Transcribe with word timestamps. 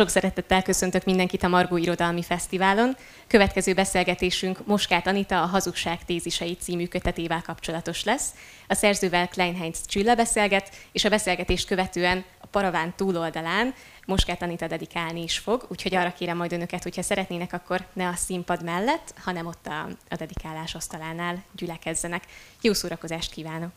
Sok 0.00 0.08
szeretettel 0.08 0.62
köszöntök 0.62 1.04
mindenkit 1.04 1.42
a 1.42 1.48
Margó 1.48 1.76
Irodalmi 1.76 2.22
Fesztiválon. 2.22 2.96
Következő 3.26 3.74
beszélgetésünk 3.74 4.66
Moskát 4.66 5.06
Anita 5.06 5.42
a 5.42 5.46
Hazugság 5.46 6.04
tézisei 6.04 6.56
című 6.56 6.86
kötetével 6.86 7.42
kapcsolatos 7.42 8.04
lesz. 8.04 8.34
A 8.68 8.74
szerzővel 8.74 9.28
Kleinheinz 9.28 9.86
Csilla 9.86 10.14
beszélget, 10.14 10.70
és 10.92 11.04
a 11.04 11.08
beszélgetést 11.08 11.66
követően 11.66 12.24
a 12.40 12.46
Paraván 12.46 12.92
túloldalán 12.96 13.74
Moskát 14.06 14.42
Anita 14.42 14.66
dedikálni 14.66 15.22
is 15.22 15.38
fog, 15.38 15.66
úgyhogy 15.68 15.94
arra 15.94 16.12
kérem 16.12 16.36
majd 16.36 16.52
önöket, 16.52 16.82
hogyha 16.82 17.02
szeretnének, 17.02 17.52
akkor 17.52 17.86
ne 17.92 18.08
a 18.08 18.14
színpad 18.14 18.64
mellett, 18.64 19.14
hanem 19.22 19.46
ott 19.46 19.66
a, 19.66 19.88
a 20.08 20.16
dedikálás 20.16 20.74
asztalánál 20.74 21.42
gyülekezzenek. 21.52 22.24
Jó 22.60 22.72
szórakozást 22.72 23.32
kívánok! 23.32 23.72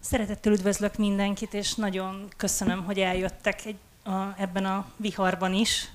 Szeretettel 0.00 0.52
üdvözlök 0.52 0.96
mindenkit, 0.96 1.54
és 1.54 1.74
nagyon 1.74 2.28
köszönöm, 2.36 2.84
hogy 2.84 2.98
eljöttek 2.98 3.64
egy, 3.64 3.76
a, 4.04 4.34
ebben 4.36 4.64
a 4.64 4.86
viharban 4.96 5.54
is, 5.54 5.88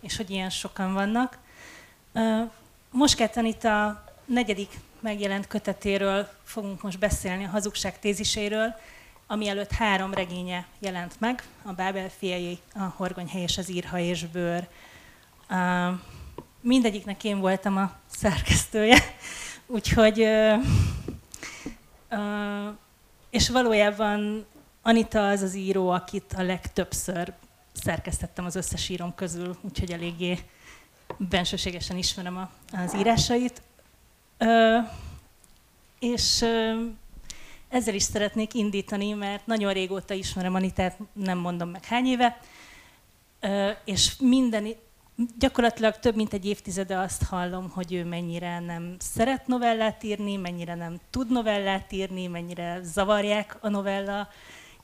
és 0.00 0.16
hogy 0.16 0.30
ilyen 0.30 0.50
sokan 0.50 0.92
vannak. 0.92 1.38
Moskát 2.90 3.36
Anita 3.36 4.04
negyedik 4.24 4.78
megjelent 5.00 5.46
kötetéről 5.46 6.28
fogunk 6.44 6.82
most 6.82 6.98
beszélni, 6.98 7.44
a 7.44 7.48
hazugság 7.48 7.98
téziséről, 7.98 8.74
ami 9.26 9.48
előtt 9.48 9.70
három 9.70 10.14
regénye 10.14 10.66
jelent 10.78 11.20
meg, 11.20 11.42
a 11.62 11.72
Bábel 11.72 12.08
fiai, 12.08 12.58
a 12.74 12.82
Horgonyhely 12.96 13.42
és 13.42 13.58
az 13.58 13.70
Írha 13.70 13.98
és 13.98 14.26
Bőr. 14.26 14.68
Mindegyiknek 16.60 17.24
én 17.24 17.38
voltam 17.38 17.76
a 17.76 17.92
szerkesztője, 18.06 18.98
úgyhogy 19.66 20.28
és 23.30 23.48
valójában 23.48 24.46
Anita 24.82 25.28
az 25.28 25.42
az 25.42 25.54
író, 25.54 25.88
akit 25.88 26.34
a 26.36 26.42
legtöbbször 26.42 27.32
szerkesztettem 27.82 28.44
az 28.44 28.54
összes 28.54 28.88
írom 28.88 29.14
közül, 29.14 29.56
úgyhogy 29.62 29.92
eléggé 29.92 30.38
bensőségesen 31.18 31.96
ismerem 31.96 32.36
a, 32.36 32.50
az 32.72 32.94
írásait. 32.94 33.62
Ö, 34.38 34.78
és 35.98 36.40
ö, 36.40 36.84
ezzel 37.68 37.94
is 37.94 38.02
szeretnék 38.02 38.54
indítani, 38.54 39.12
mert 39.12 39.46
nagyon 39.46 39.72
régóta 39.72 40.14
ismerem 40.14 40.54
Anitát, 40.54 40.98
nem 41.12 41.38
mondom 41.38 41.68
meg 41.68 41.84
hány 41.84 42.06
éve, 42.06 42.40
ö, 43.40 43.70
és 43.84 44.16
minden, 44.18 44.66
gyakorlatilag 45.38 45.98
több 45.98 46.16
mint 46.16 46.32
egy 46.32 46.46
évtizede 46.46 46.98
azt 46.98 47.22
hallom, 47.22 47.70
hogy 47.70 47.92
ő 47.92 48.04
mennyire 48.04 48.60
nem 48.60 48.96
szeret 48.98 49.46
novellát 49.46 50.02
írni, 50.02 50.36
mennyire 50.36 50.74
nem 50.74 50.96
tud 51.10 51.30
novellát 51.30 51.92
írni, 51.92 52.26
mennyire 52.26 52.80
zavarják 52.82 53.56
a 53.60 53.68
novella 53.68 54.28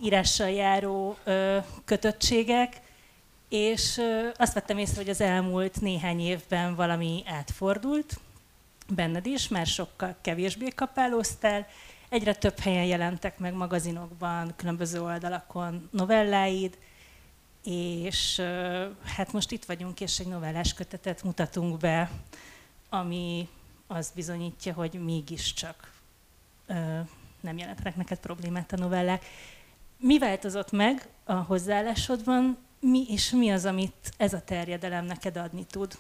írással 0.03 0.51
járó 0.51 1.17
ö, 1.25 1.59
kötöttségek, 1.85 2.81
és 3.49 3.99
ö, 3.99 4.29
azt 4.37 4.55
vettem 4.55 4.79
észre, 4.79 4.97
hogy 4.97 5.11
az 5.11 5.21
elmúlt 5.21 5.81
néhány 5.81 6.21
évben 6.21 6.75
valami 6.75 7.23
átfordult, 7.27 8.21
benned 8.89 9.27
is, 9.27 9.49
mert 9.49 9.69
sokkal 9.69 10.17
kevésbé 10.21 10.69
kapálóztál, 10.69 11.67
egyre 12.09 12.35
több 12.35 12.59
helyen 12.59 12.85
jelentek 12.85 13.39
meg 13.39 13.55
magazinokban, 13.55 14.53
különböző 14.57 15.03
oldalakon 15.03 15.89
novelláid, 15.91 16.79
és 17.65 18.43
hát 19.05 19.33
most 19.33 19.51
itt 19.51 19.65
vagyunk, 19.65 20.01
és 20.01 20.19
egy 20.19 20.27
novellás 20.27 20.75
kötetet 20.75 21.23
mutatunk 21.23 21.79
be, 21.79 22.11
ami 22.89 23.49
azt 23.87 24.15
bizonyítja, 24.15 24.73
hogy 24.73 25.05
mégiscsak 25.05 25.93
nem 27.41 27.59
jelentenek 27.59 27.97
neked 27.97 28.19
problémát 28.19 28.73
a 28.73 28.77
novellák. 28.77 29.25
Mi 30.05 30.19
változott 30.19 30.71
meg 30.71 31.09
a 31.25 31.33
hozzáállásodban, 31.33 32.59
mi, 32.81 33.05
és 33.09 33.31
mi 33.31 33.51
az, 33.51 33.65
amit 33.65 34.11
ez 34.17 34.33
a 34.33 34.41
terjedelem 34.45 35.05
neked 35.05 35.37
adni 35.37 35.65
tud? 35.71 35.93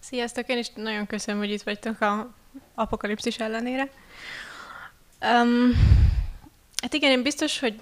Sziasztok, 0.00 0.48
én 0.48 0.58
is 0.58 0.70
nagyon 0.74 1.06
köszönöm, 1.06 1.40
hogy 1.40 1.50
itt 1.50 1.62
vagytok 1.62 2.00
a 2.00 2.34
apokalipszis 2.74 3.36
ellenére. 3.36 3.90
Um, 5.20 5.72
hát 6.82 6.92
igen, 6.92 7.10
én 7.10 7.22
biztos, 7.22 7.58
hogy 7.58 7.80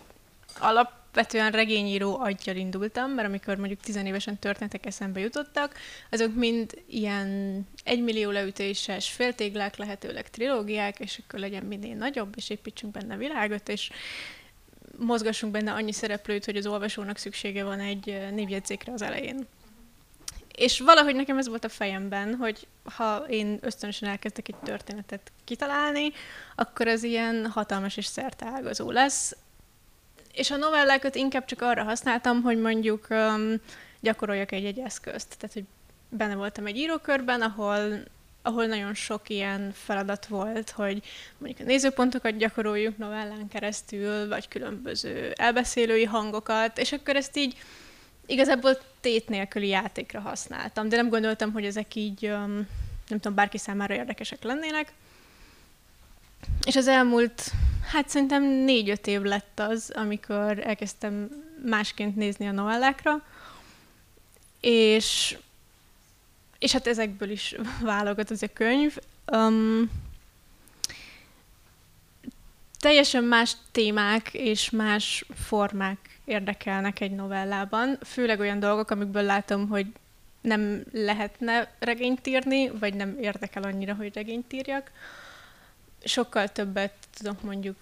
alap 0.58 0.92
alapvetően 1.14 1.50
regényíró 1.50 2.18
aggyal 2.18 2.56
indultam, 2.56 3.10
mert 3.10 3.28
amikor 3.28 3.56
mondjuk 3.56 3.80
tizenévesen 3.80 4.38
történetek 4.38 4.86
eszembe 4.86 5.20
jutottak, 5.20 5.74
azok 6.10 6.34
mind 6.34 6.82
ilyen 6.86 7.60
egymillió 7.84 8.30
leütéses 8.30 9.10
féltéglák, 9.10 9.76
lehetőleg 9.76 10.30
trilógiák, 10.30 10.98
és 10.98 11.20
akkor 11.22 11.38
legyen 11.38 11.64
minél 11.64 11.96
nagyobb, 11.96 12.32
és 12.36 12.50
építsünk 12.50 12.92
benne 12.92 13.16
világot, 13.16 13.68
és 13.68 13.90
mozgassunk 14.98 15.52
benne 15.52 15.72
annyi 15.72 15.92
szereplőt, 15.92 16.44
hogy 16.44 16.56
az 16.56 16.66
olvasónak 16.66 17.16
szüksége 17.16 17.64
van 17.64 17.80
egy 17.80 18.28
névjegyzékre 18.32 18.92
az 18.92 19.02
elején. 19.02 19.46
És 20.56 20.80
valahogy 20.80 21.14
nekem 21.14 21.38
ez 21.38 21.48
volt 21.48 21.64
a 21.64 21.68
fejemben, 21.68 22.34
hogy 22.34 22.66
ha 22.84 23.16
én 23.16 23.58
ösztönösen 23.60 24.08
elkezdek 24.08 24.48
egy 24.48 24.56
történetet 24.62 25.32
kitalálni, 25.44 26.12
akkor 26.54 26.88
az 26.88 27.02
ilyen 27.02 27.46
hatalmas 27.46 27.96
és 27.96 28.06
szerteágazó 28.06 28.90
lesz, 28.90 29.36
és 30.32 30.50
a 30.50 30.56
novellákat 30.56 31.14
inkább 31.14 31.44
csak 31.44 31.62
arra 31.62 31.82
használtam, 31.82 32.42
hogy 32.42 32.60
mondjuk 32.60 33.06
um, 33.10 33.54
gyakoroljak 34.00 34.52
egy-egy 34.52 34.78
eszközt. 34.78 35.36
Tehát, 35.38 35.54
hogy 35.54 35.64
benne 36.08 36.34
voltam 36.34 36.66
egy 36.66 36.76
írókörben, 36.76 37.40
ahol 37.40 38.02
ahol 38.42 38.66
nagyon 38.66 38.94
sok 38.94 39.28
ilyen 39.28 39.72
feladat 39.74 40.26
volt, 40.26 40.70
hogy 40.70 41.02
mondjuk 41.38 41.66
a 41.66 41.70
nézőpontokat 41.70 42.36
gyakoroljuk 42.36 42.98
novellán 42.98 43.48
keresztül, 43.48 44.28
vagy 44.28 44.48
különböző 44.48 45.32
elbeszélői 45.36 46.04
hangokat, 46.04 46.78
és 46.78 46.92
akkor 46.92 47.16
ezt 47.16 47.36
így 47.36 47.56
igazából 48.26 48.78
tét 49.00 49.28
nélküli 49.28 49.68
játékra 49.68 50.20
használtam, 50.20 50.88
de 50.88 50.96
nem 50.96 51.08
gondoltam, 51.08 51.52
hogy 51.52 51.64
ezek 51.64 51.94
így, 51.94 52.20
nem 53.08 53.20
tudom, 53.20 53.34
bárki 53.34 53.58
számára 53.58 53.94
érdekesek 53.94 54.42
lennének. 54.42 54.92
És 56.64 56.76
az 56.76 56.88
elmúlt, 56.88 57.50
hát 57.92 58.08
szerintem 58.08 58.42
négy-öt 58.42 59.06
év 59.06 59.22
lett 59.22 59.60
az, 59.60 59.92
amikor 59.94 60.58
elkezdtem 60.58 61.28
másként 61.64 62.16
nézni 62.16 62.46
a 62.46 62.52
novellákra, 62.52 63.22
és, 64.60 65.36
és 66.58 66.72
hát 66.72 66.86
ezekből 66.86 67.30
is 67.30 67.54
válogat 67.80 68.30
az 68.30 68.42
a 68.42 68.48
könyv. 68.52 68.96
Um, 69.32 69.90
teljesen 72.80 73.24
más 73.24 73.52
témák 73.72 74.34
és 74.34 74.70
más 74.70 75.24
formák 75.34 76.18
érdekelnek 76.24 77.00
egy 77.00 77.10
novellában, 77.10 77.98
főleg 78.04 78.40
olyan 78.40 78.58
dolgok, 78.58 78.90
amikből 78.90 79.22
látom, 79.22 79.68
hogy 79.68 79.86
nem 80.40 80.84
lehetne 80.92 81.74
regényt 81.78 82.26
írni, 82.26 82.70
vagy 82.70 82.94
nem 82.94 83.16
érdekel 83.20 83.62
annyira, 83.62 83.94
hogy 83.94 84.14
regényt 84.14 84.52
írjak 84.52 84.90
sokkal 86.04 86.48
többet 86.48 86.92
tudok 87.16 87.42
mondjuk 87.42 87.76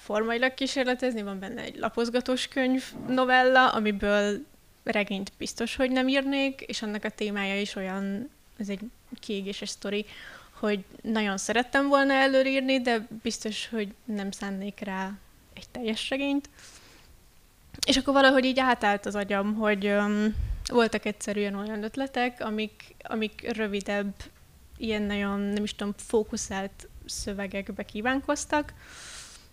formailag 0.00 0.54
kísérletezni, 0.54 1.22
van 1.22 1.38
benne 1.38 1.62
egy 1.62 1.76
lapozgatós 1.76 2.48
könyv 2.48 2.84
novella, 3.08 3.68
amiből 3.68 4.44
regényt 4.84 5.32
biztos, 5.38 5.76
hogy 5.76 5.90
nem 5.90 6.08
írnék, 6.08 6.60
és 6.60 6.82
annak 6.82 7.04
a 7.04 7.10
témája 7.10 7.60
is 7.60 7.74
olyan, 7.74 8.30
ez 8.56 8.68
egy 8.68 8.80
kiégéses 9.20 9.68
sztori, 9.68 10.06
hogy 10.50 10.84
nagyon 11.02 11.36
szerettem 11.36 11.88
volna 11.88 12.12
előírni, 12.12 12.80
de 12.80 13.06
biztos, 13.22 13.68
hogy 13.68 13.88
nem 14.04 14.30
szánnék 14.30 14.80
rá 14.80 15.12
egy 15.54 15.68
teljes 15.68 16.10
regényt. 16.10 16.48
És 17.86 17.96
akkor 17.96 18.12
valahogy 18.12 18.44
így 18.44 18.60
átállt 18.60 19.06
az 19.06 19.14
agyam, 19.14 19.54
hogy 19.54 19.86
um, 19.86 20.34
voltak 20.66 21.04
egyszerűen 21.04 21.54
olyan 21.54 21.82
ötletek, 21.82 22.40
amik, 22.40 22.94
amik 23.02 23.56
rövidebb, 23.56 24.14
ilyen 24.76 25.02
nagyon, 25.02 25.40
nem 25.40 25.62
is 25.62 25.74
tudom, 25.74 25.94
fókuszált 25.96 26.88
szövegekbe 27.06 27.82
kívánkoztak, 27.82 28.74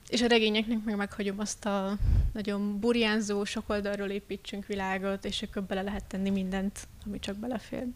és 0.09 0.21
a 0.21 0.27
regényeknek 0.27 0.83
meg 0.83 0.95
meghagyom 0.95 1.39
azt 1.39 1.65
a 1.65 1.97
nagyon 2.33 2.79
burjánzó, 2.79 3.43
sok 3.43 3.69
oldalról 3.69 4.09
építsünk 4.09 4.65
világot, 4.65 5.25
és 5.25 5.41
akkor 5.41 5.63
bele 5.63 5.81
lehet 5.81 6.05
tenni 6.05 6.29
mindent, 6.29 6.87
ami 7.05 7.19
csak 7.19 7.35
belefér. 7.35 7.87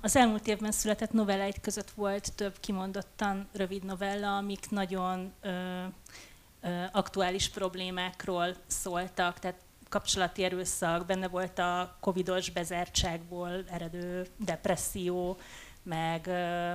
Az 0.00 0.16
elmúlt 0.16 0.46
évben 0.46 0.72
született 0.72 1.12
novelláid 1.12 1.60
között 1.60 1.90
volt 1.90 2.32
több 2.34 2.60
kimondottan 2.60 3.48
rövid 3.52 3.84
novella, 3.84 4.36
amik 4.36 4.70
nagyon 4.70 5.32
ö, 5.40 5.50
ö, 6.60 6.84
aktuális 6.92 7.48
problémákról 7.48 8.54
szóltak, 8.66 9.38
tehát 9.38 9.60
kapcsolati 9.88 10.44
erőszak, 10.44 11.06
benne 11.06 11.28
volt 11.28 11.58
a 11.58 11.96
covidos 12.00 12.50
bezártságból 12.50 13.64
eredő 13.70 14.26
depresszió, 14.36 15.38
meg 15.82 16.26
ö, 16.26 16.74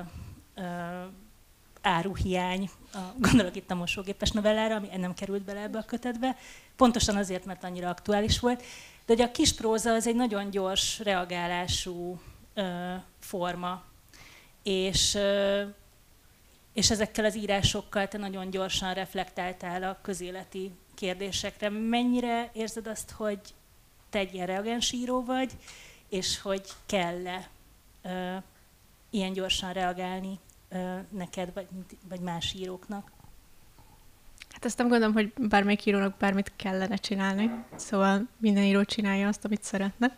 áruhiány, 1.82 2.70
gondolok 3.18 3.56
itt 3.56 3.72
a 3.72 3.76
mosógépes 3.76 4.32
novellára, 4.32 4.76
ami 4.76 4.88
nem 4.98 5.14
került 5.14 5.44
bele 5.44 5.60
ebbe 5.60 5.78
a 5.78 5.86
kötetbe, 5.86 6.38
pontosan 6.76 7.16
azért, 7.16 7.46
mert 7.46 7.64
annyira 7.64 7.90
aktuális 7.90 8.40
volt. 8.40 8.64
De 9.06 9.14
hogy 9.14 9.22
a 9.22 9.32
kis 9.32 9.54
próza 9.54 9.94
az 9.94 10.08
egy 10.08 10.16
nagyon 10.16 10.50
gyors 10.50 11.00
reagálású 11.00 12.22
forma, 13.20 13.84
és, 14.64 15.18
és 16.74 16.92
ezekkel 16.92 17.26
az 17.26 17.36
írásokkal 17.36 18.08
te 18.08 18.18
nagyon 18.18 18.50
gyorsan 18.50 18.94
reflektáltál 18.94 19.84
a 19.84 20.00
közéleti 20.02 20.72
kérdésekre. 20.94 21.70
Mennyire 21.70 22.50
érzed 22.54 22.88
azt, 22.88 23.12
hogy 23.12 23.40
te 24.10 24.20
egy 24.20 24.34
ilyen 24.34 24.46
reagens 24.48 24.92
író 24.92 25.24
vagy, 25.24 25.52
és 26.10 26.42
hogy 26.42 26.70
kell-e 26.86 27.50
ö, 28.02 28.36
ilyen 29.10 29.34
gyorsan 29.34 29.74
reagálni 29.74 30.40
neked, 31.10 31.54
vagy, 31.54 31.68
vagy 32.10 32.20
más 32.20 32.54
íróknak? 32.54 33.12
Hát 34.50 34.66
ezt 34.66 34.78
nem 34.78 34.88
gondolom, 34.88 35.14
hogy 35.14 35.34
bármelyik 35.38 35.86
írónak 35.86 36.18
bármit 36.18 36.52
kellene 36.56 36.96
csinálni. 36.96 37.52
Szóval 37.76 38.28
minden 38.38 38.64
író 38.64 38.84
csinálja 38.84 39.28
azt, 39.28 39.46
amit 39.46 39.64
szeretne. 39.64 40.18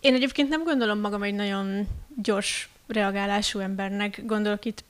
Én 0.00 0.14
egyébként 0.14 0.48
nem 0.48 0.64
gondolom 0.64 0.98
magam 0.98 1.22
egy 1.22 1.34
nagyon 1.34 1.88
gyors 2.22 2.68
reagálású 2.86 3.58
embernek. 3.58 4.26
Gondolok 4.26 4.64
itt 4.64 4.84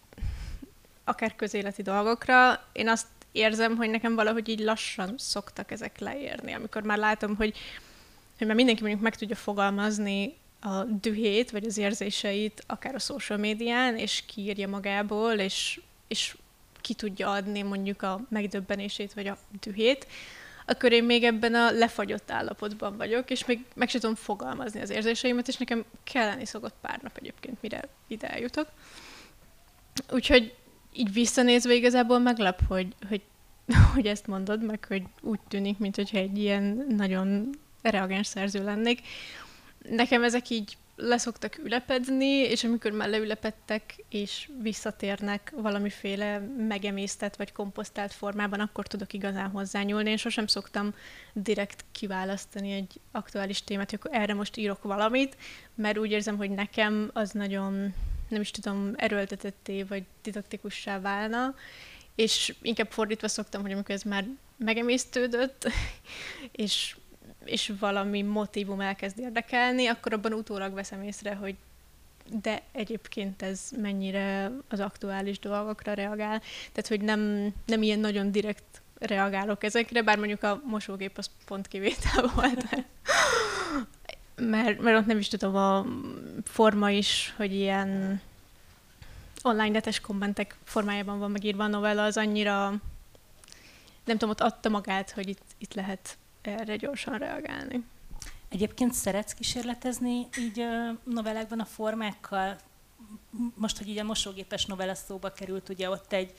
akár 1.04 1.36
közéleti 1.36 1.82
dolgokra. 1.82 2.64
Én 2.72 2.88
azt 2.88 3.06
érzem, 3.32 3.76
hogy 3.76 3.90
nekem 3.90 4.14
valahogy 4.14 4.48
így 4.48 4.60
lassan 4.60 5.14
szoktak 5.18 5.70
ezek 5.70 5.98
leérni, 5.98 6.52
amikor 6.52 6.82
már 6.82 6.98
látom, 6.98 7.36
hogy, 7.36 7.56
hogy 8.38 8.46
már 8.46 8.56
mindenki 8.56 8.80
mondjuk 8.80 9.02
meg 9.02 9.16
tudja 9.16 9.36
fogalmazni 9.36 10.34
a 10.64 10.84
dühét, 10.84 11.50
vagy 11.50 11.64
az 11.64 11.76
érzéseit, 11.76 12.64
akár 12.66 12.94
a 12.94 12.98
social 12.98 13.38
médián, 13.38 13.96
és 13.96 14.22
kiírja 14.26 14.68
magából, 14.68 15.32
és, 15.32 15.80
és 16.08 16.36
ki 16.80 16.94
tudja 16.94 17.30
adni 17.30 17.62
mondjuk 17.62 18.02
a 18.02 18.20
megdöbbenését, 18.28 19.12
vagy 19.12 19.26
a 19.26 19.38
dühét, 19.60 20.06
akkor 20.66 20.92
én 20.92 21.04
még 21.04 21.24
ebben 21.24 21.54
a 21.54 21.70
lefagyott 21.70 22.30
állapotban 22.30 22.96
vagyok, 22.96 23.30
és 23.30 23.44
még 23.44 23.64
meg 23.74 23.88
sem 23.88 24.00
tudom 24.00 24.16
fogalmazni 24.16 24.80
az 24.80 24.90
érzéseimet, 24.90 25.48
és 25.48 25.56
nekem 25.56 25.84
kelleni 26.04 26.44
szokott 26.44 26.74
pár 26.80 26.98
nap 27.02 27.16
egyébként, 27.16 27.62
mire 27.62 27.88
ide 28.06 28.28
eljutok. 28.28 28.68
Úgyhogy 30.10 30.54
így 30.92 31.12
visszanézve 31.12 31.74
igazából 31.74 32.18
meglep, 32.18 32.60
hogy, 32.68 32.94
hogy, 33.08 33.22
hogy 33.94 34.06
ezt 34.06 34.26
mondod, 34.26 34.64
meg 34.64 34.84
hogy 34.88 35.02
úgy 35.20 35.40
tűnik, 35.48 35.78
mint 35.78 35.96
hogyha 35.96 36.18
egy 36.18 36.38
ilyen 36.38 36.86
nagyon 36.88 37.50
reagens 37.82 38.26
szerző 38.26 38.64
lennék. 38.64 39.00
Nekem 39.88 40.24
ezek 40.24 40.50
így 40.50 40.76
leszoktak 40.96 41.58
ülepedni, 41.58 42.26
és 42.26 42.64
amikor 42.64 42.90
már 42.90 43.08
leülepedtek, 43.08 44.04
és 44.08 44.48
visszatérnek 44.62 45.52
valamiféle 45.56 46.38
megemésztett 46.68 47.36
vagy 47.36 47.52
komposztált 47.52 48.12
formában, 48.12 48.60
akkor 48.60 48.86
tudok 48.86 49.12
igazán 49.12 49.50
hozzányúlni. 49.50 50.10
Én 50.10 50.16
sosem 50.16 50.46
szoktam 50.46 50.94
direkt 51.32 51.84
kiválasztani 51.92 52.72
egy 52.72 53.00
aktuális 53.10 53.64
témát, 53.64 53.90
hogy 53.90 53.98
akkor 54.02 54.20
erre 54.20 54.34
most 54.34 54.56
írok 54.56 54.82
valamit, 54.82 55.36
mert 55.74 55.98
úgy 55.98 56.10
érzem, 56.10 56.36
hogy 56.36 56.50
nekem 56.50 57.10
az 57.12 57.30
nagyon, 57.30 57.94
nem 58.28 58.40
is 58.40 58.50
tudom, 58.50 58.92
erőltetetté 58.96 59.82
vagy 59.82 60.04
didaktikussá 60.22 61.00
válna, 61.00 61.54
és 62.14 62.54
inkább 62.62 62.90
fordítva 62.90 63.28
szoktam, 63.28 63.62
hogy 63.62 63.72
amikor 63.72 63.94
ez 63.94 64.02
már 64.02 64.24
megemésztődött, 64.56 65.70
és 66.52 66.96
és 67.44 67.72
valami 67.78 68.22
motivum 68.22 68.80
elkezd 68.80 69.18
érdekelni, 69.18 69.86
akkor 69.86 70.12
abban 70.12 70.32
utólag 70.32 70.74
veszem 70.74 71.02
észre, 71.02 71.34
hogy 71.34 71.54
de 72.42 72.62
egyébként 72.72 73.42
ez 73.42 73.68
mennyire 73.76 74.50
az 74.68 74.80
aktuális 74.80 75.38
dolgokra 75.38 75.92
reagál. 75.92 76.40
Tehát, 76.72 76.88
hogy 76.88 77.00
nem, 77.00 77.52
nem 77.66 77.82
ilyen 77.82 77.98
nagyon 77.98 78.32
direkt 78.32 78.82
reagálok 78.98 79.64
ezekre, 79.64 80.02
bár 80.02 80.18
mondjuk 80.18 80.42
a 80.42 80.60
mosógép 80.64 81.18
az 81.18 81.30
pont 81.46 81.68
kivétel 81.68 82.30
volt. 82.34 82.86
mert, 84.36 84.80
mert 84.80 84.98
ott 84.98 85.06
nem 85.06 85.18
is 85.18 85.28
tudom, 85.28 85.56
a 85.56 85.86
forma 86.44 86.90
is, 86.90 87.34
hogy 87.36 87.54
ilyen 87.54 88.20
online 89.42 89.68
netes 89.68 90.00
kommentek 90.00 90.56
formájában 90.64 91.18
van 91.18 91.30
megírva 91.30 91.64
a 91.64 91.68
novella, 91.68 92.04
az 92.04 92.16
annyira 92.16 92.74
nem 94.04 94.18
tudom, 94.18 94.30
ott 94.30 94.40
adta 94.40 94.68
magát, 94.68 95.10
hogy 95.10 95.28
itt, 95.28 95.42
itt 95.58 95.74
lehet 95.74 96.16
erre 96.42 96.76
gyorsan 96.76 97.18
reagálni. 97.18 97.84
Egyébként 98.48 98.92
szeretsz 98.92 99.34
kísérletezni 99.34 100.28
így 100.38 100.64
novellákban 101.04 101.60
a 101.60 101.64
formákkal? 101.64 102.56
Most, 103.54 103.78
hogy 103.78 103.88
így 103.88 103.98
a 103.98 104.04
mosógépes 104.04 104.66
novella 104.66 104.94
szóba 104.94 105.32
került, 105.32 105.68
ugye 105.68 105.90
ott 105.90 106.12
egy 106.12 106.34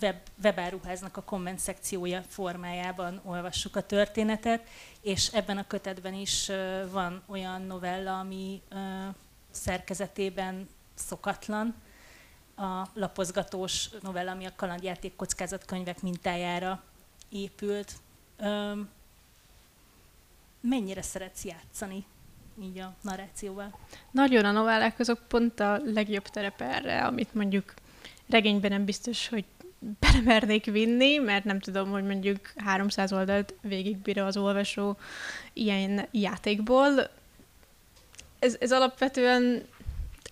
web, 0.00 0.16
webáruháznak 0.42 1.16
a 1.16 1.22
komment 1.22 1.58
szekciója 1.58 2.22
formájában 2.22 3.20
olvassuk 3.24 3.76
a 3.76 3.86
történetet, 3.86 4.68
és 5.00 5.26
ebben 5.26 5.58
a 5.58 5.66
kötetben 5.66 6.14
is 6.14 6.50
van 6.90 7.22
olyan 7.26 7.62
novella, 7.62 8.18
ami 8.18 8.62
szerkezetében 9.50 10.68
szokatlan, 10.94 11.74
a 12.56 12.88
lapozgatós 12.94 13.90
novella, 14.02 14.30
ami 14.30 14.46
a 14.46 14.52
kalandjáték 14.56 15.16
kockázatkönyvek 15.16 16.02
mintájára 16.02 16.82
épült. 17.28 17.92
Mennyire 20.60 21.02
szeretsz 21.02 21.44
játszani 21.44 22.04
így 22.62 22.78
a 22.78 22.94
narrációval? 23.00 23.78
Nagyon 24.10 24.44
a 24.44 24.50
novellák 24.50 24.98
azok 24.98 25.18
pont 25.28 25.60
a 25.60 25.80
legjobb 25.84 26.28
terep 26.28 26.60
erre, 26.60 27.04
amit 27.04 27.34
mondjuk 27.34 27.74
regényben 28.28 28.70
nem 28.70 28.84
biztos, 28.84 29.28
hogy 29.28 29.44
belemernék 30.00 30.64
vinni, 30.64 31.18
mert 31.18 31.44
nem 31.44 31.60
tudom, 31.60 31.90
hogy 31.90 32.04
mondjuk 32.04 32.52
300 32.56 33.12
oldalt 33.12 33.54
végigbír 33.62 34.18
az 34.18 34.36
olvasó 34.36 34.96
ilyen 35.52 36.06
játékból. 36.10 37.10
Ez, 38.38 38.56
ez 38.60 38.72
alapvetően 38.72 39.66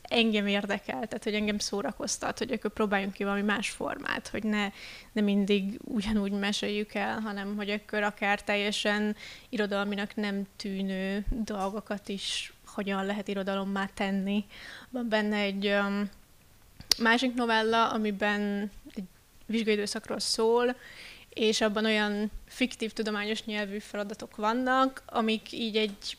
engem 0.02 0.46
érdekel, 0.46 1.06
tehát 1.06 1.24
hogy 1.24 1.34
engem 1.34 1.58
szórakoztat, 1.58 2.38
hogy 2.38 2.52
akkor 2.52 2.72
próbáljunk 2.72 3.12
ki 3.12 3.24
valami 3.24 3.42
más 3.42 3.70
formát, 3.70 4.28
hogy 4.28 4.42
ne, 4.42 4.70
ne 5.12 5.20
mindig 5.20 5.78
ugyanúgy 5.84 6.32
meséljük 6.32 6.94
el, 6.94 7.20
hanem 7.20 7.56
hogy 7.56 7.70
akkor 7.70 8.02
akár 8.02 8.42
teljesen 8.42 9.16
irodalminak 9.48 10.14
nem 10.14 10.46
tűnő 10.56 11.24
dolgokat 11.30 12.08
is 12.08 12.52
hogyan 12.66 13.06
lehet 13.06 13.28
irodalommá 13.28 13.86
tenni. 13.94 14.44
Van 14.90 15.08
benne 15.08 15.36
egy 15.36 15.66
um, 15.66 16.10
másik 16.98 17.34
novella, 17.34 17.88
amiben 17.88 18.70
egy 18.94 19.04
vizsgaidőszakról 19.46 20.20
szól, 20.20 20.76
és 21.28 21.60
abban 21.60 21.84
olyan 21.84 22.30
fiktív 22.46 22.92
tudományos 22.92 23.44
nyelvű 23.44 23.78
feladatok 23.78 24.36
vannak, 24.36 25.02
amik 25.06 25.52
így 25.52 25.76
egy 25.76 26.16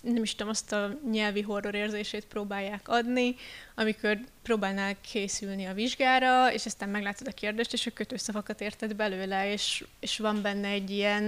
nem 0.00 0.22
is 0.22 0.34
tudom, 0.34 0.48
azt 0.48 0.72
a 0.72 0.98
nyelvi 1.10 1.42
horror 1.42 1.74
érzését 1.74 2.26
próbálják 2.26 2.88
adni, 2.88 3.34
amikor 3.74 4.18
próbálnál 4.42 4.96
készülni 5.00 5.64
a 5.66 5.74
vizsgára, 5.74 6.52
és 6.52 6.66
aztán 6.66 6.88
meglátod 6.88 7.26
a 7.26 7.32
kérdést, 7.32 7.72
és 7.72 7.86
a 7.86 7.90
kötőszavakat 7.90 8.60
érted 8.60 8.94
belőle, 8.94 9.52
és, 9.52 9.84
és 10.00 10.18
van 10.18 10.42
benne 10.42 10.68
egy 10.68 10.90
ilyen, 10.90 11.22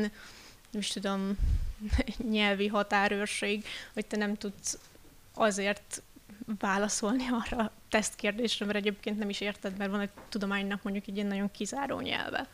nem 0.71 0.81
is 0.81 0.89
tudom, 0.89 1.37
nyelvi 2.31 2.67
határőrség, 2.67 3.65
hogy 3.93 4.07
te 4.07 4.17
nem 4.17 4.37
tudsz 4.37 4.79
azért 5.35 6.03
válaszolni 6.59 7.27
arra 7.31 7.63
a 7.63 7.73
tesztkérdésre, 7.89 8.67
mert 8.67 8.79
egyébként 8.79 9.19
nem 9.19 9.29
is 9.29 9.41
érted, 9.41 9.77
mert 9.77 9.91
van 9.91 10.01
egy 10.01 10.11
tudománynak 10.29 10.83
mondjuk 10.83 11.07
egy 11.07 11.15
ilyen 11.15 11.27
nagyon 11.27 11.51
kizáró 11.51 12.01
nyelve. 12.01 12.47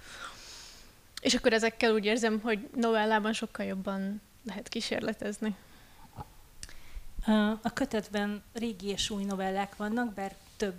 És 1.21 1.35
akkor 1.35 1.53
ezekkel 1.53 1.93
úgy 1.93 2.05
érzem, 2.05 2.41
hogy 2.41 2.69
novellában 2.75 3.33
sokkal 3.33 3.67
jobban 3.67 4.21
lehet 4.45 4.69
kísérletezni. 4.69 5.55
A 7.63 7.73
kötetben 7.75 8.43
régi 8.53 8.87
és 8.87 9.11
új 9.11 9.25
novellák 9.25 9.77
vannak, 9.77 10.13
bár 10.13 10.35
több, 10.57 10.77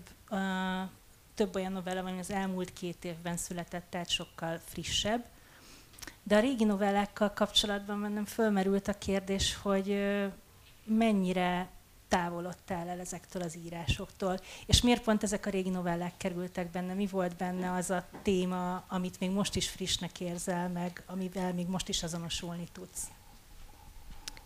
több 1.35 1.55
olyan 1.55 1.71
novella 1.71 2.01
van, 2.01 2.11
ami 2.11 2.19
az 2.19 2.31
elmúlt 2.31 2.73
két 2.73 3.05
évben 3.05 3.37
született, 3.37 3.85
tehát 3.89 4.09
sokkal 4.09 4.59
frissebb. 4.65 5.25
De 6.23 6.35
a 6.35 6.39
régi 6.39 6.63
novellákkal 6.63 7.33
kapcsolatban 7.33 8.01
bennem 8.01 8.25
fölmerült 8.25 8.87
a 8.87 8.97
kérdés, 8.97 9.55
hogy 9.55 9.99
mennyire 10.83 11.69
távolodtál 12.07 12.87
el 12.87 12.99
ezektől 12.99 13.41
az 13.41 13.57
írásoktól, 13.65 14.39
és 14.65 14.81
miért 14.81 15.03
pont 15.03 15.23
ezek 15.23 15.45
a 15.45 15.49
régi 15.49 15.69
novellák 15.69 16.17
kerültek 16.17 16.71
benne, 16.71 16.93
mi 16.93 17.07
volt 17.07 17.35
benne 17.35 17.71
az 17.71 17.89
a 17.89 18.05
téma, 18.21 18.83
amit 18.87 19.19
még 19.19 19.31
most 19.31 19.55
is 19.55 19.69
frissnek 19.69 20.19
érzel 20.19 20.69
meg, 20.69 21.03
amivel 21.05 21.53
még 21.53 21.67
most 21.67 21.89
is 21.89 22.03
azonosulni 22.03 22.67
tudsz? 22.71 23.07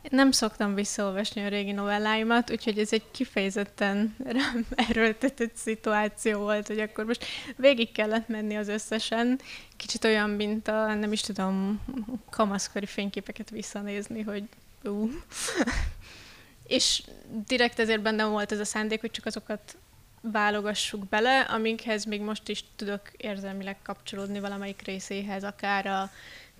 Nem 0.09 0.31
szoktam 0.31 0.75
visszaolvasni 0.75 1.43
a 1.43 1.47
régi 1.47 1.71
novelláimat, 1.71 2.51
úgyhogy 2.51 2.79
ez 2.79 2.93
egy 2.93 3.03
kifejezetten 3.11 4.15
erőltetett 4.89 5.55
szituáció 5.55 6.39
volt, 6.39 6.67
hogy 6.67 6.79
akkor 6.79 7.05
most 7.05 7.25
végig 7.55 7.91
kellett 7.91 8.27
menni 8.27 8.55
az 8.55 8.67
összesen. 8.67 9.39
Kicsit 9.77 10.03
olyan, 10.03 10.29
mint 10.29 10.67
a, 10.67 10.93
nem 10.93 11.11
is 11.11 11.21
tudom, 11.21 11.81
kamaszkori 12.29 12.85
fényképeket 12.85 13.49
visszanézni, 13.49 14.21
hogy 14.21 14.43
ú. 14.83 15.09
És 16.67 17.03
direkt 17.47 17.79
ezért 17.79 18.01
bennem 18.01 18.29
volt 18.29 18.51
ez 18.51 18.59
a 18.59 18.65
szándék, 18.65 18.99
hogy 19.01 19.11
csak 19.11 19.25
azokat 19.25 19.77
válogassuk 20.21 21.07
bele, 21.07 21.39
amikhez 21.39 22.05
még 22.05 22.21
most 22.21 22.49
is 22.49 22.63
tudok 22.75 23.01
érzelmileg 23.17 23.77
kapcsolódni 23.81 24.39
valamelyik 24.39 24.81
részéhez, 24.81 25.43
akár 25.43 25.85
a 25.85 26.09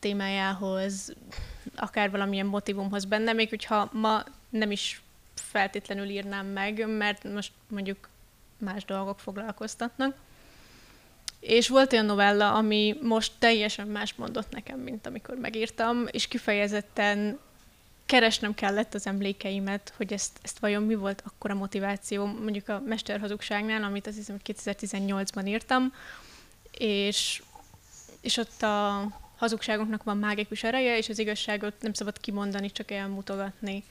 témájához, 0.01 1.13
akár 1.75 2.11
valamilyen 2.11 2.45
motivumhoz 2.45 3.05
benne, 3.05 3.33
még 3.33 3.49
hogyha 3.49 3.89
ma 3.93 4.23
nem 4.49 4.71
is 4.71 5.01
feltétlenül 5.35 6.09
írnám 6.09 6.45
meg, 6.45 6.87
mert 6.97 7.23
most 7.23 7.51
mondjuk 7.67 8.09
más 8.57 8.85
dolgok 8.85 9.19
foglalkoztatnak. 9.19 10.15
És 11.39 11.67
volt 11.67 11.93
olyan 11.93 12.05
novella, 12.05 12.53
ami 12.53 12.97
most 13.01 13.31
teljesen 13.39 13.87
más 13.87 14.13
mondott 14.13 14.51
nekem, 14.51 14.79
mint 14.79 15.05
amikor 15.05 15.35
megírtam, 15.35 16.05
és 16.11 16.27
kifejezetten 16.27 17.39
keresnem 18.05 18.53
kellett 18.53 18.93
az 18.93 19.07
emlékeimet, 19.07 19.93
hogy 19.97 20.13
ezt, 20.13 20.39
ezt 20.41 20.59
vajon 20.59 20.83
mi 20.83 20.95
volt 20.95 21.23
akkor 21.25 21.51
a 21.51 21.55
motiváció, 21.55 22.25
mondjuk 22.25 22.69
a 22.69 22.81
Mesterhazugságnál, 22.85 23.83
amit 23.83 24.07
azt 24.07 24.15
hiszem, 24.15 24.39
hogy 24.43 24.55
2018-ban 24.63 25.47
írtam, 25.47 25.93
és, 26.71 27.41
és 28.21 28.37
ott 28.37 28.61
a 28.61 29.07
hazugságunknak 29.41 30.03
van 30.03 30.17
mágikus 30.17 30.63
ereje, 30.63 30.97
és 30.97 31.09
az 31.09 31.19
igazságot 31.19 31.73
nem 31.79 31.93
szabad 31.93 32.19
kimondani, 32.19 32.71
csak 32.71 32.91
elmutogatni. 32.91 33.83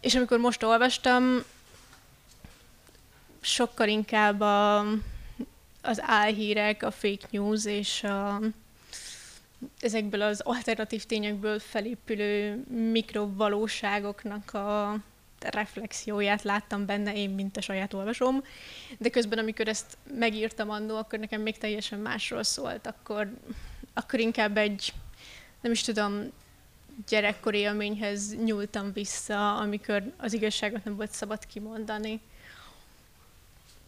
És 0.00 0.14
amikor 0.14 0.38
most 0.38 0.62
olvastam, 0.62 1.42
sokkal 3.40 3.88
inkább 3.88 4.40
a, 4.40 4.78
az 5.82 6.00
álhírek, 6.00 6.82
a 6.82 6.90
fake 6.90 7.26
news 7.30 7.64
és 7.64 8.04
a, 8.04 8.40
ezekből 9.80 10.22
az 10.22 10.40
alternatív 10.40 11.04
tényekből 11.04 11.58
felépülő 11.58 12.64
mikrovalóságoknak 12.90 14.54
a 14.54 14.96
reflexióját 15.40 16.42
láttam 16.42 16.86
benne 16.86 17.14
én, 17.14 17.30
mint 17.30 17.56
a 17.56 17.60
saját 17.60 17.92
olvasom, 17.92 18.44
de 18.98 19.10
közben, 19.10 19.38
amikor 19.38 19.68
ezt 19.68 19.96
megírtam 20.14 20.70
annó, 20.70 20.96
akkor 20.96 21.18
nekem 21.18 21.40
még 21.40 21.58
teljesen 21.58 21.98
másról 21.98 22.42
szólt, 22.42 22.86
akkor, 22.86 23.32
akkor 23.94 24.20
inkább 24.20 24.56
egy, 24.56 24.92
nem 25.60 25.72
is 25.72 25.82
tudom, 25.82 26.32
gyerekkori 27.08 27.58
élményhez 27.58 28.36
nyúltam 28.44 28.92
vissza, 28.92 29.56
amikor 29.56 30.02
az 30.16 30.32
igazságot 30.32 30.84
nem 30.84 30.96
volt 30.96 31.12
szabad 31.12 31.46
kimondani. 31.46 32.20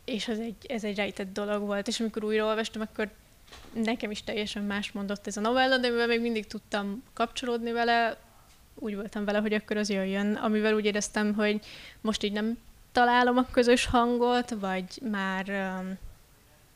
És 0.04 0.28
ez 0.28 0.38
egy, 0.38 0.66
ez 0.68 0.84
egy 0.84 0.96
rejtett 0.96 1.32
dolog 1.32 1.62
volt, 1.62 1.88
és 1.88 2.00
amikor 2.00 2.24
újraolvastam, 2.24 2.82
akkor 2.82 3.10
nekem 3.72 4.10
is 4.10 4.22
teljesen 4.22 4.62
más 4.62 4.92
mondott 4.92 5.26
ez 5.26 5.36
a 5.36 5.40
novella, 5.40 5.78
de 5.78 5.88
mivel 5.88 6.06
még 6.06 6.20
mindig 6.20 6.46
tudtam 6.46 7.02
kapcsolódni 7.12 7.72
vele, 7.72 8.16
úgy 8.74 8.94
voltam 8.94 9.24
vele, 9.24 9.38
hogy 9.38 9.52
akkor 9.52 9.76
az 9.76 9.90
jöjjön, 9.90 10.34
amivel 10.34 10.74
úgy 10.74 10.84
éreztem, 10.84 11.34
hogy 11.34 11.64
most 12.00 12.22
így 12.22 12.32
nem 12.32 12.58
találom 12.92 13.36
a 13.36 13.50
közös 13.50 13.86
hangot, 13.86 14.50
vagy 14.50 15.00
már 15.10 15.48
um, 15.48 15.98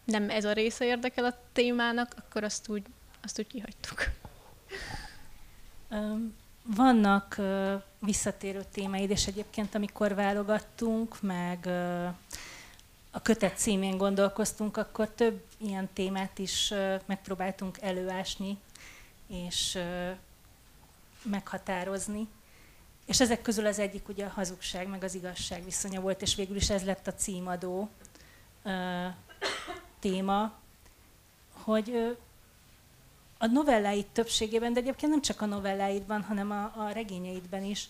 nem 0.05 0.31
ez 0.31 0.45
a 0.45 0.53
része 0.53 0.85
érdekel 0.85 1.25
a 1.25 1.39
témának, 1.53 2.13
akkor 2.17 2.45
azt 2.45 2.69
úgy, 2.69 2.83
azt 3.23 3.39
úgy 3.39 3.47
kihagytuk. 3.47 4.11
Vannak 6.63 7.41
visszatérő 7.99 8.65
témáid, 8.73 9.11
és 9.11 9.27
egyébként 9.27 9.75
amikor 9.75 10.15
válogattunk, 10.15 11.23
meg 11.23 11.67
a 13.11 13.23
kötet 13.23 13.59
címén 13.59 13.97
gondolkoztunk, 13.97 14.77
akkor 14.77 15.09
több 15.09 15.45
ilyen 15.57 15.89
témát 15.93 16.39
is 16.39 16.73
megpróbáltunk 17.07 17.81
előásni, 17.81 18.59
és 19.27 19.79
meghatározni. 21.23 22.29
És 23.07 23.21
ezek 23.21 23.43
közül 23.43 23.67
az 23.67 23.79
egyik 23.79 24.09
ugye 24.09 24.25
a 24.25 24.33
hazugság, 24.35 24.89
meg 24.89 25.05
az 25.05 25.15
igazság 25.15 25.65
viszonya 25.65 26.01
volt, 26.01 26.23
és 26.23 26.35
végül 26.35 26.57
is 26.57 26.71
ez 26.71 26.85
lett 26.85 27.07
a 27.07 27.15
címadó 27.15 27.89
téma, 29.99 30.53
hogy 31.53 32.17
a 33.39 33.47
novelláid 33.47 34.07
többségében, 34.07 34.73
de 34.73 34.81
egyébként 34.81 35.13
nem 35.13 35.23
csak 35.23 35.41
a 35.41 35.47
novelláidban, 35.47 36.23
hanem 36.23 36.51
a, 36.51 36.73
a 36.77 36.91
regényeidben 36.93 37.65
is, 37.65 37.89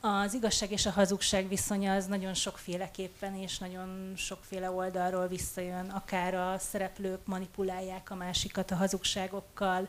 az 0.00 0.34
igazság 0.34 0.70
és 0.70 0.86
a 0.86 0.90
hazugság 0.90 1.48
viszonya 1.48 1.94
az 1.94 2.06
nagyon 2.06 2.34
sokféleképpen 2.34 3.34
és 3.34 3.58
nagyon 3.58 4.12
sokféle 4.16 4.70
oldalról 4.70 5.26
visszajön. 5.26 5.90
Akár 5.90 6.34
a 6.34 6.58
szereplők 6.58 7.26
manipulálják 7.26 8.10
a 8.10 8.14
másikat 8.14 8.70
a 8.70 8.76
hazugságokkal, 8.76 9.88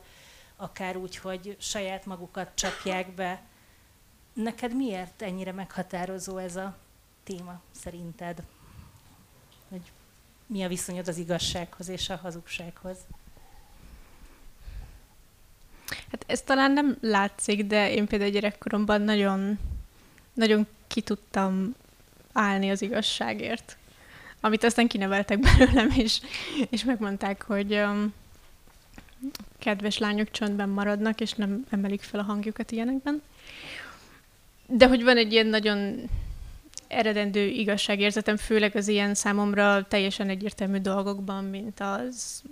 akár 0.55 0.97
úgy, 0.97 1.17
hogy 1.17 1.57
saját 1.59 2.05
magukat 2.05 2.51
csapják 2.53 3.11
be. 3.11 3.41
Neked 4.33 4.75
miért 4.75 5.21
ennyire 5.21 5.51
meghatározó 5.51 6.37
ez 6.37 6.55
a 6.55 6.77
téma 7.23 7.61
szerinted? 7.71 8.43
Hogy 9.69 9.91
mi 10.45 10.63
a 10.63 10.67
viszonyod 10.67 11.07
az 11.07 11.17
igazsághoz 11.17 11.87
és 11.87 12.09
a 12.09 12.15
hazugsághoz? 12.15 12.97
Hát 15.87 16.23
ez 16.27 16.41
talán 16.41 16.71
nem 16.71 16.97
látszik, 17.01 17.65
de 17.65 17.91
én 17.91 18.07
például 18.07 18.31
gyerekkoromban 18.31 19.01
nagyon, 19.01 19.59
nagyon 20.33 20.67
ki 20.87 21.01
tudtam 21.01 21.75
állni 22.33 22.69
az 22.69 22.81
igazságért. 22.81 23.77
Amit 24.41 24.63
aztán 24.63 24.87
kineveltek 24.87 25.39
belőlem, 25.39 25.89
és, 25.95 26.19
és 26.69 26.83
megmondták, 26.83 27.43
hogy 27.43 27.73
um, 27.73 28.13
kedves 29.59 29.97
lányok 29.97 30.31
csöndben 30.31 30.69
maradnak, 30.69 31.21
és 31.21 31.33
nem 31.33 31.65
emelik 31.69 32.01
fel 32.01 32.19
a 32.19 32.23
hangjukat 32.23 32.71
ilyenekben. 32.71 33.21
De 34.67 34.87
hogy 34.87 35.03
van 35.03 35.17
egy 35.17 35.31
ilyen 35.31 35.47
nagyon 35.47 36.09
eredendő 36.87 37.45
igazságérzetem, 37.45 38.37
főleg 38.37 38.75
az 38.75 38.87
ilyen 38.87 39.13
számomra 39.13 39.87
teljesen 39.87 40.29
egyértelmű 40.29 40.77
dolgokban, 40.77 41.43
mint 41.43 41.79
az 41.79 42.43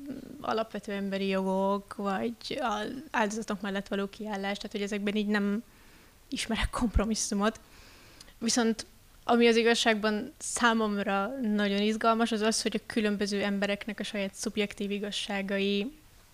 alapvető 0.42 0.92
emberi 0.92 1.28
jogok, 1.28 1.96
vagy 1.96 2.36
az 2.60 3.04
áldozatok 3.12 3.62
mellett 3.62 3.88
való 3.88 4.08
kiállás, 4.08 4.58
tehát 4.58 4.72
hogy 4.72 4.82
ezekben 4.82 5.16
így 5.16 5.28
nem 5.28 5.64
ismerek 6.30 6.70
kompromisszumot. 6.70 7.60
Viszont 8.40 8.86
ami 9.28 9.48
az 9.48 9.56
igazságban 9.56 10.34
számomra 10.38 11.28
nagyon 11.42 11.82
izgalmas, 11.82 12.32
az 12.32 12.42
az, 12.42 12.62
hogy 12.62 12.76
a 12.76 12.86
különböző 12.86 13.44
embereknek 13.44 14.00
a 14.00 14.04
saját 14.04 14.34
szubjektív 14.34 14.92
igazságai 14.92 15.92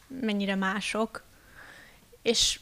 mennyire 0.08 0.56
mások, 0.56 1.24
és 2.22 2.60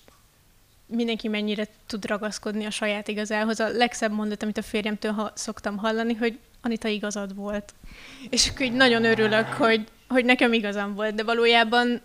mindenki 0.89 1.27
mennyire 1.27 1.67
tud 1.88 2.05
ragaszkodni 2.05 2.65
a 2.65 2.69
saját 2.69 3.08
igazához. 3.08 3.60
A 3.60 3.69
legszebb 3.69 4.12
mondat, 4.12 4.43
amit 4.43 4.58
a 4.58 4.62
férjemtől 4.62 5.12
ha, 5.12 5.31
szoktam 5.36 5.77
hallani, 5.77 6.13
hogy 6.13 6.39
Anita 6.62 6.88
igazad 6.88 7.36
volt. 7.36 7.74
És 8.29 8.50
akkor 8.50 8.65
így 8.65 8.74
nagyon 8.74 9.05
örülök, 9.05 9.46
hogy, 9.46 9.88
hogy 10.08 10.25
nekem 10.25 10.53
igazam 10.53 10.96
volt, 10.96 11.15
de 11.15 11.24
valójában 11.24 12.01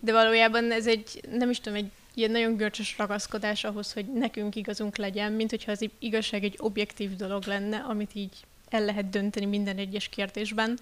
de 0.00 0.12
valójában 0.12 0.72
ez 0.72 0.86
egy, 0.86 1.20
nem 1.30 1.50
is 1.50 1.60
tudom, 1.60 1.78
egy 1.78 1.90
ilyen 2.14 2.30
nagyon 2.30 2.56
görcsös 2.56 2.98
ragaszkodás 2.98 3.64
ahhoz, 3.64 3.92
hogy 3.92 4.06
nekünk 4.12 4.56
igazunk 4.56 4.96
legyen, 4.96 5.32
mint 5.32 5.50
hogyha 5.50 5.72
az 5.72 5.88
igazság 5.98 6.44
egy 6.44 6.54
objektív 6.58 7.16
dolog 7.16 7.44
lenne, 7.44 7.76
amit 7.76 8.10
így 8.14 8.32
el 8.68 8.84
lehet 8.84 9.10
dönteni 9.10 9.46
minden 9.46 9.76
egyes 9.76 10.08
kérdésben. 10.08 10.78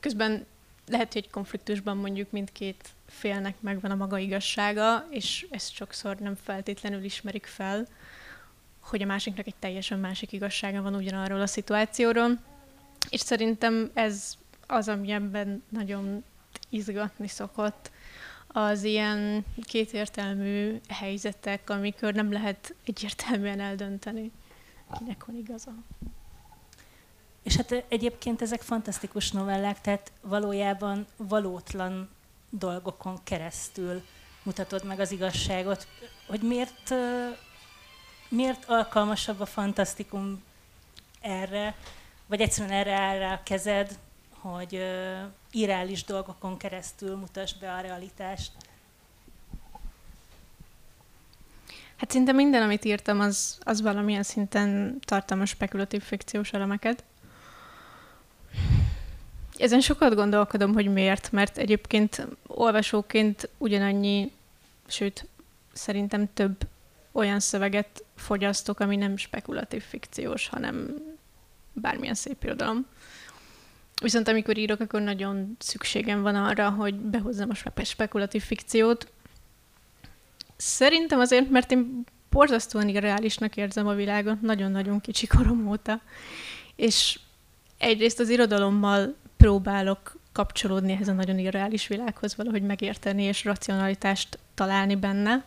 Közben 0.00 0.46
lehet, 0.86 1.12
hogy 1.12 1.30
konfliktusban 1.30 1.96
mondjuk 1.96 2.30
mindkét 2.30 2.88
félnek 3.14 3.60
megvan 3.60 3.90
a 3.90 3.94
maga 3.94 4.18
igazsága, 4.18 5.06
és 5.10 5.46
ezt 5.50 5.72
sokszor 5.72 6.16
nem 6.16 6.34
feltétlenül 6.34 7.04
ismerik 7.04 7.46
fel, 7.46 7.86
hogy 8.80 9.02
a 9.02 9.06
másiknak 9.06 9.46
egy 9.46 9.56
teljesen 9.58 9.98
másik 9.98 10.32
igazsága 10.32 10.82
van 10.82 10.94
ugyanarról 10.94 11.40
a 11.40 11.46
szituációról. 11.46 12.38
És 13.10 13.20
szerintem 13.20 13.90
ez 13.94 14.34
az, 14.66 14.88
ami 14.88 15.10
ebben 15.10 15.62
nagyon 15.68 16.24
izgatni 16.68 17.28
szokott, 17.28 17.90
az 18.46 18.82
ilyen 18.82 19.44
kétértelmű 19.62 20.80
helyzetek, 20.88 21.70
amikor 21.70 22.14
nem 22.14 22.32
lehet 22.32 22.74
egyértelműen 22.84 23.60
eldönteni, 23.60 24.30
kinek 24.98 25.24
van 25.24 25.36
igaza. 25.36 25.72
És 27.42 27.56
hát 27.56 27.84
egyébként 27.88 28.42
ezek 28.42 28.60
fantasztikus 28.60 29.30
novellák, 29.30 29.80
tehát 29.80 30.12
valójában 30.20 31.06
valótlan 31.16 32.08
dolgokon 32.58 33.18
keresztül 33.24 34.02
mutatod 34.42 34.84
meg 34.84 35.00
az 35.00 35.10
igazságot. 35.10 35.86
Hogy 36.26 36.40
miért, 36.40 36.94
miért 38.28 38.64
alkalmasabb 38.68 39.40
a 39.40 39.46
fantasztikum 39.46 40.42
erre, 41.20 41.74
vagy 42.26 42.40
egyszerűen 42.40 42.78
erre 42.78 42.94
áll 42.94 43.18
rá 43.18 43.32
a 43.32 43.42
kezed, 43.42 43.98
hogy 44.30 44.84
irális 45.50 46.04
dolgokon 46.04 46.56
keresztül 46.56 47.16
mutasd 47.16 47.58
be 47.58 47.72
a 47.72 47.80
realitást? 47.80 48.52
Hát 51.96 52.10
szinte 52.10 52.32
minden, 52.32 52.62
amit 52.62 52.84
írtam, 52.84 53.20
az, 53.20 53.58
az 53.60 53.82
valamilyen 53.82 54.22
szinten 54.22 54.98
tartalmas 55.04 55.48
spekulatív 55.48 56.02
fikciós 56.02 56.52
elemeket. 56.52 57.04
Ezen 59.56 59.80
sokat 59.80 60.14
gondolkodom, 60.14 60.72
hogy 60.72 60.92
miért, 60.92 61.32
mert 61.32 61.58
egyébként 61.58 62.26
olvasóként 62.54 63.48
ugyanannyi, 63.58 64.32
sőt, 64.86 65.26
szerintem 65.72 66.28
több 66.34 66.56
olyan 67.12 67.40
szöveget 67.40 68.04
fogyasztok, 68.16 68.80
ami 68.80 68.96
nem 68.96 69.16
spekulatív 69.16 69.82
fikciós, 69.82 70.48
hanem 70.48 70.94
bármilyen 71.72 72.14
szép 72.14 72.44
irodalom. 72.44 72.86
Viszont 74.02 74.28
amikor 74.28 74.56
írok, 74.58 74.80
akkor 74.80 75.00
nagyon 75.00 75.56
szükségem 75.58 76.22
van 76.22 76.34
arra, 76.34 76.70
hogy 76.70 76.94
behozzam 76.94 77.50
a 77.50 77.84
spekulatív 77.84 78.42
fikciót. 78.42 79.12
Szerintem 80.56 81.20
azért, 81.20 81.50
mert 81.50 81.70
én 81.70 82.04
borzasztóan 82.30 82.88
irreálisnak 82.88 83.56
érzem 83.56 83.86
a 83.86 83.94
világot, 83.94 84.40
nagyon-nagyon 84.40 85.00
kicsi 85.00 85.26
korom 85.26 85.68
óta. 85.68 86.00
És 86.76 87.18
egyrészt 87.78 88.20
az 88.20 88.28
irodalommal 88.28 89.14
próbálok 89.36 90.16
kapcsolódni 90.34 90.92
ehhez 90.92 91.08
a 91.08 91.12
nagyon 91.12 91.38
irreális 91.38 91.86
világhoz, 91.86 92.36
valahogy 92.36 92.62
megérteni 92.62 93.22
és 93.22 93.44
racionalitást 93.44 94.38
találni 94.54 94.96
benne. 94.96 95.44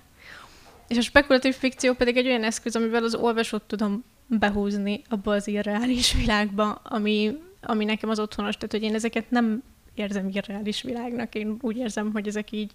És 0.87 0.97
a 0.97 1.01
spekulatív 1.01 1.55
fikció 1.55 1.93
pedig 1.93 2.17
egy 2.17 2.27
olyan 2.27 2.43
eszköz, 2.43 2.75
amivel 2.75 3.03
az 3.03 3.15
olvasót 3.15 3.61
tudom 3.61 4.03
behúzni 4.27 5.01
abba 5.09 5.31
az 5.33 5.47
irreális 5.47 6.13
világba, 6.13 6.71
ami, 6.73 7.37
ami 7.61 7.85
nekem 7.85 8.09
az 8.09 8.19
otthonos. 8.19 8.55
Tehát, 8.55 8.71
hogy 8.71 8.83
én 8.83 8.93
ezeket 8.93 9.31
nem 9.31 9.63
érzem 9.93 10.29
irreális 10.29 10.81
világnak, 10.81 11.35
én 11.35 11.57
úgy 11.61 11.77
érzem, 11.77 12.11
hogy 12.11 12.27
ezek 12.27 12.51
így, 12.51 12.71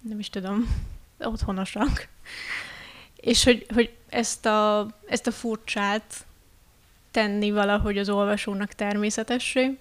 nem 0.00 0.18
is 0.18 0.28
tudom, 0.28 0.66
otthonosak. 1.18 2.08
És 3.16 3.44
hogy, 3.44 3.66
hogy 3.74 3.92
ezt, 4.08 4.46
a, 4.46 4.86
ezt 5.06 5.26
a 5.26 5.32
furcsát 5.32 6.26
tenni 7.10 7.50
valahogy 7.50 7.98
az 7.98 8.08
olvasónak 8.08 8.72
természetessé, 8.72 9.78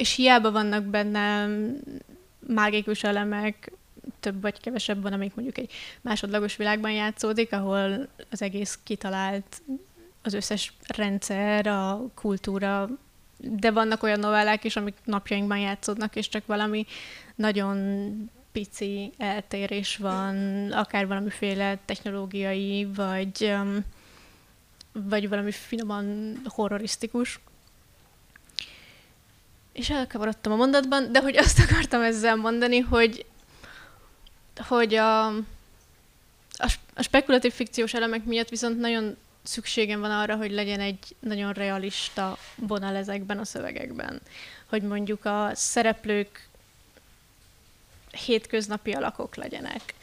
és 0.00 0.14
hiába 0.14 0.50
vannak 0.50 0.84
benne 0.84 1.48
mágikus 2.46 3.02
elemek, 3.02 3.72
több 4.20 4.40
vagy 4.40 4.60
kevesebb 4.60 5.02
van, 5.02 5.12
amik 5.12 5.34
mondjuk 5.34 5.58
egy 5.58 5.72
másodlagos 6.00 6.56
világban 6.56 6.90
játszódik, 6.90 7.52
ahol 7.52 8.08
az 8.30 8.42
egész 8.42 8.78
kitalált, 8.82 9.62
az 10.22 10.34
összes 10.34 10.72
rendszer, 10.86 11.66
a 11.66 12.10
kultúra, 12.14 12.88
de 13.36 13.70
vannak 13.70 14.02
olyan 14.02 14.18
novellák 14.18 14.64
is, 14.64 14.76
amik 14.76 14.94
napjainkban 15.04 15.58
játszódnak, 15.58 16.16
és 16.16 16.28
csak 16.28 16.46
valami 16.46 16.86
nagyon 17.34 17.78
pici 18.52 19.12
eltérés 19.18 19.96
van, 19.96 20.66
akár 20.72 21.06
valamiféle 21.06 21.78
technológiai, 21.84 22.88
vagy, 22.94 23.44
um, 23.44 23.84
vagy 24.92 25.28
valami 25.28 25.52
finoman 25.52 26.36
horrorisztikus. 26.44 27.40
És 29.72 29.90
elkavarodtam 29.90 30.52
a 30.52 30.56
mondatban, 30.56 31.12
de 31.12 31.20
hogy 31.20 31.36
azt 31.36 31.58
akartam 31.70 32.02
ezzel 32.02 32.36
mondani, 32.36 32.78
hogy 32.78 33.24
hogy 34.68 34.94
a, 34.94 35.26
a, 36.56 36.72
a 36.94 37.02
spekulatív 37.02 37.52
fikciós 37.52 37.94
elemek 37.94 38.24
miatt 38.24 38.48
viszont 38.48 38.78
nagyon 38.78 39.16
szükségem 39.42 40.00
van 40.00 40.10
arra, 40.10 40.36
hogy 40.36 40.50
legyen 40.50 40.80
egy 40.80 41.16
nagyon 41.20 41.52
realista 41.52 42.38
vonal 42.54 42.96
ezekben 42.96 43.38
a 43.38 43.44
szövegekben. 43.44 44.20
Hogy 44.66 44.82
mondjuk 44.82 45.24
a 45.24 45.50
szereplők 45.54 46.48
hétköznapi 48.10 48.92
alakok 48.92 49.36
legyenek, 49.36 49.94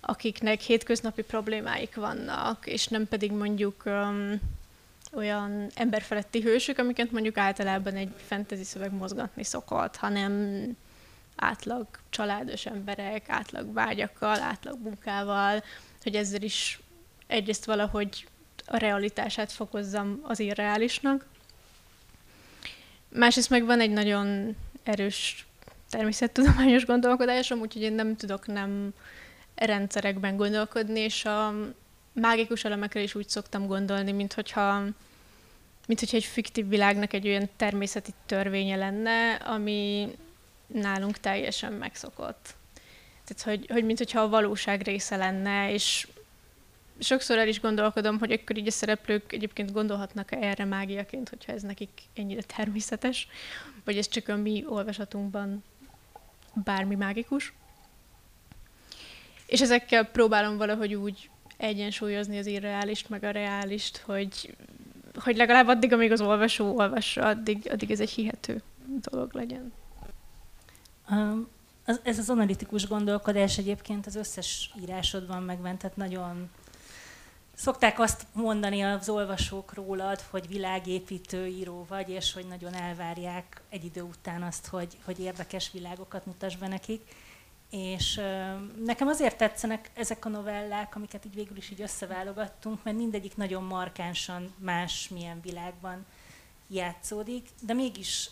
akiknek 0.00 0.60
hétköznapi 0.60 1.22
problémáik 1.22 1.94
vannak, 1.94 2.66
és 2.66 2.86
nem 2.86 3.08
pedig 3.08 3.32
mondjuk 3.32 3.82
um, 3.84 4.40
olyan 5.14 5.70
emberfeletti 5.74 6.40
hősök, 6.40 6.78
amiket 6.78 7.10
mondjuk 7.10 7.36
általában 7.36 7.94
egy 7.94 8.12
fantasy 8.26 8.64
szöveg 8.64 8.92
mozgatni 8.92 9.44
szokott, 9.44 9.96
hanem 9.96 10.62
átlag 11.36 11.86
családos 12.10 12.66
emberek, 12.66 13.28
átlag 13.28 13.72
vágyakkal, 13.72 14.40
átlag 14.40 14.78
munkával, 14.82 15.62
hogy 16.02 16.14
ezzel 16.14 16.42
is 16.42 16.80
egyrészt 17.26 17.64
valahogy 17.64 18.26
a 18.66 18.76
realitását 18.76 19.52
fokozzam 19.52 20.20
az 20.22 20.40
irreálisnak. 20.40 21.26
Másrészt 23.08 23.50
meg 23.50 23.64
van 23.64 23.80
egy 23.80 23.90
nagyon 23.90 24.56
erős 24.82 25.46
természettudományos 25.90 26.84
gondolkodásom, 26.84 27.60
úgyhogy 27.60 27.82
én 27.82 27.92
nem 27.92 28.16
tudok 28.16 28.46
nem 28.46 28.94
rendszerekben 29.54 30.36
gondolkodni, 30.36 31.00
és 31.00 31.24
a 31.24 31.54
mágikus 32.12 32.64
elemekre 32.64 33.00
is 33.00 33.14
úgy 33.14 33.28
szoktam 33.28 33.66
gondolni, 33.66 34.12
mint 34.12 34.32
hogyha, 34.32 34.80
mint 35.86 36.00
hogyha 36.00 36.16
egy 36.16 36.24
fiktív 36.24 36.68
világnak 36.68 37.12
egy 37.12 37.28
olyan 37.28 37.48
természeti 37.56 38.12
törvénye 38.26 38.76
lenne, 38.76 39.34
ami 39.34 40.08
nálunk 40.66 41.18
teljesen 41.18 41.72
megszokott. 41.72 42.54
Tehát, 43.24 43.42
hogy, 43.42 43.70
hogy 43.70 43.84
mint 43.84 43.98
hogyha 43.98 44.20
a 44.20 44.28
valóság 44.28 44.82
része 44.82 45.16
lenne, 45.16 45.72
és 45.72 46.08
sokszor 46.98 47.38
el 47.38 47.48
is 47.48 47.60
gondolkodom, 47.60 48.18
hogy 48.18 48.32
akkor 48.32 48.56
így 48.56 48.66
a 48.66 48.70
szereplők 48.70 49.32
egyébként 49.32 49.72
gondolhatnak 49.72 50.32
erre 50.32 50.64
mágiaként, 50.64 51.28
hogyha 51.28 51.52
ez 51.52 51.62
nekik 51.62 52.02
ennyire 52.14 52.42
természetes, 52.42 53.28
vagy 53.84 53.98
ez 53.98 54.08
csak 54.08 54.28
a 54.28 54.36
mi 54.36 54.64
olvasatunkban 54.68 55.64
bármi 56.54 56.94
mágikus. 56.94 57.52
És 59.46 59.60
ezekkel 59.60 60.04
próbálom 60.04 60.56
valahogy 60.56 60.94
úgy 60.94 61.30
egyensúlyozni 61.62 62.38
az 62.38 62.46
irreálist, 62.46 63.08
meg 63.08 63.24
a 63.24 63.30
reálist, 63.30 63.96
hogy, 63.96 64.56
hogy 65.14 65.36
legalább 65.36 65.68
addig, 65.68 65.92
amíg 65.92 66.12
az 66.12 66.20
olvasó 66.20 66.76
olvassa, 66.76 67.26
addig, 67.26 67.68
addig 67.70 67.90
ez 67.90 68.00
egy 68.00 68.10
hihető 68.10 68.62
dolog 69.10 69.34
legyen. 69.34 69.72
Ez 72.02 72.18
az 72.18 72.30
analitikus 72.30 72.86
gondolkodás 72.86 73.58
egyébként 73.58 74.06
az 74.06 74.16
összes 74.16 74.70
írásodban 74.82 75.42
megvan, 75.42 75.76
tehát 75.76 75.96
nagyon 75.96 76.50
Szokták 77.54 77.98
azt 77.98 78.26
mondani 78.32 78.82
az 78.82 79.08
olvasók 79.08 79.74
rólad, 79.74 80.20
hogy 80.30 80.48
világépítő 80.48 81.46
író 81.46 81.86
vagy, 81.88 82.08
és 82.08 82.32
hogy 82.32 82.46
nagyon 82.46 82.74
elvárják 82.74 83.60
egy 83.68 83.84
idő 83.84 84.02
után 84.02 84.42
azt, 84.42 84.66
hogy, 84.66 84.96
hogy 85.04 85.20
érdekes 85.20 85.70
világokat 85.72 86.26
mutass 86.26 86.56
be 86.56 86.68
nekik. 86.68 87.00
És 87.72 88.20
nekem 88.84 89.08
azért 89.08 89.36
tetszenek 89.36 89.90
ezek 89.94 90.24
a 90.24 90.28
novellák, 90.28 90.96
amiket 90.96 91.24
így 91.24 91.34
végül 91.34 91.56
is 91.56 91.70
így 91.70 91.80
összeválogattunk, 91.80 92.82
mert 92.82 92.96
mindegyik 92.96 93.36
nagyon 93.36 93.62
markánsan 93.62 94.54
más 94.58 95.08
milyen 95.08 95.40
világban 95.40 96.06
játszódik, 96.68 97.48
de 97.60 97.72
mégis 97.72 98.30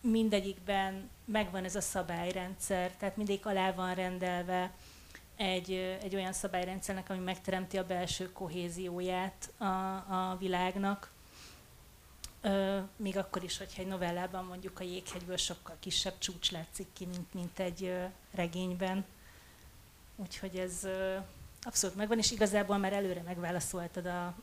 mindegyikben 0.00 1.10
megvan 1.24 1.64
ez 1.64 1.76
a 1.76 1.80
szabályrendszer, 1.80 2.90
tehát 2.90 3.16
mindig 3.16 3.46
alá 3.46 3.72
van 3.72 3.94
rendelve 3.94 4.70
egy, 5.36 5.72
egy 6.02 6.14
olyan 6.14 6.32
szabályrendszernek, 6.32 7.10
ami 7.10 7.18
megteremti 7.18 7.78
a 7.78 7.86
belső 7.86 8.32
kohézióját 8.32 9.52
a, 9.58 9.64
a 9.64 10.36
világnak. 10.38 11.11
Még 12.96 13.16
akkor 13.16 13.42
is, 13.42 13.58
hogyha 13.58 13.82
egy 13.82 13.88
novellában 13.88 14.44
mondjuk 14.44 14.80
a 14.80 14.84
jéghegyből 14.84 15.36
sokkal 15.36 15.76
kisebb 15.80 16.18
csúcs 16.18 16.50
látszik 16.50 16.86
ki, 16.92 17.06
mint, 17.06 17.34
mint 17.34 17.58
egy 17.58 17.94
regényben. 18.34 19.04
Úgyhogy 20.16 20.56
ez 20.56 20.86
abszolút 21.62 21.96
megvan, 21.96 22.18
és 22.18 22.30
igazából 22.30 22.76
már 22.76 22.92
előre 22.92 23.22
megválaszoltad 23.22 24.06
a, 24.06 24.34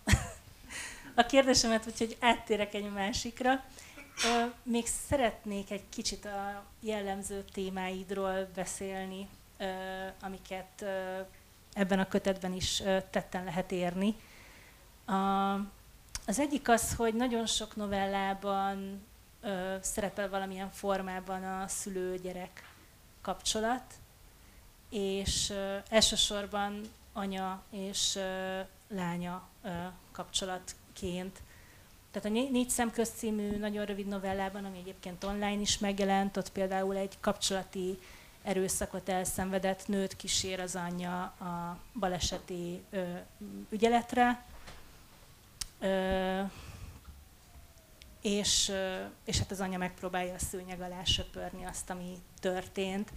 a 1.15 1.25
kérdésemet, 1.25 1.87
úgyhogy 1.87 2.17
áttérek 2.19 2.73
egy 2.73 2.91
másikra. 2.91 3.63
Még 4.63 4.85
szeretnék 5.07 5.71
egy 5.71 5.89
kicsit 5.89 6.25
a 6.25 6.63
jellemző 6.79 7.43
témáidról 7.53 8.49
beszélni, 8.55 9.27
amiket 10.21 10.85
ebben 11.73 11.99
a 11.99 12.07
kötetben 12.07 12.53
is 12.53 12.83
tetten 13.09 13.43
lehet 13.43 13.71
érni. 13.71 14.15
Az 16.29 16.39
egyik 16.39 16.69
az, 16.69 16.95
hogy 16.95 17.13
nagyon 17.13 17.45
sok 17.45 17.75
novellában 17.75 19.05
szerepel 19.81 20.29
valamilyen 20.29 20.69
formában 20.71 21.43
a 21.43 21.67
szülő-gyerek 21.67 22.63
kapcsolat, 23.21 23.93
és 24.89 25.53
elsősorban 25.89 26.81
anya 27.13 27.63
és 27.69 28.19
lánya 28.87 29.47
kapcsolatként. 30.11 31.41
Tehát 32.11 32.29
a 32.29 32.49
Négy 32.51 32.69
szemköz 32.69 33.09
című 33.09 33.57
nagyon 33.57 33.85
rövid 33.85 34.07
novellában, 34.07 34.65
ami 34.65 34.77
egyébként 34.77 35.23
online 35.23 35.61
is 35.61 35.77
megjelent, 35.77 36.37
ott 36.37 36.51
például 36.51 36.95
egy 36.95 37.19
kapcsolati 37.19 37.99
erőszakot 38.43 39.09
elszenvedett 39.09 39.87
nőt 39.87 40.15
kísér 40.15 40.59
az 40.59 40.75
anyja 40.75 41.21
a 41.21 41.77
baleseti 41.99 42.83
ö, 42.89 43.03
ügyeletre, 43.69 44.45
és, 48.21 48.71
és 49.25 49.37
hát 49.37 49.51
az 49.51 49.59
anya 49.59 49.77
megpróbálja 49.77 50.33
a 50.33 50.39
szőnyeg 50.39 50.81
alá 50.81 51.03
söpörni 51.03 51.65
azt, 51.65 51.89
ami 51.89 52.17
történt, 52.39 53.11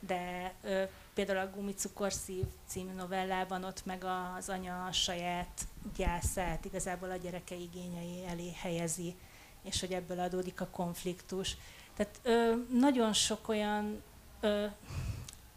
de 0.00 0.52
ö, 0.62 0.82
például 1.14 1.38
a 1.38 1.50
Gumicukorszív 1.50 2.44
című 2.66 2.92
novellában 2.92 3.64
ott 3.64 3.84
meg 3.84 4.04
az 4.36 4.48
anya 4.48 4.84
a 4.84 4.92
saját 4.92 5.66
gyászát 5.96 6.64
igazából 6.64 7.10
a 7.10 7.16
gyereke 7.16 7.54
igényei 7.54 8.24
elé 8.26 8.52
helyezi, 8.52 9.16
és 9.62 9.80
hogy 9.80 9.92
ebből 9.92 10.18
adódik 10.18 10.60
a 10.60 10.68
konfliktus. 10.68 11.56
Tehát 11.96 12.20
ö, 12.22 12.54
nagyon 12.78 13.12
sok 13.12 13.48
olyan 13.48 14.02
ö, 14.40 14.66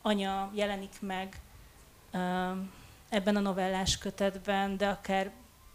anya 0.01 0.51
jelenik 0.53 1.01
meg 1.01 1.39
ö, 2.11 2.51
ebben 3.09 3.35
a 3.35 3.39
novellás 3.39 3.97
kötetben, 3.97 4.77
de 4.77 4.87
akár, 4.87 5.31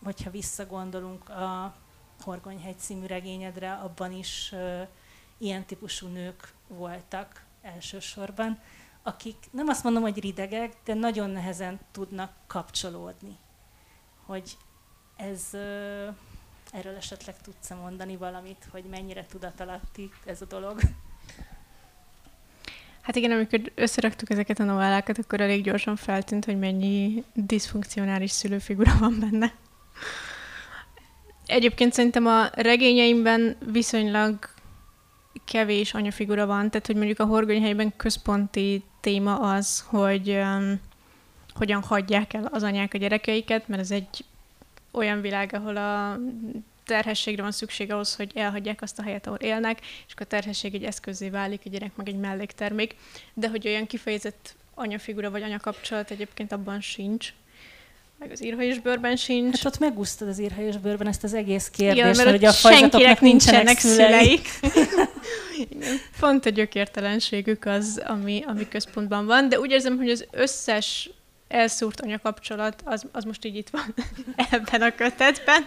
hogyha 0.07 0.31
visszagondolunk 0.31 1.29
a 1.29 1.75
Horgonyhegy 2.21 2.79
című 2.79 3.07
regényedre, 3.07 3.73
abban 3.73 4.13
is 4.13 4.55
ilyen 5.39 5.65
típusú 5.65 6.07
nők 6.07 6.53
voltak 6.69 7.45
elsősorban 7.63 8.59
akik 9.07 9.37
nem 9.51 9.69
azt 9.69 9.85
mondom, 9.85 10.03
hogy 10.03 10.21
ridegek, 10.21 10.73
de 10.85 10.95
nagyon 10.95 11.31
nehezen 11.31 11.79
tudnak 11.93 12.33
kapcsolódni. 12.47 13.37
Hogy 14.25 14.57
ez, 15.17 15.49
erről 16.73 16.97
esetleg 16.97 17.41
tudsz 17.41 17.71
mondani 17.71 18.17
valamit, 18.17 18.69
hogy 18.71 18.85
mennyire 18.85 19.27
tudatalatti 19.27 20.11
ez 20.25 20.43
a 20.43 20.45
dolog? 20.45 20.81
Hát 23.01 23.17
igen, 23.17 23.31
amikor 23.31 23.73
összeraktuk 23.75 24.31
ezeket 24.31 24.59
a 24.59 24.65
novellákat, 24.65 25.19
akkor 25.19 25.41
elég 25.41 25.63
gyorsan 25.63 25.97
feltűnt, 25.97 26.45
hogy 26.45 26.59
mennyi 26.59 27.25
diszfunkcionális 27.33 28.31
szülőfigura 28.31 28.97
van 28.99 29.21
benne. 29.21 29.55
Egyébként 31.47 31.93
szerintem 31.93 32.27
a 32.27 32.49
regényeimben 32.53 33.57
viszonylag 33.73 34.39
kevés 35.45 35.95
anyafigura 35.95 36.47
van, 36.47 36.71
tehát 36.71 36.87
hogy 36.87 36.97
mondjuk 36.97 37.19
a 37.19 37.25
horgonyhelyben 37.25 37.97
központi 37.97 38.83
téma 39.01 39.39
az, 39.39 39.85
hogy 39.89 40.29
um, 40.29 40.81
hogyan 41.55 41.83
hagyják 41.83 42.35
el 42.35 42.49
az 42.53 42.63
anyák 42.63 42.95
a 42.95 42.99
gyerekeiket, 42.99 43.69
mert 43.69 43.81
ez 43.81 43.91
egy 43.91 44.25
olyan 44.91 45.21
világ, 45.21 45.53
ahol 45.53 45.77
a 45.77 46.19
terhességre 46.85 47.43
van 47.43 47.53
szükség 47.53 47.93
ahhoz, 47.93 48.17
hogy 48.17 48.31
elhagyják 48.35 48.83
azt 48.83 48.99
a 48.99 49.03
helyet, 49.03 49.27
ahol 49.27 49.39
élnek, 49.39 49.81
és 49.81 50.13
akkor 50.13 50.27
a 50.27 50.29
terhesség 50.29 50.75
egy 50.75 50.85
eszközé 50.85 51.29
válik, 51.29 51.63
a 51.65 51.69
gyerek 51.69 51.97
meg 51.97 52.09
egy 52.09 52.19
melléktermék, 52.19 52.97
de 53.35 53.49
hogy 53.49 53.67
olyan 53.67 53.87
kifejezett 53.87 54.57
anyafigura 54.75 55.31
vagy 55.31 55.43
anyakapcsolat 55.43 56.11
egyébként 56.11 56.53
abban 56.53 56.81
sincs, 56.81 57.33
meg 58.19 58.31
az 58.31 58.45
írhajos 58.45 58.79
bőrben 58.79 59.17
sincs. 59.17 59.57
Hát 59.57 59.67
ott 59.67 59.79
megúsztad 59.79 60.29
az 60.29 60.39
írhajos 60.39 60.77
bőrben 60.77 61.07
ezt 61.07 61.25
az 61.25 61.35
egész 61.35 61.69
kérdést, 61.69 62.21
Igen, 62.21 62.31
hogy 62.31 62.45
a 62.45 62.53
senkinek 62.53 63.21
nincsenek, 63.21 63.79
szüleik. 63.79 64.47
szüleik. 64.47 65.09
Pont 66.21 66.47
a 66.47 66.51
gyökértelenségük 66.51 67.65
az, 67.65 68.03
ami, 68.07 68.45
ami 68.47 68.69
központban 68.69 69.27
van, 69.27 69.49
de 69.49 69.61
úgy 69.61 69.71
érzem, 69.71 69.97
hogy 69.97 70.11
az 70.11 70.27
összes 70.31 71.11
elszúrt 71.49 72.01
anyakapcsolat, 72.01 72.83
az, 72.85 73.07
az 73.13 73.25
most 73.25 73.45
így 73.45 73.57
itt 73.57 73.69
van 73.69 73.95
ebben 74.51 74.83
a 74.83 74.95
kötetben. 74.95 75.67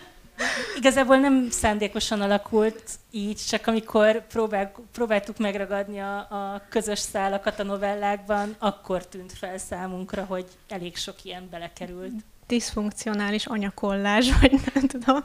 Igazából 0.78 1.18
nem 1.18 1.50
szándékosan 1.50 2.22
alakult 2.22 2.84
így, 3.12 3.42
csak 3.48 3.68
amikor 3.68 4.28
próbál, 4.28 4.72
próbáltuk 4.92 5.38
megragadni 5.38 6.00
a, 6.00 6.18
a 6.18 6.62
közös 6.70 7.00
szálakat 7.00 7.60
a 7.60 7.64
novellákban, 7.64 8.56
akkor 8.60 9.08
tűnt 9.08 9.34
fel 9.34 9.58
számunkra, 9.58 10.24
hogy 10.24 10.46
elég 10.68 10.98
sok 10.98 11.16
ilyen 11.24 11.48
belekerült. 11.52 12.14
Diszfunkcionális 12.50 13.46
anyakollás, 13.46 14.32
vagy 14.42 14.60
nem 14.74 14.88
tudom. 14.88 15.24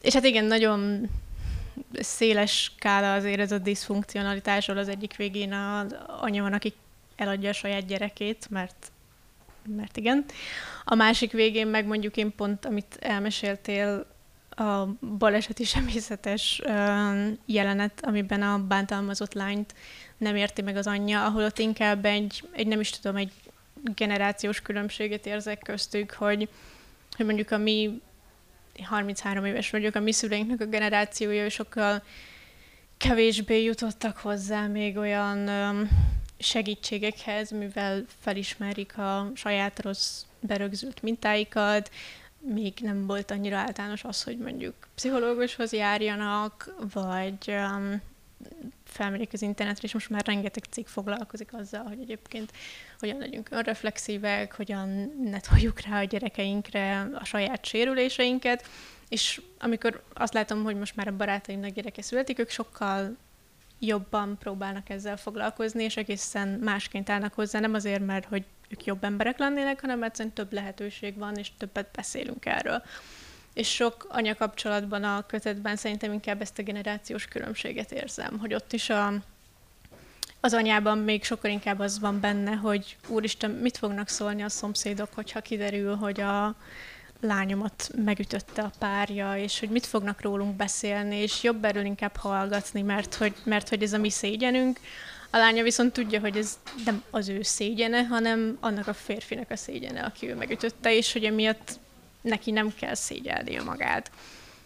És 0.00 0.12
hát 0.12 0.24
igen, 0.24 0.44
nagyon 0.44 1.08
széles 1.92 2.62
skála 2.62 3.14
azért 3.14 3.40
ez 3.40 3.52
a 3.52 3.58
diszfunkcionalitásról 3.58 4.78
az 4.78 4.88
egyik 4.88 5.16
végén 5.16 5.52
az 5.52 5.96
anya 6.20 6.42
van, 6.42 6.52
aki 6.52 6.72
eladja 7.16 7.48
a 7.48 7.52
saját 7.52 7.86
gyerekét, 7.86 8.46
mert 8.50 8.90
mert 9.76 9.96
igen. 9.96 10.24
A 10.84 10.94
másik 10.94 11.32
végén 11.32 11.66
meg 11.66 11.86
mondjuk 11.86 12.16
én 12.16 12.34
pont, 12.34 12.66
amit 12.66 12.96
elmeséltél, 13.00 14.06
a 14.50 14.84
baleseti 15.18 15.64
semészetes 15.64 16.62
jelenet, 17.46 18.04
amiben 18.04 18.42
a 18.42 18.58
bántalmazott 18.58 19.32
lányt 19.32 19.74
nem 20.16 20.36
érti 20.36 20.62
meg 20.62 20.76
az 20.76 20.86
anyja, 20.86 21.24
ahol 21.24 21.44
ott 21.44 21.58
inkább 21.58 22.04
egy, 22.04 22.48
egy 22.52 22.66
nem 22.66 22.80
is 22.80 22.90
tudom, 22.90 23.16
egy 23.16 23.32
generációs 23.94 24.60
különbséget 24.60 25.26
érzek 25.26 25.58
köztük, 25.58 26.12
hogy, 26.12 26.48
hogy 27.16 27.26
mondjuk 27.26 27.50
a 27.50 27.58
mi 27.58 28.00
33 28.82 29.44
éves 29.44 29.70
vagyok, 29.70 29.94
a 29.94 30.00
mi 30.00 30.12
szüleinknek 30.12 30.60
a 30.60 30.66
generációja 30.66 31.48
sokkal 31.48 32.02
kevésbé 32.96 33.62
jutottak 33.62 34.16
hozzá 34.16 34.66
még 34.66 34.96
olyan 34.96 35.48
segítségekhez, 36.38 37.50
mivel 37.50 38.04
felismerik 38.20 38.98
a 38.98 39.30
saját 39.34 39.82
rossz 39.82 40.22
berögzült 40.40 41.02
mintáikat, 41.02 41.90
még 42.38 42.74
nem 42.80 43.06
volt 43.06 43.30
annyira 43.30 43.56
általános 43.56 44.04
az, 44.04 44.22
hogy 44.22 44.38
mondjuk 44.38 44.74
pszichológushoz 44.94 45.72
járjanak, 45.72 46.74
vagy 46.92 47.48
um, 47.48 48.02
felmerik 48.86 49.32
az 49.32 49.42
internetre, 49.42 49.82
és 49.82 49.92
most 49.92 50.10
már 50.10 50.26
rengeteg 50.26 50.64
cikk 50.70 50.86
foglalkozik 50.86 51.52
azzal, 51.52 51.82
hogy 51.82 52.00
egyébként 52.00 52.52
hogyan 52.98 53.18
legyünk 53.18 53.48
önreflexívek, 53.50 54.54
hogyan 54.54 55.12
ne 55.24 55.40
toljuk 55.40 55.80
rá 55.80 56.00
a 56.00 56.04
gyerekeinkre 56.04 57.08
a 57.14 57.24
saját 57.24 57.64
sérüléseinket, 57.64 58.68
és 59.08 59.40
amikor 59.58 60.02
azt 60.14 60.34
látom, 60.34 60.62
hogy 60.62 60.76
most 60.76 60.96
már 60.96 61.08
a 61.08 61.16
barátaimnak 61.16 61.70
gyereke 61.70 62.02
születik, 62.02 62.38
ők 62.38 62.50
sokkal 62.50 63.16
jobban 63.78 64.38
próbálnak 64.38 64.88
ezzel 64.90 65.16
foglalkozni, 65.16 65.84
és 65.84 65.96
egészen 65.96 66.48
másként 66.48 67.10
állnak 67.10 67.34
hozzá, 67.34 67.60
nem 67.60 67.74
azért, 67.74 68.06
mert 68.06 68.24
hogy 68.24 68.44
ők 68.68 68.84
jobb 68.84 69.04
emberek 69.04 69.38
lennének, 69.38 69.80
hanem 69.80 70.02
egyszerűen 70.02 70.34
több 70.34 70.52
lehetőség 70.52 71.16
van, 71.16 71.36
és 71.36 71.50
többet 71.58 71.88
beszélünk 71.94 72.46
erről. 72.46 72.82
És 73.56 73.74
sok 73.74 74.06
anyakapcsolatban 74.08 75.04
a 75.04 75.26
kötetben 75.26 75.76
szerintem 75.76 76.12
inkább 76.12 76.40
ezt 76.40 76.58
a 76.58 76.62
generációs 76.62 77.24
különbséget 77.24 77.92
érzem, 77.92 78.38
hogy 78.38 78.54
ott 78.54 78.72
is 78.72 78.90
a, 78.90 79.12
az 80.40 80.54
anyában 80.54 80.98
még 80.98 81.24
sokkal 81.24 81.50
inkább 81.50 81.78
az 81.78 82.00
van 82.00 82.20
benne, 82.20 82.52
hogy 82.52 82.96
úristen, 83.08 83.50
mit 83.50 83.76
fognak 83.76 84.08
szólni 84.08 84.42
a 84.42 84.48
szomszédok, 84.48 85.08
hogyha 85.14 85.40
kiderül, 85.40 85.94
hogy 85.94 86.20
a, 86.20 86.56
lányomat 87.20 87.90
megütötte 88.04 88.62
a 88.62 88.72
párja, 88.78 89.36
és 89.36 89.58
hogy 89.58 89.68
mit 89.68 89.86
fognak 89.86 90.20
rólunk 90.20 90.56
beszélni, 90.56 91.16
és 91.16 91.42
jobb 91.42 91.64
erről 91.64 91.84
inkább 91.84 92.16
hallgatni, 92.16 92.82
mert 92.82 93.14
hogy, 93.14 93.34
mert 93.44 93.68
hogy 93.68 93.82
ez 93.82 93.92
a 93.92 93.98
mi 93.98 94.10
szégyenünk. 94.10 94.80
A 95.30 95.36
lánya 95.36 95.62
viszont 95.62 95.92
tudja, 95.92 96.20
hogy 96.20 96.36
ez 96.36 96.58
nem 96.84 97.02
az 97.10 97.28
ő 97.28 97.42
szégyene, 97.42 98.02
hanem 98.02 98.56
annak 98.60 98.86
a 98.86 98.94
férfinek 98.94 99.50
a 99.50 99.56
szégyene, 99.56 100.00
aki 100.00 100.28
ő 100.28 100.34
megütötte, 100.34 100.94
és 100.94 101.12
hogy 101.12 101.24
emiatt 101.24 101.78
neki 102.26 102.50
nem 102.50 102.74
kell 102.74 102.94
szégyelnie 102.94 103.62
magát. 103.62 104.10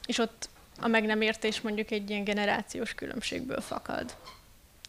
És 0.06 0.18
ott 0.18 0.48
a 0.80 0.86
meg 0.86 1.04
nem 1.06 1.20
értés 1.20 1.60
mondjuk 1.60 1.90
egy 1.90 2.10
ilyen 2.10 2.24
generációs 2.24 2.94
különbségből 2.94 3.60
fakad. 3.60 4.16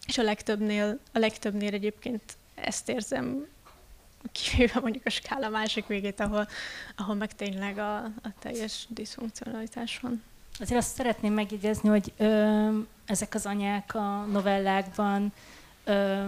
És 0.07 0.17
a 0.17 0.23
legtöbbnél, 0.23 0.99
a 1.13 1.19
legtöbbnél 1.19 1.73
egyébként 1.73 2.21
ezt 2.55 2.89
érzem 2.89 3.47
kivéve 4.31 4.79
mondjuk 4.79 5.05
a 5.05 5.09
skála 5.09 5.49
másik 5.49 5.87
végét, 5.87 6.19
ahol, 6.19 6.47
ahol 6.97 7.15
meg 7.15 7.35
tényleg 7.35 7.77
a, 7.77 7.97
a 8.03 8.29
teljes 8.39 8.85
diszfunkcionalitás 8.89 9.99
van. 9.99 10.23
Azért 10.59 10.79
azt 10.79 10.95
szeretném 10.95 11.33
megjegyezni, 11.33 11.89
hogy 11.89 12.13
ö, 12.17 12.69
ezek 13.05 13.33
az 13.33 13.45
anyák 13.45 13.95
a 13.95 14.25
novellákban 14.25 15.33
ö, 15.83 16.25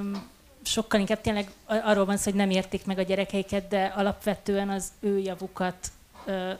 sokkal 0.63 0.99
inkább 0.99 1.21
tényleg 1.21 1.51
arról 1.65 2.05
van 2.05 2.17
szó, 2.17 2.23
hogy 2.23 2.39
nem 2.39 2.49
értik 2.49 2.85
meg 2.85 2.97
a 2.97 3.01
gyerekeiket, 3.01 3.67
de 3.67 3.85
alapvetően 3.85 4.69
az 4.69 4.91
ő 4.99 5.17
javukat 5.17 5.91
ö, 6.25 6.51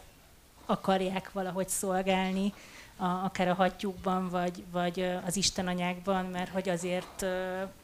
akarják 0.66 1.32
valahogy 1.32 1.70
szolgálni, 1.70 2.54
a, 2.98 3.06
akár 3.06 3.48
a 3.48 3.54
hattyúkban, 3.54 4.30
vagy, 4.30 4.64
vagy 4.72 5.06
az 5.26 5.36
istenanyákban, 5.36 6.26
mert 6.26 6.52
hogy 6.52 6.70
azért 6.70 7.26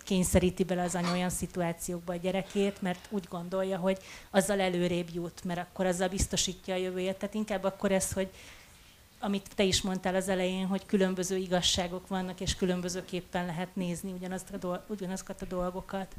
kényszeríti 0.04 0.64
bele 0.64 0.84
az 0.84 0.96
anya 0.96 1.12
olyan 1.12 1.30
szituációkba 1.30 2.14
a 2.14 2.18
gyerekét, 2.18 2.82
mert 2.82 3.08
úgy 3.10 3.26
gondolja, 3.30 3.78
hogy 3.78 3.98
azzal 4.30 4.60
előrébb 4.60 5.08
jut, 5.14 5.44
mert 5.44 5.60
akkor 5.60 5.86
azzal 5.86 6.08
biztosítja 6.08 6.74
a 6.74 6.78
jövőjét. 6.78 7.18
Tehát 7.18 7.36
inkább 7.36 7.64
akkor 7.64 7.92
ez, 7.92 8.14
hogy 8.14 8.30
amit 9.20 9.48
te 9.56 9.64
is 9.64 9.82
mondtál 9.82 10.16
az 10.16 10.30
elején, 10.30 10.68
hogy 10.68 10.86
különböző 10.86 11.36
igazságok 11.36 12.08
vannak, 12.08 12.40
és 12.40 12.56
különbözőképpen 12.56 13.46
lehet 13.46 13.76
nézni 13.76 14.12
ugyanazt 14.12 14.50
a 14.54 14.58
dol- 14.58 14.90
ugyanazokat 14.90 15.42
a 15.42 15.46
dolgokat. 15.46 16.16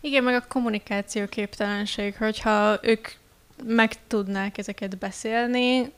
Igen, 0.00 0.22
meg 0.22 0.34
a 0.34 0.46
kommunikáció 0.48 1.26
képtelenség, 1.26 2.16
hogyha 2.16 2.78
ők 2.82 3.08
meg 3.62 4.06
tudnák 4.06 4.58
ezeket 4.58 4.98
beszélni, 4.98 5.92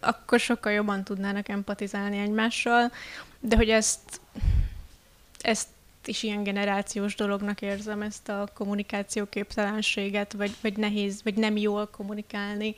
akkor 0.00 0.40
sokkal 0.40 0.72
jobban 0.72 1.04
tudnának 1.04 1.48
empatizálni 1.48 2.18
egymással, 2.18 2.92
de 3.40 3.56
hogy 3.56 3.70
ezt, 3.70 4.20
ezt 5.40 5.68
is 6.04 6.22
ilyen 6.22 6.42
generációs 6.42 7.14
dolognak 7.14 7.62
érzem, 7.62 8.02
ezt 8.02 8.28
a 8.28 8.48
kommunikáció 8.54 9.26
képtelenséget, 9.26 10.32
vagy, 10.32 10.54
vagy 10.60 10.76
nehéz, 10.76 11.22
vagy 11.22 11.34
nem 11.34 11.56
jól 11.56 11.86
kommunikálni. 11.86 12.74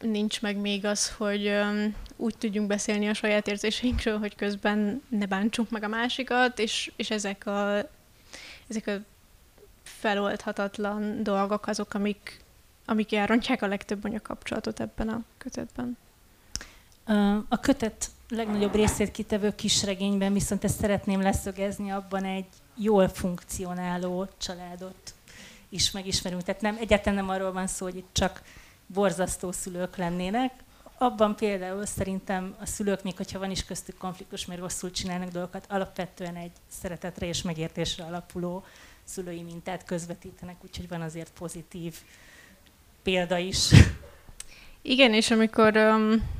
Nincs 0.00 0.40
meg 0.42 0.56
még 0.56 0.84
az, 0.84 1.12
hogy 1.12 1.48
um, 1.48 1.94
úgy 2.16 2.34
tudjunk 2.38 2.68
beszélni 2.68 3.08
a 3.08 3.14
saját 3.14 3.48
érzéseinkről, 3.48 4.18
hogy 4.18 4.34
közben 4.34 5.02
ne 5.08 5.26
bántsunk 5.26 5.70
meg 5.70 5.82
a 5.82 5.88
másikat, 5.88 6.58
és, 6.58 6.92
és 6.96 7.10
ezek 7.10 7.46
a, 7.46 7.76
ezek 8.68 8.86
a 8.86 8.92
feloldhatatlan 9.98 11.22
dolgok 11.22 11.66
azok, 11.66 11.94
amik, 11.94 12.44
amik 12.84 13.14
elrontják 13.14 13.62
a 13.62 13.66
legtöbb 13.66 14.04
anyakapcsolatot 14.04 14.80
ebben 14.80 15.08
a 15.08 15.22
kötetben. 15.38 15.96
A 17.48 17.60
kötet 17.60 18.10
legnagyobb 18.28 18.74
részét 18.74 19.10
kitevő 19.10 19.54
kisregényben 19.54 20.32
viszont 20.32 20.64
ezt 20.64 20.80
szeretném 20.80 21.20
leszögezni, 21.20 21.90
abban 21.90 22.24
egy 22.24 22.46
jól 22.76 23.08
funkcionáló 23.08 24.28
családot 24.38 25.14
is 25.68 25.90
megismerünk. 25.90 26.42
Tehát 26.42 26.60
nem, 26.60 26.76
egyáltalán 26.80 27.14
nem 27.14 27.28
arról 27.28 27.52
van 27.52 27.66
szó, 27.66 27.84
hogy 27.84 27.96
itt 27.96 28.08
csak 28.12 28.42
borzasztó 28.86 29.52
szülők 29.52 29.96
lennének. 29.96 30.52
Abban 30.98 31.36
például 31.36 31.86
szerintem 31.86 32.54
a 32.60 32.66
szülők, 32.66 33.02
még 33.02 33.16
hogyha 33.16 33.38
van 33.38 33.50
is 33.50 33.64
köztük 33.64 33.98
konfliktus, 33.98 34.46
mert 34.46 34.60
rosszul 34.60 34.90
csinálnak 34.90 35.28
dolgokat, 35.28 35.66
alapvetően 35.68 36.36
egy 36.36 36.52
szeretetre 36.80 37.26
és 37.26 37.42
megértésre 37.42 38.04
alapuló 38.04 38.64
szülői 39.08 39.42
mintát 39.42 39.84
közvetítenek, 39.84 40.56
úgyhogy 40.64 40.88
van 40.88 41.00
azért 41.00 41.32
pozitív 41.38 41.94
példa 43.02 43.38
is. 43.38 43.70
Igen, 44.82 45.14
és 45.14 45.30
amikor 45.30 45.76
um, 45.76 46.30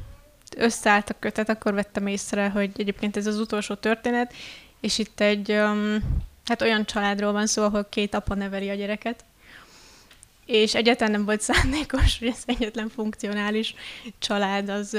összeállt 0.57 1.11
a 1.11 1.19
kötet, 1.19 1.49
akkor 1.49 1.75
vettem 1.75 2.07
észre, 2.07 2.49
hogy 2.49 2.71
egyébként 2.77 3.17
ez 3.17 3.27
az 3.27 3.39
utolsó 3.39 3.75
történet, 3.75 4.35
és 4.81 4.99
itt 4.99 5.21
egy 5.21 5.53
um, 5.53 5.99
hát 6.45 6.63
olyan 6.63 6.85
családról 6.85 7.33
van 7.33 7.47
szó, 7.47 7.63
ahol 7.63 7.87
két 7.91 8.15
apa 8.15 8.35
neveli 8.35 8.71
a 8.71 8.75
gyereket, 8.75 9.25
és 10.49 10.75
egyáltalán 10.75 11.13
nem 11.13 11.25
volt 11.25 11.41
szándékos, 11.41 12.19
hogy 12.19 12.29
ez 12.29 12.43
egyetlen 12.47 12.89
funkcionális 12.89 13.75
család 14.19 14.69
az 14.69 14.99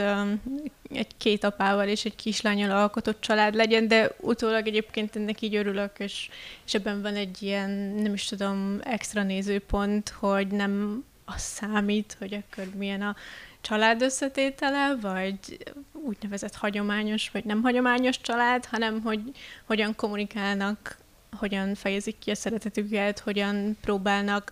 egy 0.90 1.18
két 1.18 1.44
apával 1.44 1.88
és 1.88 2.06
egy 2.06 2.16
kislányal 2.16 2.72
alkotott 2.72 3.22
család 3.22 3.56
legyen, 3.56 3.88
de 3.88 4.12
utólag 4.20 4.68
egyébként 4.68 5.16
ennek 5.16 5.42
így 5.42 5.56
örülök, 5.56 6.00
és, 6.00 6.30
és 6.66 6.74
ebben 6.74 7.02
van 7.02 7.16
egy 7.16 7.44
ilyen, 7.44 7.70
nem 8.02 8.14
is 8.14 8.26
tudom, 8.26 8.80
extra 8.84 9.24
nézőpont, 9.24 10.10
hogy 10.10 10.48
nem 10.48 11.04
az 11.26 11.42
számít, 11.42 12.16
hogy 12.20 12.34
akkor 12.34 12.66
milyen 12.76 13.02
a 13.02 13.16
család 13.62 14.02
összetétele, 14.02 14.96
vagy 15.02 15.58
úgynevezett 15.92 16.56
hagyományos, 16.56 17.30
vagy 17.30 17.44
nem 17.44 17.62
hagyományos 17.62 18.22
család, 18.22 18.66
hanem 18.66 19.02
hogy 19.02 19.22
hogyan 19.66 19.96
kommunikálnak, 19.96 20.98
hogyan 21.38 21.76
fejezik 21.76 22.20
ki 22.20 22.32
a 22.32 22.36
szeretetüket, 22.36 23.20
hogyan 23.20 23.78
próbálnak 23.82 24.52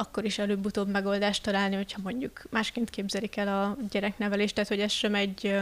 akkor 0.00 0.24
is 0.24 0.38
előbb-utóbb 0.38 0.88
megoldást 0.88 1.42
találni, 1.42 1.76
hogyha 1.76 2.00
mondjuk 2.02 2.42
másként 2.50 2.90
képzelik 2.90 3.36
el 3.36 3.48
a 3.48 3.76
gyereknevelést, 3.90 4.54
tehát 4.54 4.68
hogy 4.68 4.80
ez 4.80 4.92
sem 4.92 5.14
egy 5.14 5.58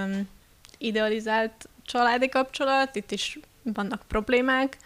idealizált 0.79 1.69
családi 1.83 2.29
kapcsolat, 2.29 2.97
itt 2.97 3.11
is 3.11 3.39
vannak 3.63 4.03
problémák, 4.09 4.77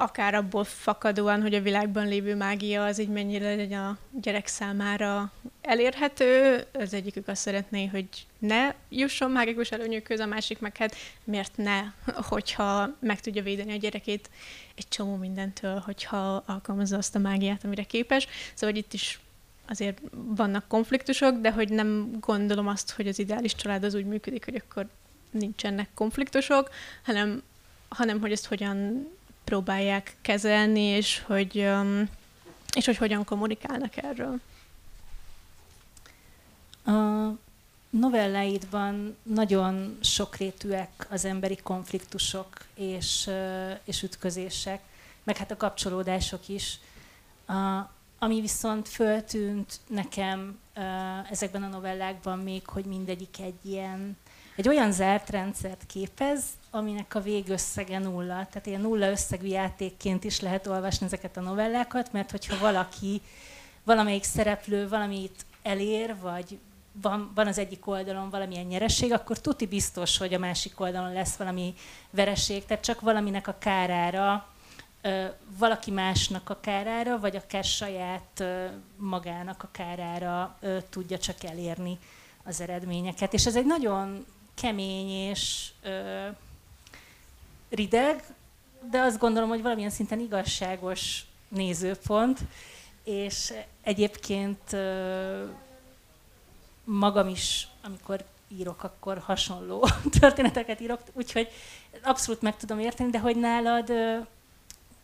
akár 0.00 0.34
abból 0.34 0.64
fakadóan, 0.64 1.42
hogy 1.42 1.54
a 1.54 1.60
világban 1.60 2.08
lévő 2.08 2.34
mágia 2.34 2.84
az 2.84 2.98
így 2.98 3.08
mennyire 3.08 3.54
legyen 3.54 3.84
a 3.84 3.98
gyerek 4.20 4.46
számára 4.46 5.32
elérhető. 5.62 6.64
Az 6.72 6.94
egyikük 6.94 7.28
azt 7.28 7.40
szeretné, 7.40 7.86
hogy 7.86 8.08
ne 8.38 8.74
jusson 8.88 9.30
mágikus 9.30 9.70
előnyökhöz, 9.70 10.20
a 10.20 10.26
másik 10.26 10.58
meg 10.58 10.76
hát 10.76 10.94
miért 11.24 11.56
ne, 11.56 11.80
hogyha 12.14 12.96
meg 13.00 13.20
tudja 13.20 13.42
védeni 13.42 13.72
a 13.72 13.76
gyerekét 13.76 14.30
egy 14.74 14.88
csomó 14.88 15.16
mindentől, 15.16 15.82
hogyha 15.84 16.42
alkalmazza 16.46 16.96
azt 16.96 17.14
a 17.14 17.18
mágiát, 17.18 17.64
amire 17.64 17.82
képes. 17.82 18.26
Szóval 18.54 18.76
itt 18.76 18.92
is 18.92 19.20
azért 19.68 20.00
vannak 20.12 20.68
konfliktusok, 20.68 21.40
de 21.40 21.52
hogy 21.52 21.68
nem 21.68 22.10
gondolom 22.20 22.66
azt, 22.66 22.90
hogy 22.90 23.08
az 23.08 23.18
ideális 23.18 23.54
család 23.54 23.84
az 23.84 23.94
úgy 23.94 24.06
működik, 24.06 24.44
hogy 24.44 24.62
akkor 24.66 24.88
nincsenek 25.30 25.88
konfliktusok, 25.94 26.70
hanem, 27.04 27.42
hanem 27.88 28.20
hogy 28.20 28.32
ezt 28.32 28.46
hogyan 28.46 29.08
próbálják 29.48 30.16
kezelni, 30.20 30.80
és 30.80 31.22
hogy, 31.26 31.68
és 32.76 32.84
hogy 32.84 32.96
hogyan 32.96 33.24
kommunikálnak 33.24 33.96
erről. 33.96 34.40
A 36.84 36.92
novelláidban 37.90 39.16
nagyon 39.22 39.98
sokrétűek 40.02 41.06
az 41.10 41.24
emberi 41.24 41.56
konfliktusok 41.56 42.48
és, 42.74 43.30
és 43.84 44.02
ütközések, 44.02 44.80
meg 45.22 45.36
hát 45.36 45.50
a 45.50 45.56
kapcsolódások 45.56 46.48
is. 46.48 46.78
A, 47.46 47.52
ami 48.18 48.40
viszont 48.40 48.88
föltűnt 48.88 49.80
nekem 49.86 50.58
ezekben 51.30 51.62
a 51.62 51.68
novellákban 51.68 52.38
még, 52.38 52.66
hogy 52.66 52.84
mindegyik 52.84 53.40
egy 53.40 53.58
ilyen 53.64 54.16
egy 54.56 54.68
olyan 54.68 54.92
zárt 54.92 55.30
rendszert 55.30 55.86
képez, 55.86 56.42
aminek 56.70 57.14
a 57.14 57.20
végösszege 57.20 57.98
nulla. 57.98 58.34
Tehát 58.34 58.66
ilyen 58.66 58.80
nulla 58.80 59.10
összegű 59.10 59.46
játékként 59.46 60.24
is 60.24 60.40
lehet 60.40 60.66
olvasni 60.66 61.06
ezeket 61.06 61.36
a 61.36 61.40
novellákat, 61.40 62.12
mert 62.12 62.30
hogyha 62.30 62.58
valaki, 62.58 63.20
valamelyik 63.84 64.24
szereplő 64.24 64.88
valamit 64.88 65.46
elér, 65.62 66.16
vagy 66.20 66.58
van, 67.02 67.32
van 67.34 67.46
az 67.46 67.58
egyik 67.58 67.86
oldalon 67.86 68.30
valamilyen 68.30 68.66
nyereség, 68.66 69.12
akkor 69.12 69.40
tuti 69.40 69.66
biztos, 69.66 70.18
hogy 70.18 70.34
a 70.34 70.38
másik 70.38 70.80
oldalon 70.80 71.12
lesz 71.12 71.36
valami 71.36 71.74
vereség, 72.10 72.64
tehát 72.64 72.84
csak 72.84 73.00
valaminek 73.00 73.48
a 73.48 73.56
kárára, 73.58 74.46
valaki 75.58 75.90
másnak 75.90 76.50
a 76.50 76.60
kárára, 76.60 77.18
vagy 77.18 77.36
akár 77.36 77.64
saját 77.64 78.44
magának 78.96 79.62
a 79.62 79.68
kárára 79.72 80.58
tudja 80.90 81.18
csak 81.18 81.44
elérni 81.44 81.98
az 82.44 82.60
eredményeket. 82.60 83.32
És 83.32 83.46
ez 83.46 83.56
egy 83.56 83.66
nagyon 83.66 84.26
kemény 84.54 85.08
és 85.08 85.70
rideg, 87.70 88.24
de 88.90 88.98
azt 89.00 89.18
gondolom, 89.18 89.48
hogy 89.48 89.62
valamilyen 89.62 89.90
szinten 89.90 90.20
igazságos 90.20 91.24
nézőpont, 91.48 92.38
és 93.04 93.52
egyébként 93.82 94.76
magam 96.84 97.28
is, 97.28 97.68
amikor 97.82 98.24
írok, 98.48 98.82
akkor 98.82 99.18
hasonló 99.18 99.88
történeteket 100.20 100.80
írok, 100.80 101.00
úgyhogy 101.12 101.48
abszolút 102.02 102.42
meg 102.42 102.56
tudom 102.56 102.78
érteni, 102.78 103.10
de 103.10 103.18
hogy 103.18 103.36
nálad 103.36 103.92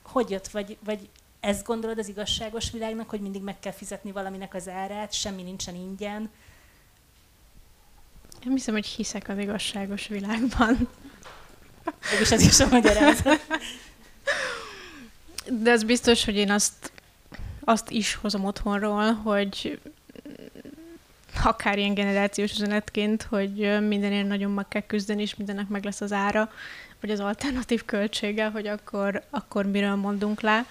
hogy 0.03 0.31
jött, 0.31 0.49
vagy, 0.49 0.77
vagy 0.85 1.09
ezt 1.41 1.65
gondolod 1.67 1.99
az 1.99 2.09
igazságos 2.09 2.71
világnak, 2.71 3.11
hogy 3.11 3.21
mindig 3.21 3.43
meg 3.43 3.61
kell 3.61 3.73
fizetni 3.73 4.13
valaminek 4.13 4.55
az 4.55 4.69
árát, 4.69 5.13
semmi 5.13 5.43
nincsen 5.43 5.75
ingyen, 5.75 6.31
én 8.47 8.53
hiszem, 8.53 8.75
hogy 8.75 8.87
hiszek 8.87 9.29
az 9.29 9.39
igazságos 9.39 10.07
világban. 10.07 10.89
És 12.21 12.31
ez 12.31 12.43
is 12.43 12.61
a 12.61 12.69
magyarázat. 12.69 13.47
De 15.49 15.71
ez 15.71 15.85
biztos, 15.85 16.25
hogy 16.25 16.37
én 16.37 16.51
azt, 16.51 16.93
azt 17.65 17.91
is 17.91 18.15
hozom 18.15 18.45
otthonról, 18.45 19.13
hogy 19.13 19.79
akár 21.45 21.79
ilyen 21.79 21.95
generációs 21.95 22.53
üzenetként, 22.53 23.23
hogy 23.23 23.79
mindenért 23.89 24.29
nagyon 24.29 24.51
meg 24.51 24.69
kell 24.69 24.87
küzdeni, 24.87 25.23
és 25.23 25.35
mindennek 25.35 25.69
meg 25.69 25.85
lesz 25.85 26.01
az 26.01 26.13
ára, 26.13 26.53
vagy 27.01 27.11
az 27.11 27.21
alternatív 27.21 27.85
költsége, 27.85 28.47
hogy 28.47 28.67
akkor, 28.67 29.23
akkor 29.31 29.67
miről 29.67 29.95
mondunk 29.95 30.41
le. 30.41 30.67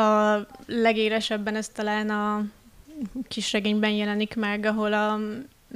A 0.00 0.46
legélesebben 0.66 1.56
ez 1.56 1.68
talán 1.68 2.10
a 2.10 2.44
kisregényben 3.28 3.90
jelenik 3.90 4.34
meg, 4.34 4.64
ahol 4.64 4.92
a 4.92 5.18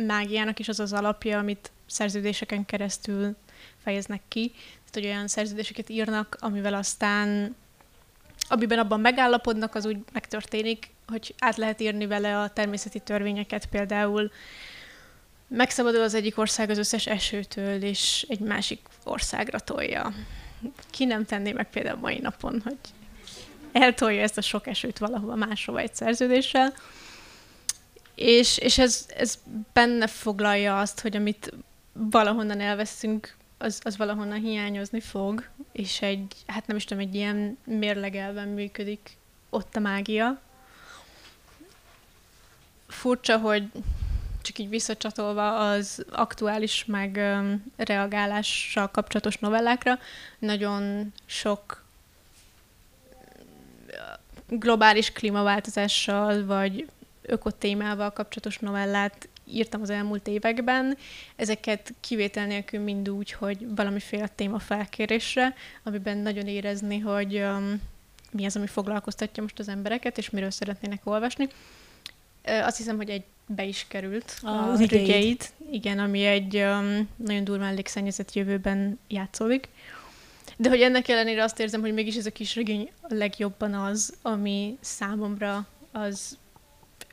mágiának 0.06 0.58
is 0.58 0.68
az 0.68 0.80
az 0.80 0.92
alapja, 0.92 1.38
amit 1.38 1.70
szerződéseken 1.86 2.66
keresztül 2.66 3.36
fejeznek 3.90 4.22
ki. 4.28 4.50
Tehát, 4.50 4.92
hogy 4.92 5.04
olyan 5.04 5.28
szerződéseket 5.28 5.88
írnak, 5.88 6.36
amivel 6.40 6.74
aztán, 6.74 7.56
amiben 8.48 8.78
abban 8.78 9.00
megállapodnak, 9.00 9.74
az 9.74 9.86
úgy 9.86 9.96
megtörténik, 10.12 10.90
hogy 11.06 11.34
át 11.38 11.56
lehet 11.56 11.80
írni 11.80 12.06
vele 12.06 12.38
a 12.38 12.48
természeti 12.48 12.98
törvényeket, 12.98 13.66
például 13.66 14.30
megszabadul 15.48 16.02
az 16.02 16.14
egyik 16.14 16.38
ország 16.38 16.70
az 16.70 16.78
összes 16.78 17.06
esőtől, 17.06 17.82
és 17.82 18.26
egy 18.28 18.38
másik 18.38 18.80
országra 19.04 19.58
tolja. 19.58 20.12
Ki 20.90 21.04
nem 21.04 21.24
tenné 21.24 21.52
meg 21.52 21.70
például 21.70 21.98
mai 21.98 22.18
napon, 22.18 22.60
hogy 22.64 22.78
eltolja 23.72 24.22
ezt 24.22 24.38
a 24.38 24.40
sok 24.40 24.66
esőt 24.66 24.98
valahova 24.98 25.34
máshova 25.34 25.78
egy 25.78 25.94
szerződéssel. 25.94 26.74
És, 28.14 28.58
és 28.58 28.78
ez, 28.78 29.06
ez 29.16 29.38
benne 29.72 30.06
foglalja 30.06 30.78
azt, 30.78 31.00
hogy 31.00 31.16
amit 31.16 31.52
valahonnan 31.92 32.60
elveszünk, 32.60 33.38
az, 33.62 33.80
az 33.84 33.96
valahonnan 33.96 34.40
hiányozni 34.40 35.00
fog, 35.00 35.48
és 35.72 36.02
egy, 36.02 36.34
hát 36.46 36.66
nem 36.66 36.76
is 36.76 36.84
tudom, 36.84 37.02
egy 37.02 37.14
ilyen 37.14 37.58
mérlegelven 37.64 38.48
működik 38.48 39.16
ott 39.50 39.76
a 39.76 39.80
mágia. 39.80 40.40
Furcsa, 42.88 43.38
hogy 43.38 43.70
csak 44.42 44.58
így 44.58 44.68
visszacsatolva 44.68 45.70
az 45.70 46.04
aktuális 46.10 46.84
meg 46.84 47.16
um, 47.16 47.72
reagálással 47.76 48.90
kapcsolatos 48.90 49.38
novellákra, 49.38 49.98
nagyon 50.38 51.12
sok 51.26 51.84
globális 54.48 55.12
klímaváltozással, 55.12 56.44
vagy 56.44 56.88
ökotémával 57.22 58.10
kapcsolatos 58.10 58.58
novellát 58.58 59.28
írtam 59.52 59.80
az 59.80 59.90
elmúlt 59.90 60.28
években. 60.28 60.96
Ezeket 61.36 61.94
kivétel 62.00 62.46
nélkül 62.46 62.80
mind 62.80 63.10
úgy, 63.10 63.32
hogy 63.32 63.74
valamiféle 63.74 64.28
téma 64.28 64.58
felkérésre, 64.58 65.54
amiben 65.82 66.18
nagyon 66.18 66.46
érezni, 66.46 66.98
hogy 66.98 67.36
um, 67.36 67.80
mi 68.30 68.44
az, 68.44 68.56
ami 68.56 68.66
foglalkoztatja 68.66 69.42
most 69.42 69.58
az 69.58 69.68
embereket, 69.68 70.18
és 70.18 70.30
miről 70.30 70.50
szeretnének 70.50 71.00
olvasni. 71.04 71.48
Azt 72.44 72.76
hiszem, 72.76 72.96
hogy 72.96 73.10
egy 73.10 73.24
be 73.46 73.64
is 73.64 73.84
került 73.88 74.38
a, 74.42 74.48
a 74.48 74.76
Rügyeid. 74.76 75.42
Igen, 75.70 75.98
ami 75.98 76.24
egy 76.24 76.56
um, 76.56 77.08
nagyon 77.16 77.44
durván 77.44 77.74
légszennyezett 77.74 78.32
jövőben 78.32 78.98
játszódik. 79.08 79.68
De 80.56 80.68
hogy 80.68 80.80
ennek 80.80 81.08
ellenére 81.08 81.42
azt 81.42 81.60
érzem, 81.60 81.80
hogy 81.80 81.92
mégis 81.92 82.16
ez 82.16 82.26
a 82.26 82.30
kis 82.30 82.56
regény 82.56 82.90
a 83.00 83.14
legjobban 83.14 83.74
az, 83.74 84.14
ami 84.22 84.76
számomra 84.80 85.66
az 85.92 86.38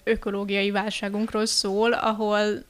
ökológiai 0.07 0.71
válságunkról 0.71 1.45
szól, 1.45 1.93
ahol 1.93 2.63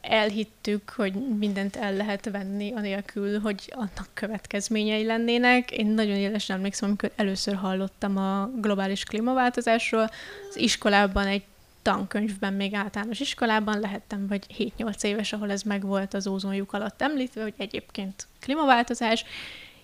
elhittük, 0.00 0.90
hogy 0.96 1.12
mindent 1.38 1.76
el 1.76 1.94
lehet 1.94 2.30
venni, 2.30 2.72
anélkül, 2.72 3.40
hogy 3.40 3.72
annak 3.74 4.08
következményei 4.14 5.04
lennének. 5.04 5.70
Én 5.70 5.86
nagyon 5.86 6.16
élesen 6.16 6.56
emlékszem, 6.56 6.88
amikor 6.88 7.10
először 7.16 7.54
hallottam 7.54 8.16
a 8.16 8.50
globális 8.56 9.04
klímaváltozásról. 9.04 10.10
Az 10.48 10.56
iskolában 10.56 11.26
egy 11.26 11.42
tankönyvben 11.82 12.52
még 12.52 12.74
általános 12.74 13.20
iskolában 13.20 13.80
lehettem, 13.80 14.26
vagy 14.26 14.72
7-8 14.78 15.04
éves, 15.04 15.32
ahol 15.32 15.50
ez 15.50 15.62
megvolt 15.62 16.14
az 16.14 16.26
ózonjuk 16.26 16.72
alatt 16.72 17.02
említve, 17.02 17.42
hogy 17.42 17.54
egyébként 17.56 18.26
klímaváltozás, 18.40 19.24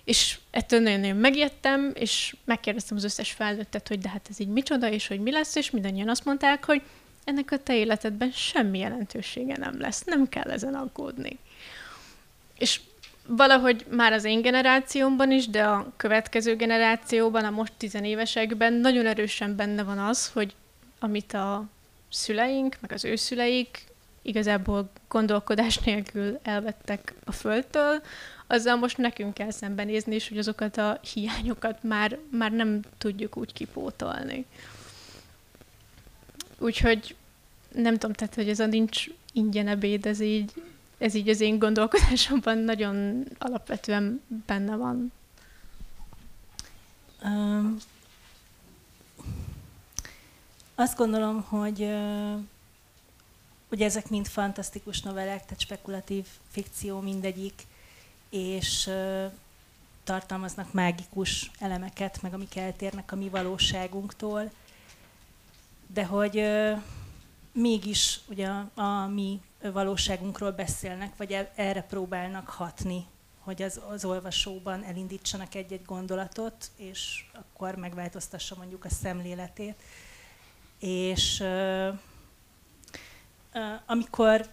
és 0.08 0.38
ettől 0.50 0.80
nagyon-nagyon 0.80 1.16
megijedtem, 1.16 1.90
és 1.94 2.36
megkérdeztem 2.44 2.96
az 2.96 3.04
összes 3.04 3.32
felnőttet, 3.32 3.88
hogy 3.88 3.98
de 3.98 4.08
hát 4.08 4.26
ez 4.30 4.40
így 4.40 4.48
micsoda, 4.48 4.90
és 4.90 5.06
hogy 5.06 5.20
mi 5.20 5.30
lesz, 5.30 5.54
és 5.54 5.70
mindannyian 5.70 6.08
azt 6.08 6.24
mondták, 6.24 6.64
hogy 6.64 6.82
ennek 7.24 7.50
a 7.50 7.58
te 7.58 7.76
életedben 7.76 8.30
semmi 8.30 8.78
jelentősége 8.78 9.56
nem 9.56 9.80
lesz, 9.80 10.04
nem 10.04 10.28
kell 10.28 10.50
ezen 10.50 10.74
aggódni. 10.74 11.38
És 12.58 12.80
valahogy 13.26 13.84
már 13.90 14.12
az 14.12 14.24
én 14.24 14.42
generációmban 14.42 15.30
is, 15.30 15.48
de 15.48 15.64
a 15.64 15.92
következő 15.96 16.56
generációban, 16.56 17.44
a 17.44 17.50
most 17.50 17.72
tizenévesekben 17.76 18.72
nagyon 18.72 19.06
erősen 19.06 19.56
benne 19.56 19.82
van 19.82 19.98
az, 19.98 20.30
hogy 20.32 20.54
amit 20.98 21.32
a 21.32 21.64
szüleink, 22.10 22.76
meg 22.80 22.92
az 22.92 23.04
ő 23.04 23.16
szüleik 23.16 23.84
igazából 24.22 24.90
gondolkodás 25.08 25.78
nélkül 25.78 26.38
elvettek 26.42 27.14
a 27.24 27.32
földtől, 27.32 28.02
azzal 28.50 28.76
most 28.76 28.96
nekünk 28.96 29.34
kell 29.34 29.50
szembenézni, 29.50 30.14
és 30.14 30.28
hogy 30.28 30.38
azokat 30.38 30.76
a 30.76 31.00
hiányokat 31.12 31.82
már, 31.82 32.18
már 32.30 32.52
nem 32.52 32.80
tudjuk 32.98 33.36
úgy 33.36 33.52
kipótolni. 33.52 34.44
Úgyhogy 36.58 37.16
nem 37.72 37.92
tudom, 37.92 38.12
tehát, 38.12 38.34
hogy 38.34 38.48
ez 38.48 38.60
a 38.60 38.66
nincs 38.66 39.06
ingyen 39.32 39.68
ebéd, 39.68 40.06
ez 40.06 40.20
így, 40.20 40.52
ez 40.98 41.14
így 41.14 41.28
az 41.28 41.40
én 41.40 41.58
gondolkodásomban 41.58 42.58
nagyon 42.58 43.24
alapvetően 43.38 44.22
benne 44.46 44.76
van. 44.76 45.12
Um, 47.24 47.76
azt 50.74 50.96
gondolom, 50.96 51.42
hogy 51.42 51.80
uh, 51.80 52.40
ugye 53.70 53.84
ezek 53.84 54.08
mind 54.08 54.26
fantasztikus 54.26 55.02
novellák, 55.02 55.44
tehát 55.44 55.60
spekulatív 55.60 56.26
fikció 56.50 57.00
mindegyik, 57.00 57.62
és 58.30 58.90
tartalmaznak 60.04 60.72
mágikus 60.72 61.50
elemeket, 61.58 62.22
meg 62.22 62.34
amik 62.34 62.56
eltérnek 62.56 63.12
a 63.12 63.16
mi 63.16 63.28
valóságunktól, 63.28 64.50
de 65.86 66.04
hogy 66.04 66.44
mégis 67.52 68.20
ugye 68.28 68.48
a, 68.48 68.80
a 68.80 69.06
mi 69.06 69.40
valóságunkról 69.60 70.50
beszélnek, 70.50 71.16
vagy 71.16 71.32
el, 71.32 71.50
erre 71.54 71.82
próbálnak 71.82 72.48
hatni, 72.48 73.06
hogy 73.38 73.62
az, 73.62 73.80
az 73.88 74.04
olvasóban 74.04 74.84
elindítsanak 74.84 75.54
egy-egy 75.54 75.84
gondolatot, 75.84 76.70
és 76.76 77.24
akkor 77.32 77.74
megváltoztassa 77.74 78.54
mondjuk 78.56 78.84
a 78.84 78.90
szemléletét. 78.90 79.82
És 80.78 81.44
amikor 83.86 84.46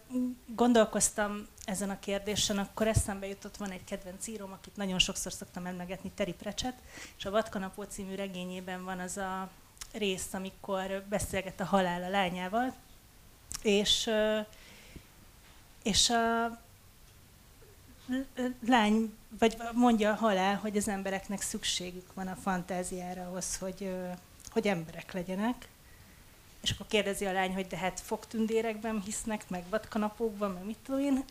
gondolkoztam 0.45 1.47
ezen 1.65 1.89
a 1.89 1.99
kérdésen, 1.99 2.58
akkor 2.58 2.88
eszembe 2.88 3.28
jutott, 3.28 3.58
van 3.58 3.71
egy 3.71 3.84
kedvenc 3.84 4.28
íróm, 4.28 4.51
akit 4.51 4.75
nagyon 4.75 4.99
sokszor 4.99 5.34
szoktam 5.34 5.65
emlegetni, 5.65 6.12
Teri 6.15 6.34
Precset, 6.34 6.75
és 7.17 7.25
a 7.25 7.32
Vatkanapó 7.32 7.84
című 7.84 8.15
regényében 8.15 8.84
van 8.84 8.99
az 8.99 9.17
a 9.17 9.49
rész, 9.93 10.34
amikor 10.34 11.04
beszélget 11.10 11.60
a 11.60 11.65
halál 11.65 12.04
a 12.04 12.10
lányával, 12.10 12.73
és, 13.62 14.10
és 15.84 16.10
a 16.10 16.60
lány, 18.67 19.17
vagy 19.39 19.58
mondja 19.73 20.12
a 20.12 20.15
halál, 20.15 20.56
hogy 20.56 20.78
az 20.78 20.88
embereknek 20.88 21.41
szükségük 21.41 22.13
van 22.13 22.28
a 22.28 22.36
fantáziára 22.36 23.28
ahhoz, 23.28 23.58
hogy, 23.58 23.95
hogy 24.49 24.67
emberek 24.67 25.13
legyenek. 25.13 25.67
És 26.65 26.71
akkor 26.71 26.86
kérdezi 26.88 27.25
a 27.25 27.32
lány, 27.32 27.54
hogy 27.54 27.67
de 27.67 27.78
hát 27.78 27.99
fogtündérekben 27.99 29.01
hisznek, 29.06 29.49
meg 29.49 29.63
vadkanapókban, 29.69 30.51
meg 30.51 30.65
mit 30.65 30.78
tudom 30.86 31.01
én. 31.01 31.23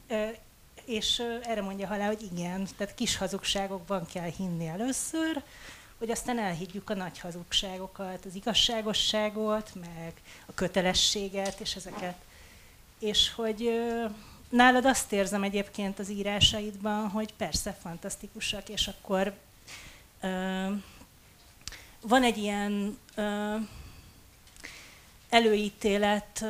És 0.84 1.22
erre 1.42 1.62
mondja 1.62 1.86
halál, 1.86 2.06
hogy 2.06 2.28
igen, 2.32 2.68
tehát 2.76 2.94
kis 2.94 3.16
hazugságokban 3.16 4.06
kell 4.06 4.30
hinni 4.36 4.66
először, 4.66 5.42
hogy 5.98 6.10
aztán 6.10 6.38
elhiggyük 6.38 6.90
a 6.90 6.94
nagy 6.94 7.18
hazugságokat, 7.18 8.24
az 8.24 8.34
igazságosságot, 8.34 9.70
meg 9.74 10.12
a 10.46 10.54
kötelességet, 10.54 11.60
és 11.60 11.74
ezeket. 11.74 12.16
És 12.98 13.32
hogy 13.32 13.70
nálad 14.48 14.84
azt 14.84 15.12
érzem 15.12 15.42
egyébként 15.42 15.98
az 15.98 16.10
írásaidban, 16.10 17.08
hogy 17.08 17.34
persze 17.34 17.72
fantasztikusak, 17.72 18.68
és 18.68 18.88
akkor 18.88 19.34
ö, 20.20 20.66
van 22.00 22.22
egy 22.22 22.38
ilyen 22.38 22.98
ö, 23.14 23.56
előítélet 25.34 26.44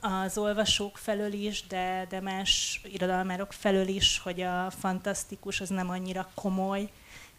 az 0.00 0.38
olvasók 0.38 0.96
felől 0.96 1.32
is, 1.32 1.66
de, 1.66 2.06
de 2.08 2.20
más 2.20 2.80
irodalmárok 2.84 3.52
felől 3.52 3.88
is, 3.88 4.18
hogy 4.18 4.40
a 4.40 4.70
fantasztikus 4.70 5.60
az 5.60 5.68
nem 5.68 5.90
annyira 5.90 6.30
komoly, 6.34 6.90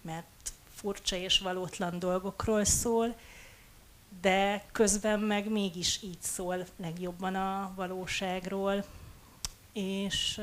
mert 0.01 0.53
furcsa 0.73 1.15
és 1.15 1.39
valótlan 1.39 1.99
dolgokról 1.99 2.63
szól, 2.63 3.15
de 4.21 4.65
közben 4.71 5.19
meg 5.19 5.49
mégis 5.49 5.99
így 6.03 6.21
szól 6.21 6.65
legjobban 6.77 7.35
a 7.35 7.73
valóságról, 7.75 8.85
és 9.73 10.35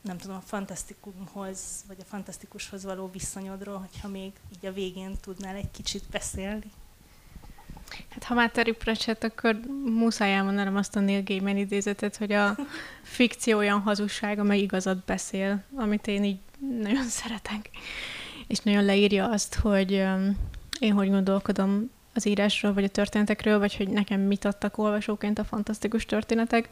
nem 0.00 0.18
tudom, 0.18 0.36
a 0.36 0.42
fantasztikumhoz, 0.46 1.84
vagy 1.86 1.96
a 2.00 2.04
fantasztikushoz 2.04 2.84
való 2.84 3.10
viszonyodról, 3.10 3.78
hogyha 3.78 4.08
még 4.08 4.32
így 4.56 4.66
a 4.66 4.72
végén 4.72 5.16
tudnál 5.20 5.54
egy 5.54 5.70
kicsit 5.70 6.04
beszélni. 6.10 6.70
Hát 8.10 8.24
ha 8.24 8.34
már 8.34 8.50
Terry 8.50 8.72
Pratchett, 8.72 9.24
akkor 9.24 9.60
muszáj 9.84 10.34
elmondanom 10.34 10.76
azt 10.76 10.96
a 10.96 11.00
Neil 11.00 11.22
Gaiman 11.22 11.56
idézetet, 11.56 12.16
hogy 12.16 12.32
a 12.32 12.56
fikció 13.02 13.58
olyan 13.58 13.80
hazugság, 13.80 14.38
amely 14.38 14.58
igazat 14.58 15.04
beszél, 15.04 15.62
amit 15.74 16.06
én 16.06 16.24
így 16.24 16.38
nagyon 16.80 17.04
szeretek 17.04 17.70
és 18.46 18.58
nagyon 18.58 18.84
leírja 18.84 19.28
azt, 19.28 19.54
hogy 19.54 19.90
én 20.78 20.92
hogy 20.92 21.10
gondolkodom 21.10 21.90
az 22.14 22.26
írásról, 22.26 22.72
vagy 22.72 22.84
a 22.84 22.88
történetekről, 22.88 23.58
vagy 23.58 23.76
hogy 23.76 23.88
nekem 23.88 24.20
mit 24.20 24.44
adtak 24.44 24.78
olvasóként 24.78 25.38
a 25.38 25.44
fantasztikus 25.44 26.06
történetek. 26.06 26.68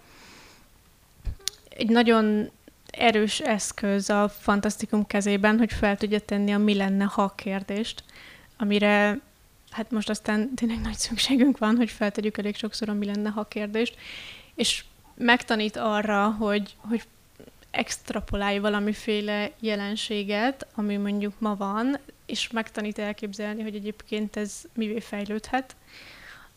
Egy 1.68 1.88
nagyon 1.88 2.50
erős 2.90 3.40
eszköz 3.40 4.10
a 4.10 4.28
fantasztikum 4.28 5.06
kezében, 5.06 5.58
hogy 5.58 5.72
fel 5.72 5.96
tudja 5.96 6.18
tenni 6.18 6.52
a 6.52 6.58
mi 6.58 6.74
lenne, 6.74 7.04
ha 7.04 7.32
kérdést, 7.36 8.04
amire 8.56 9.20
hát 9.72 9.90
most 9.90 10.10
aztán 10.10 10.54
tényleg 10.54 10.80
nagy 10.80 10.96
szükségünk 10.96 11.58
van, 11.58 11.76
hogy 11.76 11.90
feltegyük 11.90 12.38
elég 12.38 12.56
sokszor 12.56 12.88
a 12.88 12.92
mi 12.92 13.06
lenne, 13.06 13.30
ha 13.30 13.44
kérdést, 13.44 13.96
és 14.54 14.84
megtanít 15.14 15.76
arra, 15.76 16.30
hogy, 16.30 16.76
hogy 16.78 17.02
extrapolálj 17.70 18.58
valamiféle 18.58 19.50
jelenséget, 19.60 20.66
ami 20.74 20.96
mondjuk 20.96 21.32
ma 21.38 21.56
van, 21.56 21.98
és 22.26 22.50
megtanít 22.50 22.98
elképzelni, 22.98 23.62
hogy 23.62 23.74
egyébként 23.74 24.36
ez 24.36 24.62
mivé 24.74 25.00
fejlődhet, 25.00 25.76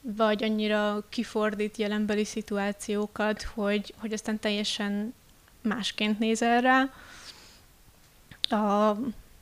vagy 0.02 0.44
annyira 0.44 1.04
kifordít 1.10 1.78
jelenbeli 1.78 2.26
szituációkat, 2.26 3.44
hogy, 3.44 3.94
hogy 3.98 4.14
aztán 4.14 4.40
teljesen 4.40 5.14
másként 5.62 6.20
néz 6.20 6.42
erre. 6.42 6.94
A 8.50 8.96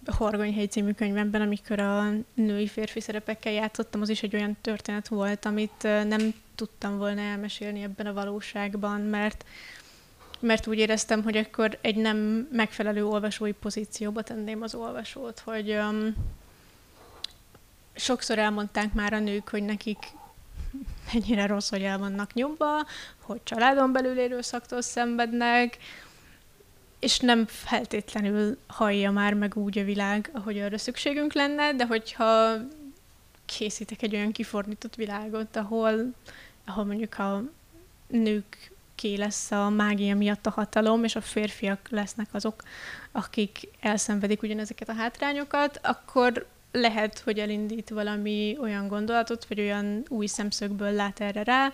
Horgonyhely 0.05 0.65
című 0.65 0.91
könyvemben, 0.91 1.41
amikor 1.41 1.79
a 1.79 2.11
női 2.33 2.67
férfi 2.67 2.99
szerepekkel 2.99 3.51
játszottam, 3.51 4.01
az 4.01 4.09
is 4.09 4.23
egy 4.23 4.35
olyan 4.35 4.57
történet 4.61 5.07
volt, 5.07 5.45
amit 5.45 5.83
nem 5.83 6.33
tudtam 6.55 6.97
volna 6.97 7.21
elmesélni 7.21 7.83
ebben 7.83 8.05
a 8.05 8.13
valóságban, 8.13 9.01
mert 9.01 9.45
mert 10.39 10.67
úgy 10.67 10.77
éreztem, 10.77 11.23
hogy 11.23 11.37
akkor 11.37 11.77
egy 11.81 11.95
nem 11.95 12.47
megfelelő 12.51 13.05
olvasói 13.05 13.51
pozícióba 13.51 14.21
tenném 14.21 14.61
az 14.61 14.75
olvasót, 14.75 15.39
hogy 15.39 15.71
um, 15.71 16.15
sokszor 17.95 18.39
elmondták 18.39 18.93
már 18.93 19.13
a 19.13 19.19
nők, 19.19 19.49
hogy 19.49 19.63
nekik 19.63 19.97
mennyire 21.13 21.45
rossz, 21.45 21.69
hogy 21.69 21.81
el 21.81 21.97
vannak 21.97 22.33
nyomva, 22.33 22.85
hogy 23.21 23.39
családon 23.43 23.91
belül 23.91 24.19
erőszaktól 24.19 24.81
szenvednek, 24.81 25.77
és 27.03 27.19
nem 27.19 27.45
feltétlenül 27.45 28.57
hallja 28.67 29.11
már 29.11 29.33
meg 29.33 29.57
úgy 29.57 29.79
a 29.79 29.83
világ, 29.83 30.29
ahogy 30.33 30.59
arra 30.59 30.77
szükségünk 30.77 31.33
lenne, 31.33 31.73
de 31.73 31.85
hogyha 31.85 32.55
készítek 33.45 34.01
egy 34.01 34.15
olyan 34.15 34.31
kifordított 34.31 34.95
világot, 34.95 35.55
ahol, 35.55 36.13
ahol 36.65 36.83
mondjuk 36.85 37.19
a 37.19 37.43
nők 38.07 38.71
ki 38.95 39.17
lesz 39.17 39.51
a 39.51 39.69
mágia 39.69 40.15
miatt 40.15 40.45
a 40.45 40.49
hatalom, 40.49 41.03
és 41.03 41.15
a 41.15 41.21
férfiak 41.21 41.87
lesznek 41.89 42.27
azok, 42.31 42.63
akik 43.11 43.59
elszenvedik 43.79 44.41
ugyanezeket 44.41 44.89
a 44.89 44.93
hátrányokat, 44.93 45.79
akkor 45.83 46.47
lehet, 46.71 47.19
hogy 47.19 47.39
elindít 47.39 47.89
valami 47.89 48.57
olyan 48.61 48.87
gondolatot, 48.87 49.45
vagy 49.45 49.59
olyan 49.59 50.03
új 50.07 50.25
szemszögből 50.25 50.91
lát 50.91 51.19
erre 51.19 51.43
rá, 51.43 51.71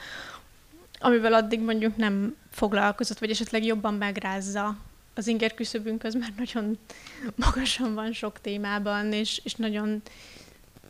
amivel 1.00 1.34
addig 1.34 1.62
mondjuk 1.62 1.96
nem 1.96 2.36
foglalkozott, 2.52 3.20
vagy 3.20 3.30
esetleg 3.30 3.66
jobban 3.66 3.94
megrázza. 3.94 4.78
Az 5.14 5.28
inger 5.28 5.54
küszöbünk 5.54 6.04
az 6.04 6.14
már 6.14 6.34
nagyon 6.38 6.78
magasan 7.36 7.94
van 7.94 8.12
sok 8.14 8.42
témában, 8.42 9.14
és, 9.14 9.42
és 9.44 9.56
nagyon 9.56 10.02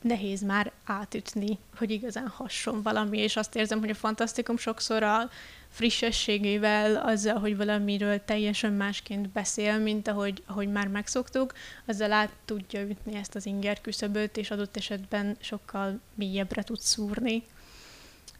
nehéz 0.01 0.41
már 0.41 0.71
átütni, 0.83 1.57
hogy 1.77 1.91
igazán 1.91 2.27
hasson 2.27 2.81
valami, 2.81 3.17
és 3.17 3.35
azt 3.35 3.55
érzem, 3.55 3.79
hogy 3.79 3.89
a 3.89 3.93
fantasztikum 3.95 4.57
sokszor 4.57 5.03
a 5.03 5.29
frissességével, 5.69 6.95
azzal, 6.95 7.39
hogy 7.39 7.57
valamiről 7.57 8.25
teljesen 8.25 8.73
másként 8.73 9.29
beszél, 9.29 9.79
mint 9.79 10.07
ahogy, 10.07 10.43
ahogy 10.45 10.67
már 10.67 10.87
megszoktuk, 10.87 11.53
azzal 11.85 12.11
át 12.11 12.31
tudja 12.45 12.81
ütni 12.81 13.15
ezt 13.15 13.35
az 13.35 13.45
inger 13.45 13.81
küszöböt, 13.81 14.37
és 14.37 14.51
adott 14.51 14.77
esetben 14.77 15.37
sokkal 15.39 15.99
mélyebbre 16.15 16.63
tud 16.63 16.79
szúrni. 16.79 17.43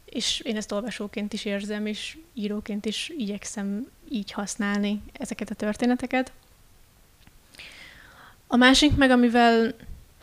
És 0.06 0.40
én 0.40 0.56
ezt 0.56 0.72
olvasóként 0.72 1.34
is 1.34 1.46
érzem, 1.46 1.86
és 1.86 2.18
íróként 2.34 2.86
is 2.86 3.12
igyekszem 3.18 3.88
így 4.10 4.32
használni 4.32 5.02
ezeket 5.14 5.50
a 5.50 5.56
történeteket. 5.56 6.32
A 8.48 8.56
másik 8.56 8.96
meg, 8.96 9.10
amivel, 9.10 9.74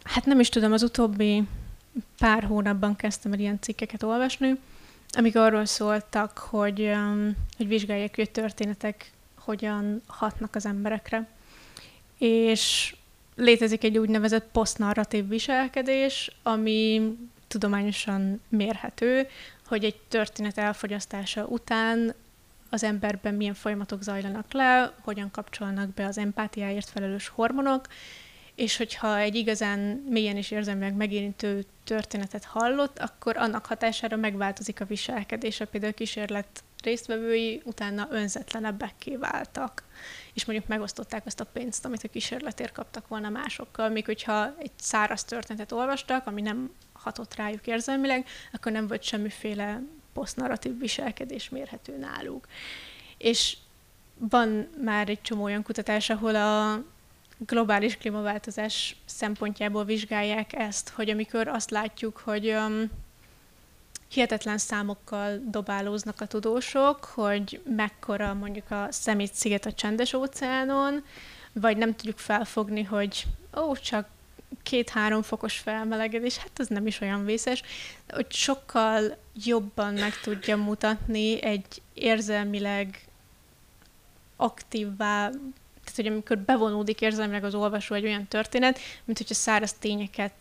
hát 0.05 0.25
nem 0.25 0.41
is 0.41 0.49
tudom, 0.49 0.73
az 0.73 0.83
utóbbi 0.83 1.43
pár 2.19 2.45
hónapban 2.45 2.97
kezdtem 2.97 3.33
el 3.33 3.39
ilyen 3.39 3.61
cikkeket 3.61 4.03
olvasni, 4.03 4.59
amik 5.13 5.37
arról 5.37 5.65
szóltak, 5.65 6.39
hogy, 6.39 6.81
um, 6.81 7.37
hogy 7.57 7.69
vizsgálják, 7.69 8.17
hogy 8.17 8.31
történetek 8.31 9.11
hogyan 9.39 10.03
hatnak 10.07 10.55
az 10.55 10.67
emberekre. 10.67 11.29
És 12.19 12.95
létezik 13.37 13.85
egy 13.85 13.99
úgynevezett 13.99 14.49
posztnarratív 14.53 15.29
viselkedés, 15.29 16.31
ami 16.43 17.17
tudományosan 17.49 18.41
mérhető, 18.49 19.27
hogy 19.67 19.85
egy 19.85 19.97
történet 20.09 20.59
elfogyasztása 20.59 21.45
után 21.45 22.15
az 22.71 22.83
emberben 22.83 23.35
milyen 23.35 23.55
folyamatok 23.55 24.03
zajlanak 24.03 24.53
le, 24.53 24.95
hogyan 25.01 25.31
kapcsolnak 25.31 25.95
be 25.95 26.07
az 26.07 26.19
empátiáért 26.19 26.89
felelős 26.89 27.29
hormonok, 27.29 27.87
és 28.55 28.77
hogyha 28.77 29.19
egy 29.19 29.35
igazán 29.35 29.79
mélyen 30.09 30.37
és 30.37 30.51
érzelmileg 30.51 30.95
megérintő 30.95 31.65
történetet 31.85 32.45
hallott, 32.45 32.99
akkor 32.99 33.37
annak 33.37 33.67
hatására 33.67 34.17
megváltozik 34.17 34.81
a 34.81 34.85
viselkedése. 34.85 35.65
Például 35.65 35.93
a 35.93 35.97
kísérlet 35.97 36.65
résztvevői 36.83 37.63
utána 37.65 38.09
önzetlenebbekké 38.11 39.17
váltak, 39.17 39.85
és 40.33 40.45
mondjuk 40.45 40.69
megosztották 40.69 41.27
azt 41.27 41.41
a 41.41 41.45
pénzt, 41.45 41.85
amit 41.85 42.05
a 42.05 42.09
kísérletért 42.09 42.73
kaptak 42.73 43.09
volna 43.09 43.29
másokkal, 43.29 43.89
míg 43.89 44.05
hogyha 44.05 44.55
egy 44.59 44.71
száraz 44.77 45.25
történetet 45.25 45.73
olvastak, 45.73 46.27
ami 46.27 46.43
nem 46.43 46.71
hatott 46.93 47.35
rájuk 47.35 47.67
érzelmileg, 47.67 48.27
akkor 48.53 48.73
nem 48.73 48.87
volt 48.87 49.03
semmiféle 49.03 49.83
posztnarratív 50.17 50.79
viselkedés 50.79 51.49
mérhető 51.49 51.99
náluk. 51.99 52.47
És 53.19 53.57
van 54.19 54.69
már 54.85 55.09
egy 55.09 55.23
csomó 55.23 55.43
olyan 55.43 55.63
kutatás, 55.63 56.11
ahol 56.11 56.35
a 56.35 56.83
globális 57.39 57.97
klímaváltozás 57.97 58.97
szempontjából 59.05 59.85
vizsgálják 59.85 60.53
ezt, 60.53 60.89
hogy 60.89 61.11
amikor 61.11 61.49
azt 61.49 61.71
látjuk, 61.71 62.17
hogy 62.25 62.49
um, 62.51 62.91
hihetetlen 64.09 64.59
számokkal 64.59 65.41
dobálóznak 65.51 66.21
a 66.21 66.27
tudósok, 66.27 67.05
hogy 67.05 67.63
mekkora 67.77 68.35
mondjuk 68.35 68.71
a 68.71 68.87
szemét 68.91 69.35
sziget 69.35 69.67
a 69.67 69.73
csendes 69.73 70.13
óceánon, 70.13 71.05
vagy 71.53 71.77
nem 71.77 71.95
tudjuk 71.95 72.19
felfogni, 72.19 72.83
hogy 72.83 73.27
ó, 73.57 73.77
csak 73.77 74.09
két-három 74.63 75.23
fokos 75.23 75.59
felmelegedés, 75.59 76.37
hát 76.37 76.59
az 76.59 76.69
nem 76.69 76.87
is 76.87 77.01
olyan 77.01 77.25
vészes, 77.25 77.63
hogy 78.09 78.33
sokkal 78.33 79.17
jobban 79.45 79.95
meg 79.95 80.21
tudja 80.21 80.57
mutatni 80.57 81.43
egy 81.43 81.83
érzelmileg 81.95 83.05
aktívvá 84.37 85.31
tehát, 85.87 86.01
hogy 86.01 86.07
amikor 86.07 86.39
bevonódik 86.39 87.01
érzelmileg 87.01 87.45
az 87.45 87.55
olvasó 87.55 87.95
egy 87.95 88.05
olyan 88.05 88.27
történet, 88.27 88.79
mint 89.05 89.19
hogyha 89.19 89.35
száraz 89.35 89.73
tényeket 89.73 90.33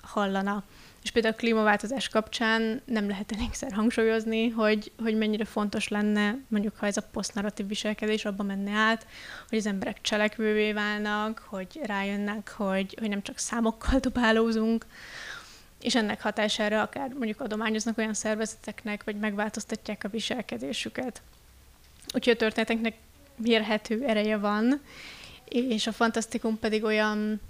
hallana. 0.00 0.64
És 1.02 1.10
például 1.10 1.34
a 1.34 1.36
klímaváltozás 1.36 2.08
kapcsán 2.08 2.82
nem 2.84 3.08
lehet 3.08 3.32
elégszer 3.32 3.72
hangsúlyozni, 3.72 4.48
hogy, 4.48 4.92
hogy 5.02 5.16
mennyire 5.16 5.44
fontos 5.44 5.88
lenne, 5.88 6.38
mondjuk 6.48 6.76
ha 6.76 6.86
ez 6.86 6.96
a 6.96 7.08
posztnarratív 7.12 7.66
viselkedés 7.66 8.24
abba 8.24 8.42
menne 8.42 8.70
át, 8.70 9.06
hogy 9.48 9.58
az 9.58 9.66
emberek 9.66 10.00
cselekvővé 10.00 10.72
válnak, 10.72 11.46
hogy 11.48 11.80
rájönnek, 11.82 12.50
hogy, 12.56 12.96
hogy 12.98 13.08
nem 13.08 13.22
csak 13.22 13.38
számokkal 13.38 13.98
dobálózunk, 13.98 14.86
és 15.80 15.94
ennek 15.94 16.22
hatására 16.22 16.82
akár 16.82 17.08
mondjuk 17.08 17.40
adományoznak 17.40 17.98
olyan 17.98 18.14
szervezeteknek, 18.14 19.04
vagy 19.04 19.16
megváltoztatják 19.16 20.04
a 20.04 20.08
viselkedésüket. 20.08 21.22
Úgyhogy 22.14 22.32
a 22.32 22.36
történeteknek 22.36 22.94
mérhető 23.36 24.04
ereje 24.06 24.36
van, 24.36 24.80
és 25.48 25.86
a 25.86 25.92
fantasztikum 25.92 26.58
pedig 26.58 26.84
olyan, 26.84 27.40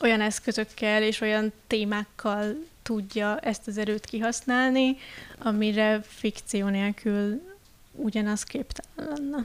olyan 0.00 0.20
eszközökkel 0.20 1.02
és 1.02 1.20
olyan 1.20 1.52
témákkal 1.66 2.54
tudja 2.82 3.38
ezt 3.38 3.66
az 3.66 3.78
erőt 3.78 4.04
kihasználni, 4.04 4.96
amire 5.38 6.00
fikció 6.02 6.66
nélkül 6.66 7.54
ugyanaz 7.92 8.42
képtelen 8.42 9.08
lenne. 9.12 9.44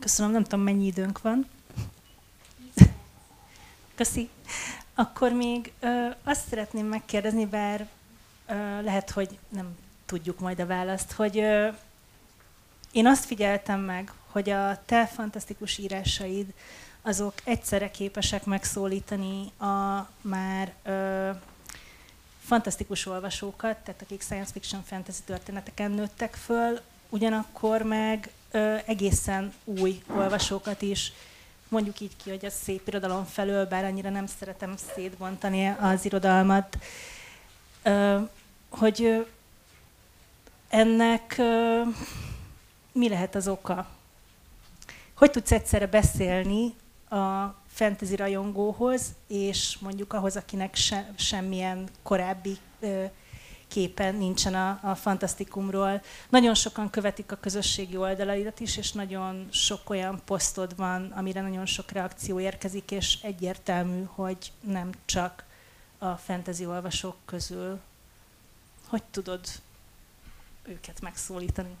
Köszönöm, 0.00 0.32
nem 0.32 0.42
tudom, 0.42 0.60
mennyi 0.60 0.86
időnk 0.86 1.20
van. 1.20 1.48
Köszi. 3.94 4.28
Akkor 4.94 5.32
még 5.32 5.72
ö, 5.80 6.06
azt 6.24 6.48
szeretném 6.48 6.86
megkérdezni, 6.86 7.46
bár 7.46 7.88
ö, 8.46 8.82
lehet, 8.82 9.10
hogy 9.10 9.38
nem 9.48 9.76
tudjuk 10.06 10.38
majd 10.38 10.60
a 10.60 10.66
választ, 10.66 11.12
hogy 11.12 11.38
ö, 11.38 11.68
én 12.92 13.06
azt 13.06 13.24
figyeltem 13.24 13.80
meg, 13.80 14.12
hogy 14.36 14.50
a 14.50 14.78
te 14.86 15.06
fantasztikus 15.06 15.78
írásaid 15.78 16.46
azok 17.02 17.32
egyszerre 17.44 17.90
képesek 17.90 18.44
megszólítani 18.44 19.52
a 19.58 20.08
már 20.20 20.72
ö, 20.82 21.30
fantasztikus 22.40 23.06
olvasókat, 23.06 23.76
tehát 23.76 24.02
akik 24.02 24.22
science 24.22 24.52
fiction 24.52 24.82
fantasy 24.82 25.18
történeteken 25.24 25.90
nőttek 25.90 26.34
föl, 26.34 26.80
ugyanakkor 27.08 27.82
meg 27.82 28.30
ö, 28.50 28.76
egészen 28.86 29.52
új 29.64 30.02
olvasókat 30.06 30.82
is, 30.82 31.12
mondjuk 31.68 32.00
így 32.00 32.16
ki, 32.22 32.30
hogy 32.30 32.44
a 32.44 32.50
szép 32.50 32.88
irodalom 32.88 33.24
felől, 33.24 33.66
bár 33.66 33.84
annyira 33.84 34.10
nem 34.10 34.26
szeretem 34.26 34.74
szétbontani 34.94 35.66
az 35.80 36.04
irodalmat, 36.04 36.78
ö, 37.82 38.18
hogy 38.68 39.26
ennek 40.68 41.40
mi 42.92 43.08
lehet 43.08 43.34
az 43.34 43.48
oka? 43.48 43.94
Hogy 45.16 45.30
tudsz 45.30 45.52
egyszerre 45.52 45.86
beszélni 45.86 46.74
a 47.08 47.54
fantasy 47.66 48.16
rajongóhoz, 48.16 49.14
és 49.26 49.78
mondjuk 49.78 50.12
ahhoz, 50.12 50.36
akinek 50.36 50.74
se, 50.74 51.12
semmilyen 51.16 51.88
korábbi 52.02 52.58
képen 53.68 54.14
nincsen 54.14 54.54
a, 54.54 54.78
a 54.82 54.94
fantasztikumról. 54.94 56.02
Nagyon 56.28 56.54
sokan 56.54 56.90
követik 56.90 57.32
a 57.32 57.36
közösségi 57.36 57.96
oldalaidat 57.96 58.60
is, 58.60 58.76
és 58.76 58.92
nagyon 58.92 59.48
sok 59.50 59.90
olyan 59.90 60.20
posztod 60.24 60.76
van, 60.76 61.12
amire 61.16 61.40
nagyon 61.40 61.66
sok 61.66 61.90
reakció 61.90 62.40
érkezik, 62.40 62.90
és 62.90 63.18
egyértelmű, 63.22 64.02
hogy 64.14 64.52
nem 64.60 64.90
csak 65.04 65.44
a 65.98 66.10
fantasy 66.10 66.66
olvasók 66.66 67.16
közül. 67.24 67.80
Hogy 68.86 69.02
tudod 69.02 69.40
őket 70.62 71.00
megszólítani? 71.00 71.76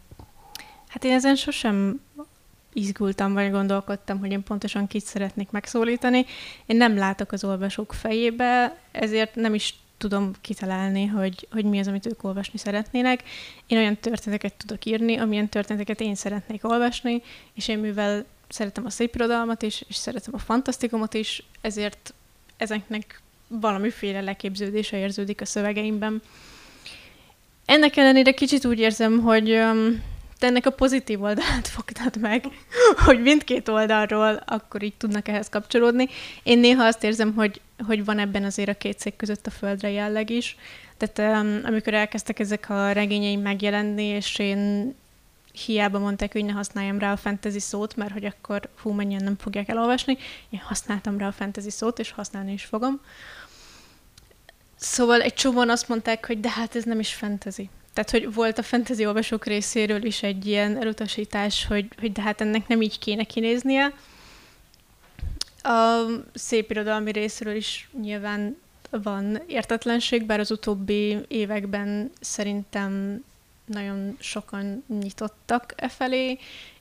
Hát 0.88 1.04
én 1.04 1.12
ezen 1.12 1.36
sosem 1.36 2.00
izgultam, 2.76 3.32
vagy 3.32 3.50
gondolkodtam, 3.50 4.18
hogy 4.18 4.30
én 4.30 4.42
pontosan 4.42 4.86
kit 4.86 5.04
szeretnék 5.04 5.50
megszólítani. 5.50 6.24
Én 6.66 6.76
nem 6.76 6.96
látok 6.96 7.32
az 7.32 7.44
olvasók 7.44 7.92
fejébe, 7.92 8.76
ezért 8.92 9.34
nem 9.34 9.54
is 9.54 9.74
tudom 9.98 10.32
kitalálni, 10.40 11.06
hogy, 11.06 11.48
hogy 11.50 11.64
mi 11.64 11.78
az, 11.78 11.88
amit 11.88 12.06
ők 12.06 12.24
olvasni 12.24 12.58
szeretnének. 12.58 13.22
Én 13.66 13.78
olyan 13.78 13.96
történeteket 13.96 14.54
tudok 14.54 14.84
írni, 14.84 15.16
amilyen 15.16 15.48
történeteket 15.48 16.00
én 16.00 16.14
szeretnék 16.14 16.64
olvasni, 16.64 17.22
és 17.54 17.68
én 17.68 17.78
mivel 17.78 18.24
szeretem 18.48 18.84
a 18.86 18.90
szép 18.90 19.14
irodalmat 19.14 19.62
is, 19.62 19.84
és 19.88 19.96
szeretem 19.96 20.34
a 20.34 20.38
fantasztikumot 20.38 21.14
is, 21.14 21.42
ezért 21.60 22.14
ezeknek 22.56 23.20
valamiféle 23.48 24.20
leképződése 24.20 24.98
érződik 24.98 25.40
a 25.40 25.44
szövegeimben. 25.44 26.22
Ennek 27.64 27.96
ellenére 27.96 28.32
kicsit 28.32 28.64
úgy 28.64 28.78
érzem, 28.78 29.20
hogy 29.20 29.50
um, 29.50 30.02
te 30.38 30.46
ennek 30.46 30.66
a 30.66 30.70
pozitív 30.70 31.22
oldalát 31.22 31.68
fogtad 31.76 32.20
meg, 32.20 32.44
hogy 32.96 33.22
mindkét 33.22 33.68
oldalról 33.68 34.42
akkor 34.46 34.82
így 34.82 34.96
tudnak 34.96 35.28
ehhez 35.28 35.48
kapcsolódni. 35.48 36.08
Én 36.42 36.58
néha 36.58 36.84
azt 36.84 37.04
érzem, 37.04 37.34
hogy, 37.34 37.60
hogy 37.86 38.04
van 38.04 38.18
ebben 38.18 38.44
azért 38.44 38.68
a 38.68 38.74
két 38.74 38.98
szék 38.98 39.16
között 39.16 39.46
a 39.46 39.50
földre 39.50 39.90
jelleg 39.90 40.30
is. 40.30 40.56
Tehát 40.96 41.42
um, 41.42 41.60
amikor 41.64 41.94
elkezdtek 41.94 42.38
ezek 42.38 42.70
a 42.70 42.92
regényeim 42.92 43.40
megjelenni, 43.40 44.04
és 44.04 44.38
én 44.38 44.94
hiába 45.64 45.98
mondták, 45.98 46.32
hogy 46.32 46.44
ne 46.44 46.52
használjam 46.52 46.98
rá 46.98 47.12
a 47.12 47.16
fantasy 47.16 47.60
szót, 47.60 47.96
mert 47.96 48.12
hogy 48.12 48.24
akkor 48.24 48.68
hú, 48.82 48.90
mennyien 48.90 49.24
nem 49.24 49.36
fogják 49.36 49.68
elolvasni. 49.68 50.16
Én 50.50 50.60
használtam 50.60 51.18
rá 51.18 51.26
a 51.26 51.32
fantasy 51.32 51.70
szót, 51.70 51.98
és 51.98 52.10
használni 52.10 52.52
is 52.52 52.64
fogom. 52.64 53.00
Szóval 54.76 55.20
egy 55.22 55.34
csomóan 55.34 55.70
azt 55.70 55.88
mondták, 55.88 56.26
hogy 56.26 56.40
de 56.40 56.50
hát 56.50 56.76
ez 56.76 56.84
nem 56.84 56.98
is 56.98 57.14
fantasy. 57.14 57.70
Tehát, 57.96 58.10
hogy 58.10 58.34
volt 58.34 58.58
a 58.58 58.62
fantasy 58.62 59.06
olvasók 59.06 59.44
részéről 59.46 60.04
is 60.04 60.22
egy 60.22 60.46
ilyen 60.46 60.76
elutasítás, 60.76 61.66
hogy, 61.66 61.86
hogy 61.98 62.12
de 62.12 62.22
hát 62.22 62.40
ennek 62.40 62.68
nem 62.68 62.82
így 62.82 62.98
kéne 62.98 63.24
kinéznie. 63.24 63.92
A 65.62 66.04
szép 66.34 66.70
irodalmi 66.70 67.12
részről 67.12 67.54
is 67.54 67.88
nyilván 68.00 68.56
van 68.90 69.42
értetlenség, 69.46 70.26
bár 70.26 70.40
az 70.40 70.50
utóbbi 70.50 71.18
években 71.28 72.10
szerintem 72.20 73.22
nagyon 73.64 74.16
sokan 74.20 74.84
nyitottak 75.00 75.74
e 75.76 75.88
felé, 75.88 76.38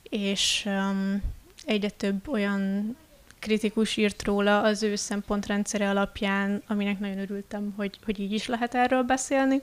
és 0.10 0.64
um, 0.66 1.22
egyre 1.66 1.90
több 1.90 2.28
olyan 2.28 2.96
kritikus 3.40 3.98
írt 3.98 4.24
róla 4.24 4.62
az 4.62 4.84
ő 4.84 4.96
szempontrendszere 4.96 5.90
alapján, 5.90 6.64
aminek 6.68 7.00
nagyon 7.00 7.20
örültem, 7.20 7.74
hogy, 7.78 8.00
hogy 8.06 8.20
így 8.20 8.32
is 8.32 8.48
lehet 8.48 8.76
erről 8.76 9.04
beszélni. 9.04 9.62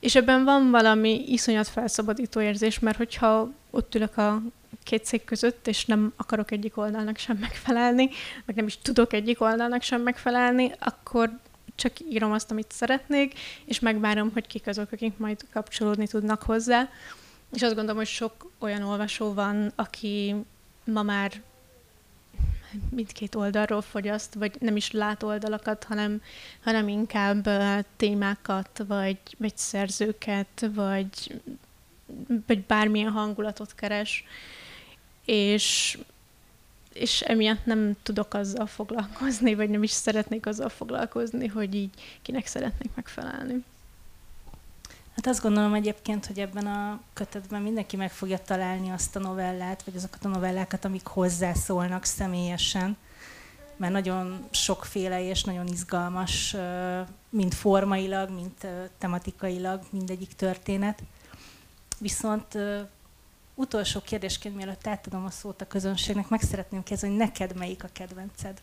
És 0.00 0.14
ebben 0.14 0.44
van 0.44 0.70
valami 0.70 1.24
iszonyat 1.26 1.68
felszabadító 1.68 2.40
érzés, 2.40 2.78
mert 2.78 2.96
hogyha 2.96 3.50
ott 3.70 3.94
ülök 3.94 4.16
a 4.16 4.42
két 4.82 5.04
szék 5.04 5.24
között, 5.24 5.66
és 5.66 5.84
nem 5.84 6.12
akarok 6.16 6.50
egyik 6.50 6.76
oldalnak 6.76 7.16
sem 7.16 7.36
megfelelni, 7.36 8.08
meg 8.44 8.56
nem 8.56 8.66
is 8.66 8.78
tudok 8.78 9.12
egyik 9.12 9.40
oldalnak 9.40 9.82
sem 9.82 10.02
megfelelni, 10.02 10.72
akkor 10.78 11.38
csak 11.74 11.92
írom 12.10 12.32
azt, 12.32 12.50
amit 12.50 12.72
szeretnék, 12.72 13.38
és 13.64 13.80
megvárom, 13.80 14.30
hogy 14.32 14.46
kik 14.46 14.66
azok, 14.66 14.92
akik 14.92 15.16
majd 15.16 15.40
kapcsolódni 15.52 16.06
tudnak 16.06 16.42
hozzá. 16.42 16.88
És 17.52 17.62
azt 17.62 17.74
gondolom, 17.74 17.96
hogy 17.96 18.06
sok 18.06 18.50
olyan 18.58 18.82
olvasó 18.82 19.32
van, 19.32 19.72
aki 19.74 20.34
ma 20.84 21.02
már 21.02 21.32
mindkét 22.90 23.34
oldalról 23.34 23.82
fogyaszt, 23.82 24.34
vagy 24.34 24.56
nem 24.60 24.76
is 24.76 24.90
lát 24.90 25.22
oldalakat, 25.22 25.84
hanem, 25.84 26.22
hanem 26.62 26.88
inkább 26.88 27.48
témákat, 27.96 28.82
vagy, 28.86 29.18
vagy 29.38 29.56
szerzőket, 29.56 30.70
vagy, 30.74 31.40
vagy 32.46 32.62
bármilyen 32.62 33.10
hangulatot 33.10 33.74
keres. 33.74 34.24
És, 35.24 35.98
és 36.92 37.20
emiatt 37.20 37.64
nem 37.64 37.96
tudok 38.02 38.34
azzal 38.34 38.66
foglalkozni, 38.66 39.54
vagy 39.54 39.70
nem 39.70 39.82
is 39.82 39.90
szeretnék 39.90 40.46
azzal 40.46 40.68
foglalkozni, 40.68 41.46
hogy 41.46 41.74
így 41.74 41.90
kinek 42.22 42.46
szeretnék 42.46 42.90
megfelelni. 42.94 43.64
Hát 45.22 45.32
azt 45.32 45.42
gondolom 45.42 45.74
egyébként, 45.74 46.26
hogy 46.26 46.38
ebben 46.38 46.66
a 46.66 47.00
kötetben 47.12 47.62
mindenki 47.62 47.96
meg 47.96 48.12
fogja 48.12 48.38
találni 48.38 48.90
azt 48.90 49.16
a 49.16 49.18
novellát, 49.18 49.82
vagy 49.82 49.96
azokat 49.96 50.24
a 50.24 50.28
novellákat, 50.28 50.84
amik 50.84 51.06
hozzászólnak 51.06 52.04
személyesen, 52.04 52.96
mert 53.76 53.92
nagyon 53.92 54.48
sokféle 54.50 55.22
és 55.28 55.44
nagyon 55.44 55.66
izgalmas, 55.66 56.56
mind 57.28 57.54
formailag, 57.54 58.30
mind 58.30 58.88
tematikailag 58.98 59.82
mindegyik 59.90 60.32
történet. 60.32 61.02
Viszont 61.98 62.58
utolsó 63.54 64.00
kérdésként, 64.00 64.56
mielőtt 64.56 64.86
átadom 64.86 65.24
a 65.24 65.30
szót 65.30 65.60
a 65.60 65.66
közönségnek, 65.66 66.28
meg 66.28 66.40
szeretném 66.42 66.82
kérdezni, 66.82 67.08
hogy 67.08 67.26
neked 67.26 67.56
melyik 67.56 67.84
a 67.84 67.88
kedvenced? 67.92 68.60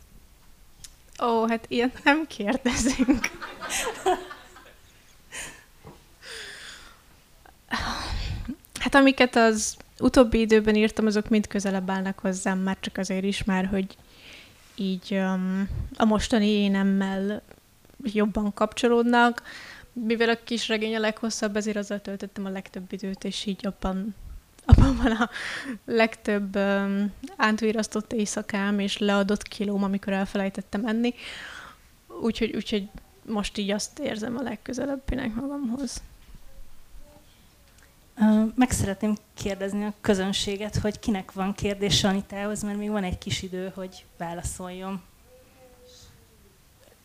Ó, 1.23 1.47
hát 1.47 1.65
ilyet 1.67 2.03
nem 2.03 2.27
kérdezünk. 2.27 3.27
Hát 8.79 8.95
amiket 8.95 9.35
az 9.35 9.77
utóbbi 9.99 10.39
időben 10.39 10.75
írtam, 10.75 11.05
azok 11.05 11.29
mind 11.29 11.47
közelebb 11.47 11.89
állnak 11.89 12.19
hozzám, 12.19 12.59
már 12.59 12.77
csak 12.79 12.97
azért 12.97 13.23
is 13.23 13.43
már, 13.43 13.65
hogy 13.65 13.97
így 14.75 15.11
um, 15.11 15.69
a 15.97 16.05
mostani 16.05 16.47
énemmel 16.47 17.41
jobban 18.03 18.53
kapcsolódnak. 18.53 19.41
Mivel 19.93 20.29
a 20.29 20.43
kis 20.43 20.67
regény 20.67 20.95
a 20.95 20.99
leghosszabb, 20.99 21.55
ezért 21.55 21.77
azzal 21.77 22.01
töltöttem 22.01 22.45
a 22.45 22.49
legtöbb 22.49 22.93
időt, 22.93 23.23
és 23.23 23.45
így 23.45 23.65
abban, 23.65 24.15
abban 24.65 24.95
van 24.95 25.11
a 25.11 25.29
legtöbb 25.85 26.55
um, 26.55 27.11
átvirasztott 27.35 28.13
éjszakám 28.13 28.79
és 28.79 28.97
leadott 28.97 29.43
kilóm, 29.43 29.83
amikor 29.83 30.13
elfelejtettem 30.13 30.85
enni. 30.85 31.13
Úgyhogy, 32.21 32.55
úgyhogy 32.55 32.89
most 33.25 33.57
így 33.57 33.71
azt 33.71 33.99
érzem 33.99 34.37
a 34.37 34.41
legközelebbinek 34.41 35.33
magamhoz. 35.33 36.01
Meg 38.55 38.71
szeretném 38.71 39.17
kérdezni 39.33 39.85
a 39.85 39.93
közönséget, 40.01 40.75
hogy 40.75 40.99
kinek 40.99 41.31
van 41.31 41.53
kérdése 41.53 42.07
Anitához, 42.07 42.63
mert 42.63 42.77
még 42.77 42.89
van 42.89 43.03
egy 43.03 43.17
kis 43.17 43.41
idő, 43.41 43.71
hogy 43.75 44.05
válaszoljon. 44.17 45.01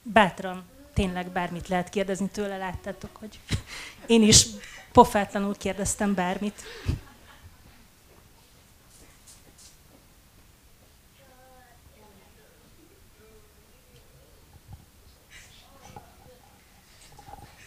Bátran, 0.03 0.65
tényleg 0.95 1.29
bármit 1.29 1.69
lehet 1.69 1.89
kérdezni 1.89 2.29
tőle, 2.29 2.57
láttátok, 2.57 3.17
hogy 3.17 3.41
én 4.07 4.23
is 4.23 4.47
pofátlanul 4.93 5.57
kérdeztem 5.57 6.15
bármit. 6.15 6.63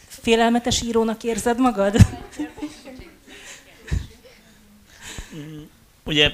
Félelmetes 0.08 0.82
írónak 0.82 1.24
érzed 1.24 1.60
magad? 1.60 2.25
Ugye 6.16 6.32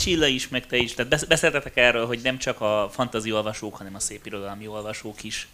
Csilla 0.00 0.26
is, 0.26 0.48
meg 0.48 0.66
te 0.66 0.76
is, 0.76 0.94
tehát 0.94 1.26
beszéltetek 1.28 1.76
erről, 1.76 2.06
hogy 2.06 2.20
nem 2.22 2.38
csak 2.38 2.60
a 2.60 2.88
fantazi 2.92 3.32
olvasók, 3.32 3.76
hanem 3.76 3.94
a 3.94 3.98
szép 3.98 4.26
irodalmi 4.26 4.66
olvasók 4.66 5.22
is 5.22 5.48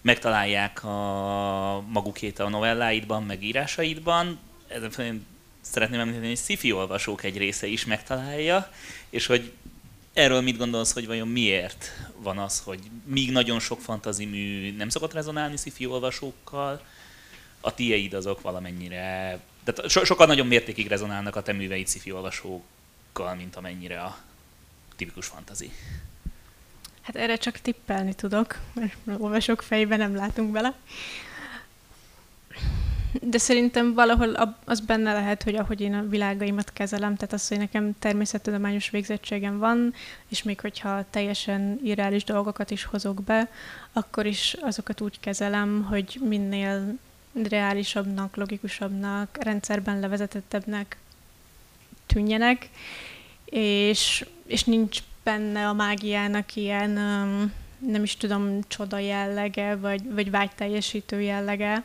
megtalálják 0.00 0.84
a 0.84 1.84
magukét 1.88 2.38
a 2.38 2.48
novelláidban, 2.48 3.22
meg 3.22 3.42
írásaidban. 3.42 4.38
Ezen 4.68 5.26
szeretném 5.60 6.00
említeni, 6.00 6.26
hogy 6.26 6.36
sci 6.36 6.72
olvasók 6.72 7.24
egy 7.24 7.36
része 7.36 7.66
is 7.66 7.84
megtalálja, 7.84 8.72
és 9.10 9.26
hogy 9.26 9.52
erről 10.12 10.40
mit 10.40 10.56
gondolsz, 10.56 10.92
hogy 10.92 11.06
vajon 11.06 11.28
miért 11.28 11.90
van 12.16 12.38
az, 12.38 12.60
hogy 12.60 12.80
míg 13.04 13.30
nagyon 13.32 13.60
sok 13.60 13.80
fantazi 13.80 14.24
mű 14.24 14.76
nem 14.76 14.88
szokott 14.88 15.12
rezonálni 15.12 15.56
sci 15.56 15.86
olvasókkal, 15.86 16.84
a 17.60 17.74
tieid 17.74 18.12
azok 18.12 18.40
valamennyire 18.40 19.40
tehát 19.64 19.90
so, 19.90 20.04
sokkal 20.04 20.26
nagyobb 20.26 20.46
mértékig 20.46 20.86
rezonálnak 20.86 21.36
a 21.36 21.42
te 21.42 21.52
műveid 21.52 21.88
sci 21.88 22.12
olvasókkal, 22.12 23.34
mint 23.36 23.56
amennyire 23.56 24.00
a 24.00 24.18
tipikus 24.96 25.26
fantazi. 25.26 25.70
Hát 27.02 27.16
erre 27.16 27.36
csak 27.36 27.58
tippelni 27.58 28.14
tudok, 28.14 28.58
mert 28.72 28.94
olvasók 29.18 29.62
fejében 29.62 29.98
nem 29.98 30.14
látunk 30.14 30.52
bele. 30.52 30.74
De 33.20 33.38
szerintem 33.38 33.94
valahol 33.94 34.56
az 34.64 34.80
benne 34.80 35.12
lehet, 35.12 35.42
hogy 35.42 35.54
ahogy 35.54 35.80
én 35.80 35.94
a 35.94 36.08
világaimat 36.08 36.72
kezelem, 36.72 37.14
tehát 37.14 37.32
az, 37.32 37.48
hogy 37.48 37.58
nekem 37.58 37.98
természettudományos 37.98 38.90
végzettségem 38.90 39.58
van, 39.58 39.94
és 40.28 40.42
még 40.42 40.60
hogyha 40.60 41.04
teljesen 41.10 41.80
irreális 41.82 42.24
dolgokat 42.24 42.70
is 42.70 42.84
hozok 42.84 43.22
be, 43.22 43.50
akkor 43.92 44.26
is 44.26 44.56
azokat 44.60 45.00
úgy 45.00 45.20
kezelem, 45.20 45.82
hogy 45.82 46.18
minél 46.20 46.98
reálisabbnak, 47.42 48.36
logikusabbnak, 48.36 49.38
rendszerben 49.40 50.00
levezetettebbnek 50.00 50.96
tűnjenek, 52.06 52.68
és, 53.44 54.26
és 54.46 54.64
nincs 54.64 54.98
benne 55.22 55.68
a 55.68 55.72
mágiának 55.72 56.56
ilyen, 56.56 56.90
nem 57.78 58.02
is 58.02 58.16
tudom, 58.16 58.60
csoda 58.68 58.98
jellege, 58.98 59.76
vagy, 59.76 60.12
vagy 60.12 60.30
vágyteljesítő 60.30 61.20
jellege, 61.20 61.82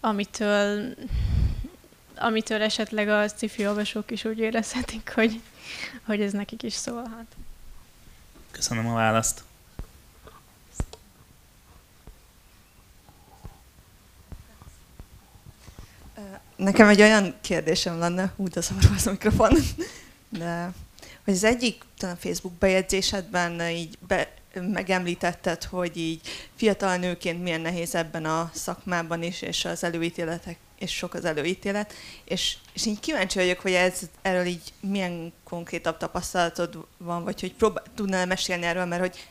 amitől, 0.00 0.94
amitől 2.16 2.62
esetleg 2.62 3.08
a 3.08 3.28
sci 3.28 3.66
olvasók 3.66 4.10
is 4.10 4.24
úgy 4.24 4.38
érezhetik, 4.38 5.12
hogy, 5.14 5.40
hogy 6.02 6.20
ez 6.20 6.32
nekik 6.32 6.62
is 6.62 6.72
szólhat. 6.72 7.26
Köszönöm 8.50 8.86
a 8.86 8.94
választ. 8.94 9.45
Nekem 16.56 16.88
egy 16.88 17.00
olyan 17.00 17.34
kérdésem 17.40 17.98
lenne, 17.98 18.32
úgy 18.36 18.58
az 18.58 18.70
az 18.96 19.04
mikrofon, 19.04 19.56
de 20.38 20.72
hogy 21.24 21.34
az 21.34 21.44
egyik 21.44 21.82
talán 21.98 22.16
Facebook 22.16 22.54
bejegyzésedben 22.54 23.60
így 23.60 23.98
be, 24.06 24.34
megemlítetted, 24.60 25.64
hogy 25.64 25.96
így 25.96 26.20
fiatal 26.54 26.96
nőként 26.96 27.42
milyen 27.42 27.60
nehéz 27.60 27.94
ebben 27.94 28.24
a 28.24 28.50
szakmában 28.54 29.22
is, 29.22 29.42
és 29.42 29.64
az 29.64 29.84
előítéletek, 29.84 30.58
és 30.78 30.94
sok 30.94 31.14
az 31.14 31.24
előítélet, 31.24 31.92
és, 32.24 32.56
és 32.72 32.86
így 32.86 33.00
kíváncsi 33.00 33.38
vagyok, 33.38 33.60
hogy 33.60 33.72
ez, 33.72 34.00
erről 34.22 34.46
így 34.46 34.72
milyen 34.80 35.32
konkrétabb 35.44 35.96
tapasztalatod 35.96 36.86
van, 36.98 37.24
vagy 37.24 37.40
hogy 37.40 37.54
próbál, 37.54 37.84
tudnál 37.94 38.26
mesélni 38.26 38.64
erről, 38.64 38.84
mert 38.84 39.00
hogy 39.00 39.26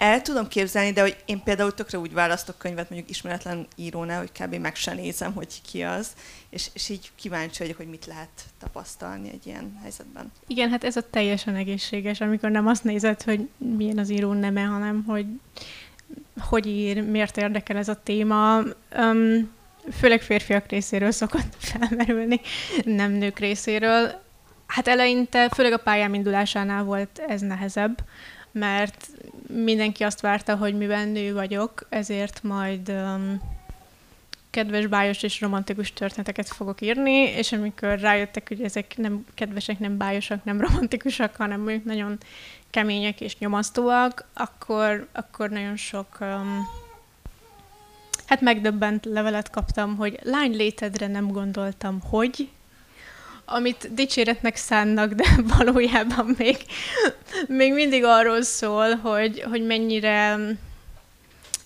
el 0.00 0.22
tudom 0.22 0.48
képzelni, 0.48 0.92
de 0.92 1.00
hogy 1.00 1.16
én 1.24 1.42
például 1.42 1.74
tökre 1.74 1.98
úgy 1.98 2.12
választok 2.12 2.58
könyvet 2.58 2.90
mondjuk 2.90 3.10
ismeretlen 3.10 3.66
írónál, 3.76 4.18
hogy 4.18 4.32
kb. 4.32 4.54
meg 4.54 4.74
se 4.74 4.94
nézem, 4.94 5.32
hogy 5.32 5.60
ki 5.70 5.82
az, 5.82 6.12
és, 6.50 6.68
és 6.72 6.88
így 6.88 7.10
kíváncsi 7.14 7.62
vagyok, 7.62 7.76
hogy 7.76 7.88
mit 7.88 8.06
lehet 8.06 8.28
tapasztalni 8.58 9.30
egy 9.30 9.46
ilyen 9.46 9.78
helyzetben. 9.82 10.32
Igen, 10.46 10.70
hát 10.70 10.84
ez 10.84 10.96
a 10.96 11.10
teljesen 11.10 11.54
egészséges, 11.54 12.20
amikor 12.20 12.50
nem 12.50 12.66
azt 12.66 12.84
nézed, 12.84 13.22
hogy 13.22 13.48
milyen 13.56 13.98
az 13.98 14.10
író 14.10 14.32
neme, 14.32 14.62
hanem 14.62 15.04
hogy 15.06 15.26
hogy 16.38 16.66
ír, 16.66 17.02
miért 17.02 17.36
érdekel 17.36 17.76
ez 17.76 17.88
a 17.88 18.02
téma. 18.02 18.62
Um, 18.96 19.50
főleg 19.92 20.22
férfiak 20.22 20.66
részéről 20.70 21.10
szokott 21.10 21.56
felmerülni, 21.70 22.40
nem 22.84 23.12
nők 23.12 23.38
részéről. 23.38 24.22
Hát 24.66 24.88
eleinte, 24.88 25.48
főleg 25.48 25.72
a 25.72 25.76
pályám 25.76 26.14
indulásánál 26.14 26.84
volt 26.84 27.22
ez 27.28 27.40
nehezebb, 27.40 27.98
mert 28.52 29.08
mindenki 29.46 30.02
azt 30.02 30.20
várta, 30.20 30.56
hogy 30.56 30.74
mivel 30.74 31.04
nő 31.04 31.32
vagyok, 31.32 31.86
ezért 31.88 32.42
majd 32.42 32.88
um, 32.88 33.40
kedves, 34.50 34.86
bájos 34.86 35.22
és 35.22 35.40
romantikus 35.40 35.92
történeteket 35.92 36.48
fogok 36.48 36.80
írni, 36.80 37.12
és 37.12 37.52
amikor 37.52 37.98
rájöttek, 37.98 38.48
hogy 38.48 38.62
ezek 38.62 38.96
nem 38.96 39.24
kedvesek, 39.34 39.78
nem 39.78 39.96
bájosak, 39.96 40.44
nem 40.44 40.60
romantikusak, 40.60 41.36
hanem 41.36 41.60
mondjuk 41.60 41.84
nagyon 41.84 42.18
kemények 42.70 43.20
és 43.20 43.38
nyomasztóak, 43.38 44.28
akkor, 44.32 45.08
akkor 45.12 45.50
nagyon 45.50 45.76
sok 45.76 46.16
um, 46.20 46.66
hát 48.26 48.40
megdöbbent 48.40 49.04
levelet 49.04 49.50
kaptam, 49.50 49.96
hogy 49.96 50.18
lány 50.22 50.56
létedre 50.56 51.06
nem 51.06 51.28
gondoltam, 51.28 52.00
hogy 52.00 52.48
amit 53.52 53.94
dicséretnek 53.94 54.56
szánnak, 54.56 55.12
de 55.12 55.24
valójában 55.56 56.34
még, 56.38 56.56
még 57.46 57.72
mindig 57.72 58.04
arról 58.04 58.42
szól, 58.42 58.94
hogy, 58.94 59.42
hogy 59.42 59.66
mennyire 59.66 60.38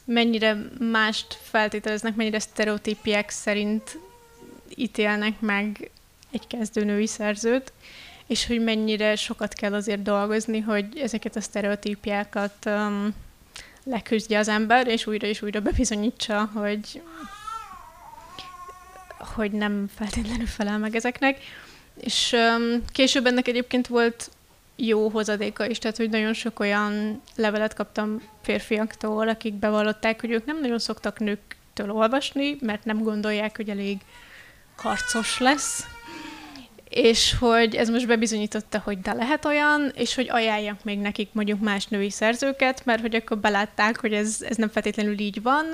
mennyire 0.04 0.56
mást 0.90 1.38
feltételeznek, 1.42 2.14
mennyire 2.14 2.38
sztereotípiek 2.38 3.30
szerint 3.30 3.98
ítélnek 4.74 5.40
meg 5.40 5.90
egy 6.30 6.46
kezdőnői 6.46 7.06
szerzőt, 7.06 7.72
és 8.26 8.46
hogy 8.46 8.64
mennyire 8.64 9.16
sokat 9.16 9.52
kell 9.52 9.74
azért 9.74 10.02
dolgozni, 10.02 10.60
hogy 10.60 10.98
ezeket 10.98 11.36
a 11.36 11.40
sztereotípiákat 11.40 12.54
um, 12.66 13.14
leküzdje 13.84 14.38
az 14.38 14.48
ember, 14.48 14.86
és 14.86 15.06
újra 15.06 15.26
és 15.26 15.42
újra 15.42 15.60
bebizonyítsa, 15.60 16.50
hogy, 16.54 17.02
hogy 19.18 19.50
nem 19.50 19.90
feltétlenül 19.96 20.46
felel 20.46 20.78
meg 20.78 20.96
ezeknek. 20.96 21.38
És 22.00 22.32
um, 22.32 22.84
később 22.92 23.26
ennek 23.26 23.48
egyébként 23.48 23.86
volt 23.86 24.30
jó 24.76 25.08
hozadéka 25.08 25.66
is, 25.66 25.78
tehát 25.78 25.96
hogy 25.96 26.10
nagyon 26.10 26.32
sok 26.32 26.60
olyan 26.60 27.22
levelet 27.36 27.74
kaptam 27.74 28.22
férfiaktól, 28.42 29.28
akik 29.28 29.54
bevallották, 29.54 30.20
hogy 30.20 30.30
ők 30.30 30.44
nem 30.44 30.60
nagyon 30.60 30.78
szoktak 30.78 31.18
nőktől 31.18 31.90
olvasni, 31.90 32.56
mert 32.60 32.84
nem 32.84 33.02
gondolják, 33.02 33.56
hogy 33.56 33.68
elég 33.68 33.98
karcos 34.76 35.38
lesz, 35.38 35.86
és 36.88 37.34
hogy 37.38 37.74
ez 37.74 37.88
most 37.88 38.06
bebizonyította, 38.06 38.80
hogy 38.84 39.00
de 39.00 39.12
lehet 39.12 39.44
olyan, 39.44 39.92
és 39.94 40.14
hogy 40.14 40.28
ajánljak 40.30 40.84
még 40.84 40.98
nekik 40.98 41.28
mondjuk 41.32 41.60
más 41.60 41.86
női 41.86 42.10
szerzőket, 42.10 42.84
mert 42.84 43.00
hogy 43.00 43.14
akkor 43.14 43.38
belátták, 43.38 44.00
hogy 44.00 44.12
ez, 44.12 44.36
ez 44.48 44.56
nem 44.56 44.68
feltétlenül 44.68 45.18
így 45.18 45.42
van, 45.42 45.64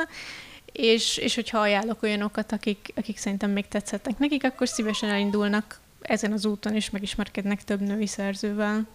és, 0.73 1.16
és 1.16 1.35
hogyha 1.35 1.59
ajánlok 1.59 2.03
olyanokat, 2.03 2.53
akik, 2.53 2.93
akik 2.97 3.18
szerintem 3.18 3.51
még 3.51 3.68
tetszettek 3.68 4.18
nekik, 4.18 4.45
akkor 4.45 4.68
szívesen 4.68 5.11
elindulnak 5.11 5.81
ezen 6.11 6.33
az 6.33 6.45
úton, 6.45 6.75
és 6.75 6.91
megismerkednek 6.91 7.65
több 7.65 7.81
női 7.81 8.07
szerzővel. 8.07 8.87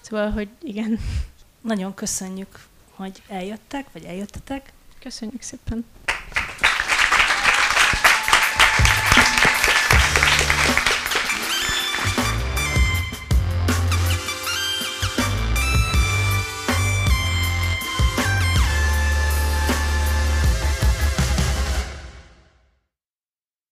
Szóval, 0.00 0.30
hogy 0.30 0.48
igen. 0.62 0.98
Nagyon 1.60 1.94
köszönjük, 1.94 2.60
hogy 2.90 3.22
eljöttek, 3.28 3.86
vagy 3.92 4.04
eljöttetek. 4.04 4.72
Köszönjük 5.00 5.42
szépen. 5.42 5.84